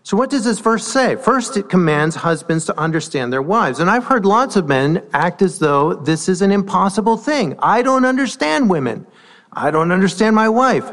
So, 0.04 0.16
what 0.16 0.30
does 0.30 0.46
this 0.46 0.60
verse 0.60 0.88
say? 0.88 1.16
First, 1.16 1.58
it 1.58 1.70
commands 1.70 2.16
husbands 2.16 2.66
to 2.66 2.80
understand 2.80 3.34
their 3.34 3.42
wives. 3.42 3.80
And 3.80 3.90
I've 3.90 4.06
heard 4.06 4.26
lots 4.26 4.56
of 4.56 4.68
men 4.68 5.04
act 5.12 5.42
as 5.42 5.60
though 5.60 5.96
this 5.96 6.30
is 6.30 6.42
an 6.42 6.52
impossible 6.52 7.18
thing. 7.18 7.56
I 7.60 7.82
don't 7.82 8.06
understand 8.06 8.70
women. 8.70 9.08
I 9.52 9.72
don't 9.72 9.92
understand 9.92 10.36
my 10.36 10.50
wife. 10.50 10.90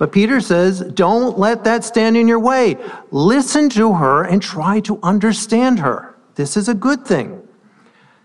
But 0.00 0.12
Peter 0.12 0.40
says, 0.40 0.80
don't 0.80 1.38
let 1.38 1.64
that 1.64 1.84
stand 1.84 2.16
in 2.16 2.26
your 2.26 2.38
way. 2.38 2.78
Listen 3.10 3.68
to 3.68 3.92
her 3.92 4.22
and 4.22 4.40
try 4.40 4.80
to 4.80 4.98
understand 5.02 5.80
her. 5.80 6.16
This 6.36 6.56
is 6.56 6.70
a 6.70 6.74
good 6.74 7.04
thing. 7.04 7.46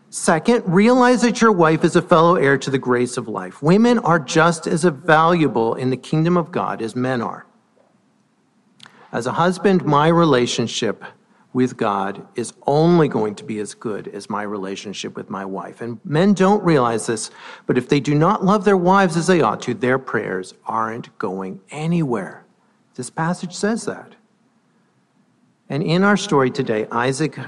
Second, 0.09 0.63
realize 0.65 1.21
that 1.23 1.41
your 1.41 1.51
wife 1.51 1.83
is 1.83 1.97
a 1.97 2.01
fellow 2.01 2.37
heir 2.37 2.57
to 2.59 2.69
the 2.69 2.77
grace 2.77 3.17
of 3.17 3.27
life. 3.27 3.61
Women 3.61 3.99
are 3.99 4.19
just 4.19 4.67
as 4.67 4.85
valuable 4.85 5.75
in 5.75 5.89
the 5.89 5.97
kingdom 5.97 6.37
of 6.37 6.49
God 6.49 6.81
as 6.81 6.95
men 6.95 7.21
are. 7.21 7.45
As 9.11 9.27
a 9.27 9.33
husband, 9.33 9.83
my 9.83 10.07
relationship 10.07 11.03
with 11.55 11.77
God 11.77 12.27
is 12.35 12.53
only 12.67 13.07
going 13.07 13.33
to 13.35 13.45
be 13.45 13.59
as 13.59 13.73
good 13.73 14.09
as 14.09 14.29
my 14.29 14.43
relationship 14.43 15.15
with 15.15 15.29
my 15.29 15.45
wife. 15.45 15.79
And 15.79 16.01
men 16.03 16.33
don't 16.33 16.61
realize 16.61 17.07
this, 17.07 17.31
but 17.65 17.77
if 17.77 17.87
they 17.87 18.01
do 18.01 18.13
not 18.13 18.43
love 18.43 18.65
their 18.65 18.75
wives 18.75 19.15
as 19.15 19.27
they 19.27 19.39
ought 19.39 19.61
to, 19.61 19.73
their 19.73 19.97
prayers 19.97 20.53
aren't 20.65 21.17
going 21.17 21.61
anywhere. 21.71 22.43
This 22.95 23.09
passage 23.09 23.55
says 23.55 23.85
that. 23.85 24.15
And 25.69 25.81
in 25.81 26.03
our 26.03 26.17
story 26.17 26.51
today, 26.51 26.87
Isaac 26.91 27.39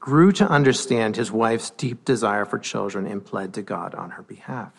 grew 0.00 0.32
to 0.32 0.48
understand 0.48 1.14
his 1.14 1.30
wife's 1.30 1.70
deep 1.70 2.04
desire 2.04 2.44
for 2.44 2.58
children 2.58 3.06
and 3.06 3.24
pled 3.24 3.54
to 3.54 3.62
God 3.62 3.94
on 3.94 4.10
her 4.10 4.22
behalf. 4.22 4.72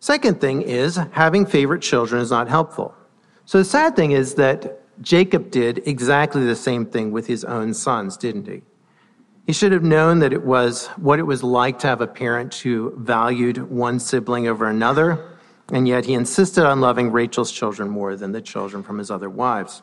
Second 0.00 0.40
thing 0.40 0.62
is 0.62 0.98
having 1.12 1.44
favorite 1.44 1.82
children 1.82 2.22
is 2.22 2.30
not 2.30 2.48
helpful. 2.48 2.94
So 3.44 3.58
the 3.58 3.64
sad 3.66 3.94
thing 3.94 4.12
is 4.12 4.36
that 4.36 4.80
Jacob 5.00 5.50
did 5.50 5.82
exactly 5.86 6.44
the 6.44 6.56
same 6.56 6.86
thing 6.86 7.10
with 7.10 7.26
his 7.26 7.44
own 7.44 7.74
sons, 7.74 8.16
didn't 8.16 8.46
he? 8.46 8.62
He 9.46 9.52
should 9.52 9.72
have 9.72 9.84
known 9.84 10.18
that 10.20 10.32
it 10.32 10.44
was 10.44 10.88
what 10.96 11.18
it 11.18 11.22
was 11.22 11.42
like 11.42 11.78
to 11.80 11.86
have 11.86 12.00
a 12.00 12.06
parent 12.06 12.54
who 12.54 12.92
valued 12.96 13.70
one 13.70 14.00
sibling 14.00 14.48
over 14.48 14.68
another, 14.68 15.24
and 15.72 15.86
yet 15.86 16.04
he 16.04 16.14
insisted 16.14 16.64
on 16.64 16.80
loving 16.80 17.12
Rachel's 17.12 17.52
children 17.52 17.88
more 17.88 18.16
than 18.16 18.32
the 18.32 18.40
children 18.40 18.82
from 18.82 18.98
his 18.98 19.10
other 19.10 19.30
wives. 19.30 19.82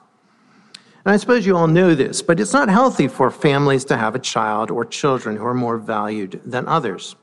And 1.06 1.14
I 1.14 1.18
suppose 1.18 1.46
you 1.46 1.56
all 1.56 1.68
know 1.68 1.96
this, 1.96 2.22
but 2.22 2.40
it's 2.40 2.54
not 2.54 2.70
healthy 2.70 3.08
for 3.08 3.30
families 3.30 3.86
to 3.86 3.98
have 3.98 4.16
a 4.16 4.20
child 4.20 4.72
or 4.72 4.84
children 4.86 5.38
who 5.38 5.46
are 5.46 5.54
more 5.54 5.78
valued 5.78 6.42
than 6.46 6.68
others. 6.68 7.16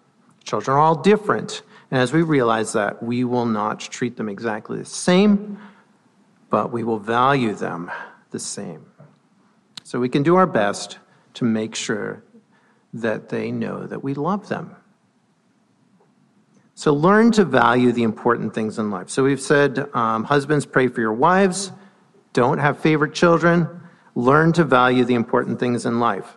Children 0.45 0.76
are 0.76 0.80
all 0.80 0.95
different, 0.97 1.62
and 1.91 2.01
as 2.01 2.12
we 2.12 2.22
realize 2.22 2.72
that, 2.72 3.03
we 3.03 3.24
will 3.24 3.47
not 3.47 3.80
treat 3.80 4.16
them 4.16 4.28
exactly 4.28 4.78
the 4.78 4.84
same 4.84 5.59
but 6.51 6.72
we 6.72 6.84
will 6.84 6.98
value 6.98 7.55
them 7.55 7.90
the 8.30 8.38
same. 8.38 8.84
So 9.84 9.98
we 9.98 10.09
can 10.09 10.22
do 10.22 10.36
our 10.36 10.46
best 10.46 10.98
to 11.34 11.44
make 11.44 11.74
sure 11.74 12.22
that 12.92 13.28
they 13.28 13.51
know 13.51 13.86
that 13.86 14.03
we 14.03 14.14
love 14.14 14.48
them. 14.48 14.76
So 16.74 16.92
learn 16.92 17.30
to 17.32 17.44
value 17.44 17.92
the 17.92 18.03
important 18.03 18.55
things 18.55 18.78
in 18.78 18.90
life. 18.90 19.11
So 19.11 19.22
we've 19.22 19.40
said, 19.40 19.88
um, 19.94 20.24
husbands, 20.24 20.66
pray 20.66 20.88
for 20.88 21.01
your 21.01 21.12
wives. 21.12 21.72
Don't 22.32 22.59
have 22.59 22.78
favorite 22.78 23.14
children. 23.14 23.68
Learn 24.14 24.53
to 24.55 24.64
value 24.64 25.05
the 25.05 25.14
important 25.14 25.61
things 25.61 25.86
in 25.86 26.01
life. 26.01 26.36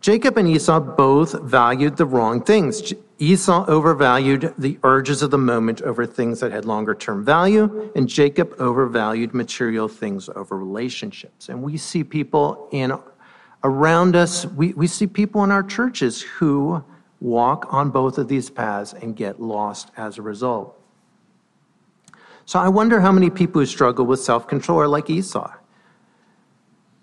Jacob 0.00 0.36
and 0.36 0.46
Esau 0.46 0.78
both 0.78 1.40
valued 1.42 1.96
the 1.96 2.06
wrong 2.06 2.42
things. 2.42 2.92
Esau 3.18 3.64
overvalued 3.66 4.52
the 4.58 4.78
urges 4.82 5.22
of 5.22 5.30
the 5.30 5.38
moment 5.38 5.80
over 5.82 6.04
things 6.04 6.40
that 6.40 6.52
had 6.52 6.64
longer 6.66 6.94
term 6.94 7.24
value, 7.24 7.90
and 7.94 8.08
Jacob 8.08 8.54
overvalued 8.58 9.32
material 9.32 9.88
things 9.88 10.28
over 10.34 10.58
relationships. 10.58 11.48
And 11.48 11.62
we 11.62 11.78
see 11.78 12.04
people 12.04 12.68
in 12.72 12.92
around 13.64 14.16
us, 14.16 14.44
we, 14.44 14.74
we 14.74 14.86
see 14.86 15.06
people 15.06 15.42
in 15.44 15.50
our 15.50 15.62
churches 15.62 16.20
who 16.22 16.84
walk 17.20 17.72
on 17.72 17.90
both 17.90 18.18
of 18.18 18.28
these 18.28 18.50
paths 18.50 18.92
and 18.92 19.16
get 19.16 19.40
lost 19.40 19.90
as 19.96 20.18
a 20.18 20.22
result. 20.22 20.78
So 22.44 22.58
I 22.58 22.68
wonder 22.68 23.00
how 23.00 23.12
many 23.12 23.30
people 23.30 23.60
who 23.60 23.66
struggle 23.66 24.04
with 24.04 24.20
self 24.20 24.46
control 24.46 24.78
are 24.78 24.88
like 24.88 25.08
Esau. 25.08 25.52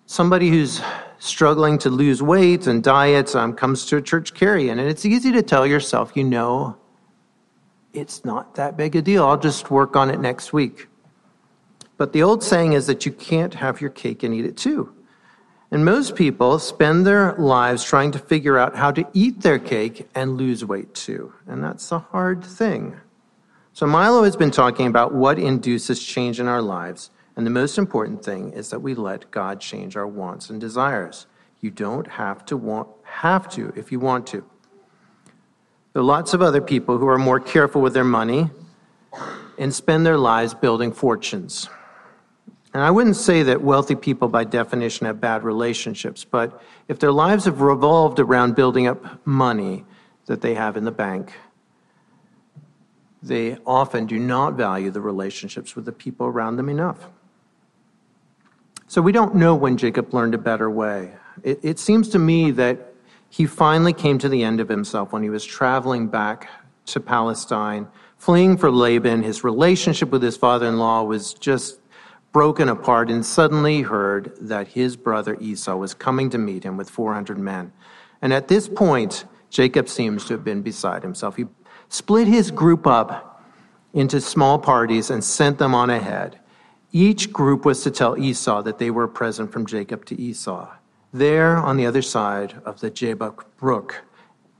Somebody 0.05 0.49
who's 0.49 0.79
struggling 1.23 1.77
to 1.79 1.89
lose 1.89 2.21
weight 2.21 2.67
and 2.67 2.83
diets 2.83 3.33
um, 3.33 3.53
comes 3.53 3.85
to 3.85 3.97
a 3.97 4.01
church 4.01 4.33
carry-in, 4.33 4.77
and 4.77 4.89
it's 4.89 5.05
easy 5.05 5.31
to 5.31 5.41
tell 5.41 5.65
yourself, 5.65 6.11
you 6.15 6.23
know, 6.23 6.77
it's 7.93 8.25
not 8.25 8.55
that 8.55 8.75
big 8.75 8.95
a 8.95 9.01
deal. 9.01 9.25
I'll 9.25 9.37
just 9.37 9.71
work 9.71 9.95
on 9.95 10.09
it 10.09 10.19
next 10.19 10.51
week. 10.51 10.87
But 11.97 12.11
the 12.11 12.23
old 12.23 12.43
saying 12.43 12.73
is 12.73 12.87
that 12.87 13.05
you 13.05 13.11
can't 13.11 13.53
have 13.53 13.79
your 13.79 13.91
cake 13.91 14.23
and 14.23 14.33
eat 14.33 14.45
it 14.45 14.57
too. 14.57 14.93
And 15.71 15.85
most 15.85 16.15
people 16.15 16.59
spend 16.59 17.05
their 17.05 17.33
lives 17.33 17.83
trying 17.83 18.11
to 18.11 18.19
figure 18.19 18.57
out 18.57 18.75
how 18.75 18.91
to 18.91 19.07
eat 19.13 19.41
their 19.41 19.59
cake 19.59 20.07
and 20.13 20.37
lose 20.37 20.65
weight 20.65 20.93
too. 20.93 21.33
And 21.47 21.63
that's 21.63 21.91
a 21.91 21.99
hard 21.99 22.43
thing. 22.43 22.97
So 23.73 23.87
Milo 23.87 24.23
has 24.23 24.35
been 24.35 24.51
talking 24.51 24.87
about 24.87 25.13
what 25.13 25.39
induces 25.39 26.03
change 26.03 26.39
in 26.39 26.47
our 26.47 26.61
lives. 26.61 27.09
And 27.35 27.45
the 27.45 27.51
most 27.51 27.77
important 27.77 28.23
thing 28.23 28.53
is 28.53 28.69
that 28.69 28.81
we 28.81 28.93
let 28.93 29.31
God 29.31 29.59
change 29.59 29.95
our 29.97 30.07
wants 30.07 30.49
and 30.49 30.61
desires. 30.61 31.25
You 31.61 31.71
don't 31.71 32.07
have 32.07 32.45
to 32.45 32.57
want 32.57 32.89
have 33.03 33.49
to 33.49 33.71
if 33.75 33.91
you 33.91 33.99
want 33.99 34.27
to. 34.27 34.43
There 35.93 36.01
are 36.01 36.05
lots 36.05 36.33
of 36.33 36.41
other 36.41 36.61
people 36.61 36.97
who 36.97 37.07
are 37.07 37.17
more 37.17 37.39
careful 37.39 37.81
with 37.81 37.93
their 37.93 38.03
money 38.03 38.49
and 39.57 39.73
spend 39.73 40.05
their 40.05 40.17
lives 40.17 40.53
building 40.53 40.91
fortunes. 40.91 41.69
And 42.73 42.81
I 42.81 42.89
wouldn't 42.89 43.15
say 43.15 43.43
that 43.43 43.61
wealthy 43.61 43.93
people 43.93 44.27
by 44.27 44.43
definition 44.45 45.05
have 45.05 45.21
bad 45.21 45.43
relationships, 45.43 46.25
but 46.25 46.59
if 46.87 46.97
their 46.97 47.11
lives 47.11 47.45
have 47.45 47.61
revolved 47.61 48.19
around 48.19 48.55
building 48.55 48.87
up 48.87 49.25
money 49.25 49.85
that 50.25 50.41
they 50.41 50.55
have 50.55 50.75
in 50.75 50.83
the 50.83 50.91
bank, 50.91 51.31
they 53.21 53.57
often 53.65 54.07
do 54.07 54.17
not 54.17 54.55
value 54.55 54.89
the 54.89 55.01
relationships 55.01 55.75
with 55.75 55.85
the 55.85 55.91
people 55.91 56.25
around 56.25 56.55
them 56.55 56.67
enough. 56.67 57.09
So 58.93 59.01
we 59.01 59.11
don't 59.11 59.33
know 59.33 59.55
when 59.55 59.75
Jacob 59.75 60.13
learned 60.13 60.35
a 60.35 60.37
better 60.37 60.69
way. 60.69 61.13
It, 61.41 61.59
it, 61.63 61.79
seems 61.79 62.09
to 62.09 62.19
me 62.19 62.51
that 62.51 62.93
he 63.27 63.47
finally 63.47 63.91
came 63.91 64.19
to 64.19 64.29
the 64.29 64.43
end 64.43 64.59
of 64.59 64.69
himself 64.69 65.11
when 65.11 65.23
he 65.23 65.31
was 65.31 65.43
traveling 65.43 66.09
back 66.09 66.47
to 66.85 66.99
Palestine, 66.99 67.87
fleeing 68.17 68.55
for 68.55 68.69
Laban. 68.69 69.23
His 69.23 69.43
relationship 69.43 70.11
with 70.11 70.21
his 70.21 70.37
father 70.37 70.67
in 70.67 70.77
law 70.77 71.01
was 71.01 71.33
just 71.33 71.79
broken 72.31 72.69
apart, 72.69 73.09
and 73.09 73.25
suddenly 73.25 73.81
heard 73.81 74.37
that 74.39 74.67
his 74.67 74.95
brother 74.95 75.37
Esau 75.41 75.75
was 75.75 75.95
coming 75.95 76.29
to 76.29 76.37
meet 76.37 76.63
him 76.63 76.77
with 76.77 76.87
400 76.87 77.39
men. 77.39 77.73
And 78.21 78.31
at 78.31 78.47
this 78.47 78.69
point, 78.69 79.25
Jacob 79.49 79.89
seems 79.89 80.25
to 80.25 80.35
have 80.35 80.43
been 80.43 80.61
beside 80.61 81.01
himself. 81.01 81.35
He 81.35 81.45
split 81.89 82.27
his 82.27 82.51
group 82.51 82.85
up 82.85 83.43
into 83.91 84.21
small 84.21 84.59
parties 84.59 85.09
and 85.09 85.23
sent 85.23 85.57
them 85.57 85.73
on 85.73 85.89
ahead. 85.89 86.39
Each 86.95 87.33
group 87.33 87.65
was 87.65 87.81
to 87.81 87.91
tell 87.91 88.19
Esau 88.19 88.61
that 88.61 88.77
they 88.77 88.91
were 88.91 89.05
a 89.05 89.09
present 89.09 89.51
from 89.51 89.65
Jacob 89.65 90.05
to 90.05 90.21
Esau. 90.21 90.71
There, 91.11 91.57
on 91.57 91.75
the 91.75 91.87
other 91.87 92.03
side 92.03 92.61
of 92.65 92.81
the 92.81 92.91
Jabbok 92.91 93.45
brook, 93.57 94.03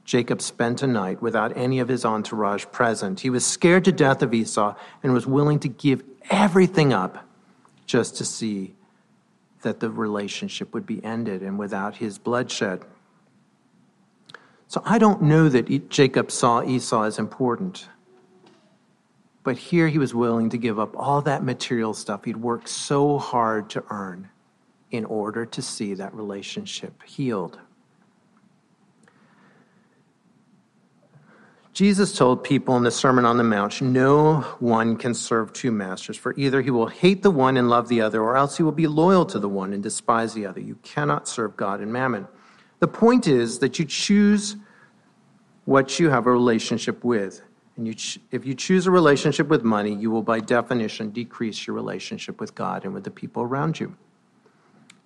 Jacob 0.04 0.42
spent 0.42 0.82
a 0.82 0.88
night 0.88 1.22
without 1.22 1.56
any 1.56 1.80
of 1.80 1.90
his 1.90 2.04
entourage 2.04 2.66
present. 2.72 3.20
He 3.20 3.30
was 3.30 3.46
scared 3.46 3.86
to 3.86 3.92
death 3.92 4.24
of 4.24 4.34
Esau 4.34 4.76
and 5.04 5.14
was 5.14 5.28
willing 5.28 5.60
to 5.60 5.70
give 5.70 6.04
everything 6.32 6.92
up 6.92 7.24
just 7.86 8.18
to 8.18 8.26
see 8.26 8.74
that 9.62 9.80
the 9.80 9.92
relationship 9.92 10.74
would 10.74 10.88
be 10.88 11.04
ended 11.06 11.44
and 11.44 11.60
without 11.60 11.98
his 11.98 12.18
bloodshed. 12.18 12.84
So 14.68 14.82
I 14.86 14.98
don't 14.98 15.22
know 15.22 15.50
that 15.50 15.90
Jacob 15.92 16.32
saw 16.32 16.64
Esau 16.64 17.04
as 17.04 17.20
important. 17.20 17.88
But 19.44 19.58
here 19.58 19.90
he 19.90 19.98
was 19.98 20.16
willing 20.16 20.50
to 20.52 20.58
give 20.58 20.80
up 20.80 20.96
all 20.96 21.22
that 21.22 21.44
material 21.44 21.94
stuff 21.94 22.24
he'd 22.26 22.38
worked 22.38 22.70
so 22.70 23.18
hard 23.18 23.70
to 23.72 23.84
earn 23.90 24.30
in 24.92 25.06
order 25.06 25.46
to 25.46 25.62
see 25.62 25.94
that 25.96 26.14
relationship 26.14 27.04
healed. 27.04 27.60
Jesus 31.74 32.16
told 32.16 32.44
people 32.44 32.78
in 32.78 32.84
the 32.84 32.92
Sermon 32.92 33.26
on 33.26 33.38
the 33.38 33.44
Mount, 33.44 33.82
no 33.82 34.42
one 34.60 34.96
can 34.96 35.16
serve 35.16 35.52
two 35.54 35.72
masters, 35.72 36.16
for 36.16 36.36
either 36.38 36.62
he 36.62 36.70
will 36.70 36.86
hate 36.86 37.24
the 37.24 37.32
one 37.32 37.58
and 37.58 37.68
love 37.68 37.88
the 37.88 38.00
other, 38.00 38.22
or 38.22 38.38
else 38.38 38.58
he 38.58 38.64
will 38.64 38.72
be 38.72 38.86
loyal 38.86 39.26
to 39.26 39.40
the 39.40 39.50
one 39.50 39.74
and 39.74 39.82
despise 39.82 40.36
the 40.36 40.46
other. 40.46 40.62
You 40.62 40.76
cannot 40.84 41.28
serve 41.28 41.58
God 41.58 41.82
and 41.82 41.92
mammon. 41.92 42.28
The 42.78 42.88
point 42.88 43.28
is 43.28 43.58
that 43.60 43.80
you 43.80 43.86
choose 43.86 44.56
what 45.66 46.00
you 46.00 46.12
have 46.12 46.28
a 46.28 46.32
relationship 46.32 47.04
with. 47.04 47.42
And 47.76 47.88
you 47.88 47.96
ch- 47.96 48.20
if 48.32 48.46
you 48.46 48.54
choose 48.54 48.86
a 48.86 48.92
relationship 48.92 49.48
with 49.48 49.64
money, 49.64 49.94
you 49.94 50.12
will 50.12 50.22
by 50.22 50.40
definition 50.40 51.10
decrease 51.10 51.66
your 51.66 51.76
relationship 51.76 52.40
with 52.40 52.54
God 52.56 52.86
and 52.86 52.94
with 52.94 53.04
the 53.04 53.12
people 53.12 53.44
around 53.44 53.80
you. 53.80 53.96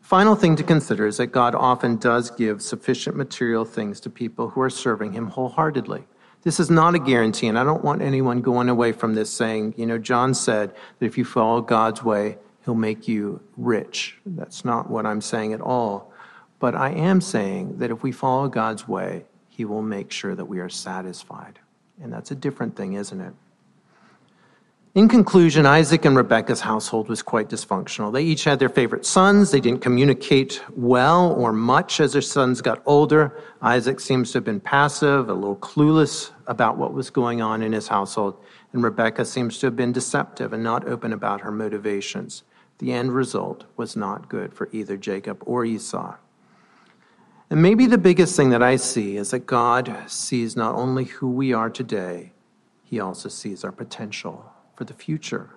Final 0.01 0.35
thing 0.35 0.55
to 0.55 0.63
consider 0.63 1.05
is 1.05 1.17
that 1.17 1.27
God 1.27 1.53
often 1.53 1.97
does 1.97 2.31
give 2.31 2.61
sufficient 2.61 3.15
material 3.17 3.65
things 3.65 3.99
to 4.01 4.09
people 4.09 4.49
who 4.49 4.61
are 4.61 4.69
serving 4.69 5.13
Him 5.13 5.27
wholeheartedly. 5.27 6.05
This 6.43 6.59
is 6.59 6.69
not 6.69 6.95
a 6.95 6.99
guarantee, 6.99 7.47
and 7.47 7.59
I 7.59 7.65
don't 7.65 7.83
want 7.83 8.01
anyone 8.01 8.39
going 8.41 8.69
away 8.69 8.93
from 8.93 9.15
this 9.15 9.29
saying, 9.29 9.73
you 9.75 9.85
know, 9.85 9.97
John 9.97 10.33
said 10.33 10.73
that 10.99 11.05
if 11.05 11.17
you 11.17 11.25
follow 11.25 11.59
God's 11.61 12.03
way, 12.03 12.37
He'll 12.63 12.75
make 12.75 13.07
you 13.07 13.41
rich. 13.57 14.17
That's 14.25 14.63
not 14.63 14.89
what 14.89 15.05
I'm 15.05 15.21
saying 15.21 15.53
at 15.53 15.61
all. 15.61 16.13
But 16.59 16.75
I 16.75 16.91
am 16.91 17.21
saying 17.21 17.79
that 17.79 17.91
if 17.91 18.03
we 18.03 18.11
follow 18.11 18.47
God's 18.47 18.87
way, 18.87 19.25
He 19.49 19.65
will 19.65 19.81
make 19.81 20.11
sure 20.11 20.35
that 20.35 20.45
we 20.45 20.59
are 20.59 20.69
satisfied. 20.69 21.59
And 22.01 22.13
that's 22.13 22.31
a 22.31 22.35
different 22.35 22.75
thing, 22.75 22.93
isn't 22.93 23.19
it? 23.19 23.33
In 24.97 25.07
conclusion, 25.07 25.67
Isaac 25.67 26.05
and 26.05 26.17
Rebekah's 26.17 26.61
household 26.61 27.07
was 27.07 27.21
quite 27.21 27.49
dysfunctional. 27.49 28.11
They 28.11 28.23
each 28.23 28.45
had 28.45 28.57
their 28.57 28.67
favorite 28.67 29.05
sons. 29.05 29.51
They 29.51 29.59
didn't 29.59 29.81
communicate 29.81 30.59
well 30.75 31.33
or 31.33 31.53
much 31.53 31.99
as 31.99 32.13
their 32.13 32.21
sons 32.23 32.63
got 32.63 32.81
older. 32.87 33.39
Isaac 33.61 33.99
seems 33.99 34.31
to 34.31 34.39
have 34.39 34.43
been 34.43 34.59
passive, 34.59 35.29
a 35.29 35.35
little 35.35 35.57
clueless 35.57 36.31
about 36.47 36.77
what 36.77 36.93
was 36.93 37.11
going 37.11 37.43
on 37.43 37.61
in 37.61 37.73
his 37.73 37.87
household. 37.87 38.43
And 38.73 38.83
Rebekah 38.83 39.25
seems 39.25 39.59
to 39.59 39.67
have 39.67 39.75
been 39.75 39.91
deceptive 39.91 40.51
and 40.51 40.63
not 40.63 40.87
open 40.87 41.13
about 41.13 41.41
her 41.41 41.51
motivations. 41.51 42.41
The 42.79 42.91
end 42.91 43.11
result 43.11 43.65
was 43.75 43.95
not 43.95 44.29
good 44.29 44.51
for 44.51 44.67
either 44.71 44.97
Jacob 44.97 45.43
or 45.45 45.63
Esau. 45.63 46.15
And 47.49 47.61
maybe 47.61 47.85
the 47.85 47.97
biggest 47.97 48.35
thing 48.35 48.49
that 48.49 48.61
I 48.61 48.75
see 48.75 49.15
is 49.15 49.31
that 49.31 49.45
God 49.45 49.95
sees 50.07 50.55
not 50.55 50.75
only 50.75 51.05
who 51.05 51.29
we 51.29 51.53
are 51.53 51.69
today, 51.69 52.33
he 52.83 52.99
also 52.99 53.29
sees 53.29 53.63
our 53.63 53.71
potential 53.71 54.51
for 54.75 54.83
the 54.83 54.93
future. 54.93 55.51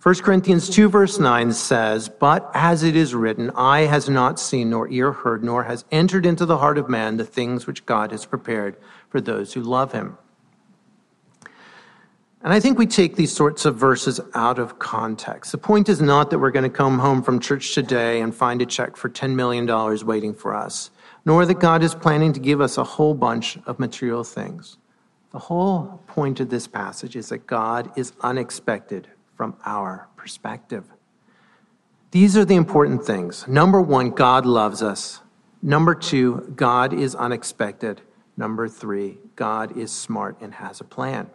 1 0.00 0.14
Corinthians 0.16 0.70
2, 0.70 0.88
verse 0.88 1.18
9 1.18 1.52
says, 1.52 2.08
But 2.08 2.48
as 2.54 2.84
it 2.84 2.94
is 2.94 3.16
written, 3.16 3.50
eye 3.56 3.80
has 3.80 4.08
not 4.08 4.38
seen, 4.38 4.70
nor 4.70 4.88
ear 4.88 5.10
heard, 5.10 5.42
nor 5.42 5.64
has 5.64 5.84
entered 5.90 6.24
into 6.24 6.46
the 6.46 6.58
heart 6.58 6.78
of 6.78 6.88
man 6.88 7.16
the 7.16 7.24
things 7.24 7.66
which 7.66 7.84
God 7.84 8.12
has 8.12 8.24
prepared 8.24 8.76
for 9.08 9.20
those 9.20 9.52
who 9.52 9.60
love 9.60 9.90
him. 9.90 10.16
And 12.42 12.52
I 12.52 12.60
think 12.60 12.78
we 12.78 12.86
take 12.86 13.16
these 13.16 13.32
sorts 13.32 13.64
of 13.64 13.74
verses 13.74 14.20
out 14.34 14.60
of 14.60 14.78
context. 14.78 15.50
The 15.50 15.58
point 15.58 15.88
is 15.88 16.00
not 16.00 16.30
that 16.30 16.38
we're 16.38 16.52
going 16.52 16.62
to 16.62 16.70
come 16.70 17.00
home 17.00 17.20
from 17.20 17.40
church 17.40 17.74
today 17.74 18.20
and 18.20 18.32
find 18.32 18.62
a 18.62 18.66
check 18.66 18.96
for 18.96 19.08
$10 19.08 19.34
million 19.34 19.66
waiting 20.06 20.32
for 20.32 20.54
us 20.54 20.90
nor 21.28 21.44
that 21.44 21.60
God 21.60 21.82
is 21.82 21.94
planning 21.94 22.32
to 22.32 22.40
give 22.40 22.58
us 22.58 22.78
a 22.78 22.84
whole 22.84 23.12
bunch 23.12 23.58
of 23.66 23.78
material 23.78 24.24
things. 24.24 24.78
The 25.30 25.38
whole 25.38 26.00
point 26.06 26.40
of 26.40 26.48
this 26.48 26.66
passage 26.66 27.16
is 27.16 27.28
that 27.28 27.46
God 27.46 27.92
is 27.98 28.14
unexpected 28.22 29.08
from 29.36 29.54
our 29.66 30.08
perspective. 30.16 30.84
These 32.12 32.34
are 32.34 32.46
the 32.46 32.54
important 32.54 33.04
things. 33.04 33.46
Number 33.46 33.78
one, 33.78 34.08
God 34.08 34.46
loves 34.46 34.82
us. 34.82 35.20
Number 35.60 35.94
two, 35.94 36.50
God 36.56 36.94
is 36.94 37.14
unexpected. 37.14 38.00
Number 38.38 38.66
three, 38.66 39.18
God 39.36 39.76
is 39.76 39.92
smart 39.92 40.38
and 40.40 40.54
has 40.54 40.80
a 40.80 40.84
plan. 40.84 41.28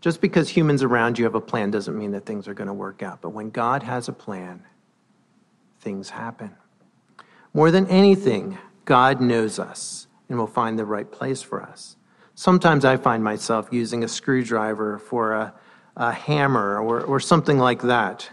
Just 0.00 0.22
because 0.22 0.48
humans 0.48 0.82
around 0.82 1.18
you 1.18 1.26
have 1.26 1.34
a 1.34 1.40
plan 1.42 1.70
doesn't 1.70 1.98
mean 1.98 2.12
that 2.12 2.24
things 2.24 2.48
are 2.48 2.54
going 2.54 2.68
to 2.68 2.72
work 2.72 3.02
out. 3.02 3.20
But 3.20 3.34
when 3.34 3.50
God 3.50 3.82
has 3.82 4.08
a 4.08 4.12
plan, 4.14 4.62
things 5.82 6.08
happen. 6.08 6.56
More 7.54 7.70
than 7.70 7.86
anything, 7.88 8.58
God 8.84 9.20
knows 9.20 9.58
us 9.58 10.06
and 10.28 10.38
will 10.38 10.46
find 10.46 10.78
the 10.78 10.86
right 10.86 11.10
place 11.10 11.42
for 11.42 11.62
us. 11.62 11.96
Sometimes 12.34 12.84
I 12.84 12.96
find 12.96 13.22
myself 13.22 13.68
using 13.70 14.02
a 14.02 14.08
screwdriver 14.08 14.98
for 14.98 15.32
a, 15.32 15.54
a 15.96 16.12
hammer 16.12 16.80
or, 16.80 17.02
or 17.02 17.20
something 17.20 17.58
like 17.58 17.82
that. 17.82 18.30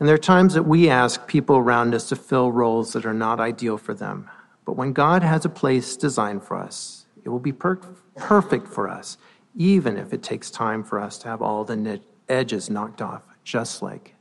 And 0.00 0.08
there 0.08 0.16
are 0.16 0.18
times 0.18 0.54
that 0.54 0.64
we 0.64 0.90
ask 0.90 1.28
people 1.28 1.56
around 1.56 1.94
us 1.94 2.08
to 2.08 2.16
fill 2.16 2.50
roles 2.50 2.92
that 2.92 3.06
are 3.06 3.14
not 3.14 3.38
ideal 3.38 3.78
for 3.78 3.94
them. 3.94 4.28
But 4.64 4.76
when 4.76 4.92
God 4.92 5.22
has 5.22 5.44
a 5.44 5.48
place 5.48 5.96
designed 5.96 6.42
for 6.42 6.56
us, 6.56 7.06
it 7.24 7.28
will 7.28 7.38
be 7.38 7.52
per- 7.52 7.76
perfect 8.16 8.66
for 8.66 8.88
us, 8.88 9.16
even 9.54 9.96
if 9.96 10.12
it 10.12 10.24
takes 10.24 10.50
time 10.50 10.82
for 10.82 10.98
us 10.98 11.18
to 11.18 11.28
have 11.28 11.40
all 11.40 11.64
the 11.64 12.00
edges 12.28 12.68
knocked 12.68 13.00
off, 13.00 13.22
just 13.44 13.82
like 13.82 14.16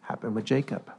happened 0.00 0.34
with 0.34 0.46
Jacob. 0.46 0.90